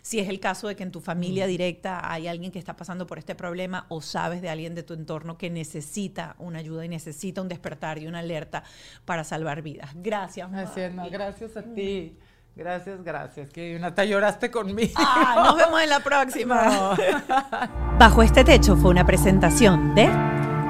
si 0.00 0.20
es 0.20 0.28
el 0.28 0.38
caso 0.38 0.68
de 0.68 0.76
que 0.76 0.84
en 0.84 0.92
tu 0.92 1.00
familia 1.00 1.48
directa 1.48 2.12
hay 2.12 2.28
alguien 2.28 2.52
que 2.52 2.58
está 2.60 2.76
pasando 2.76 3.06
por 3.06 3.18
este 3.18 3.34
problema 3.34 3.86
o 3.88 4.00
sabes 4.00 4.42
de 4.42 4.48
alguien 4.48 4.76
de 4.76 4.84
tu 4.84 4.94
entorno 4.94 5.36
que 5.36 5.50
necesita 5.50 6.36
una 6.38 6.60
ayuda 6.60 6.84
y 6.84 6.88
necesita 6.88 7.40
un 7.40 7.48
despertar 7.48 7.98
y 7.98 8.06
una 8.06 8.20
alerta 8.20 8.62
para 9.04 9.24
salvar 9.24 9.62
vidas. 9.62 9.90
Gracias. 9.94 10.48
No, 10.50 11.10
gracias 11.10 11.56
a 11.56 11.62
ti. 11.62 12.16
Gracias, 12.54 13.02
gracias. 13.02 13.50
Que 13.50 13.80
hasta 13.82 14.04
lloraste 14.04 14.50
conmigo. 14.50 14.92
Ah, 14.96 15.42
nos 15.46 15.56
vemos 15.56 15.82
en 15.82 15.88
la 15.88 16.00
próxima. 16.00 16.64
No. 16.64 16.96
Bajo 17.98 18.22
este 18.22 18.44
techo 18.44 18.76
fue 18.76 18.90
una 18.90 19.06
presentación 19.06 19.94
de 19.94 20.10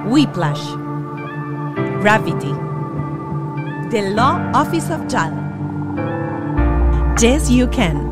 Whiplash, 0.06 0.76
Gravity, 2.02 2.54
The 3.90 4.10
Law 4.10 4.50
Office 4.54 4.92
of 4.92 5.02
JAL, 5.08 5.32
Yes 7.18 7.48
You 7.48 7.68
Can. 7.70 8.11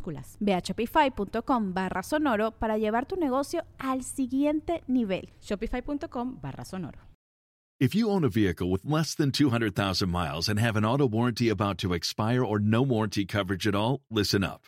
Ve 0.39 0.53
a 0.53 0.61
shopify.com 0.61 1.73
barra 1.73 2.03
sonoro 2.03 2.51
para 2.51 2.77
llevar 2.77 3.05
tu 3.05 3.15
negocio 3.15 3.63
al 3.79 4.03
siguiente 4.03 4.83
nivel. 4.87 5.29
Shopify.com 5.41 6.39
barra 6.41 6.65
sonoro. 6.65 7.11
If 7.79 7.95
you 7.95 8.11
own 8.11 8.23
a 8.23 8.29
vehicle 8.29 8.69
with 8.69 8.85
less 8.85 9.15
than 9.15 9.31
200,000 9.31 10.07
miles 10.07 10.47
and 10.47 10.59
have 10.59 10.75
an 10.75 10.85
auto 10.85 11.07
warranty 11.07 11.49
about 11.49 11.79
to 11.79 11.93
expire 11.93 12.45
or 12.45 12.59
no 12.59 12.83
warranty 12.83 13.25
coverage 13.25 13.65
at 13.65 13.73
all, 13.73 14.01
listen 14.11 14.43
up. 14.43 14.67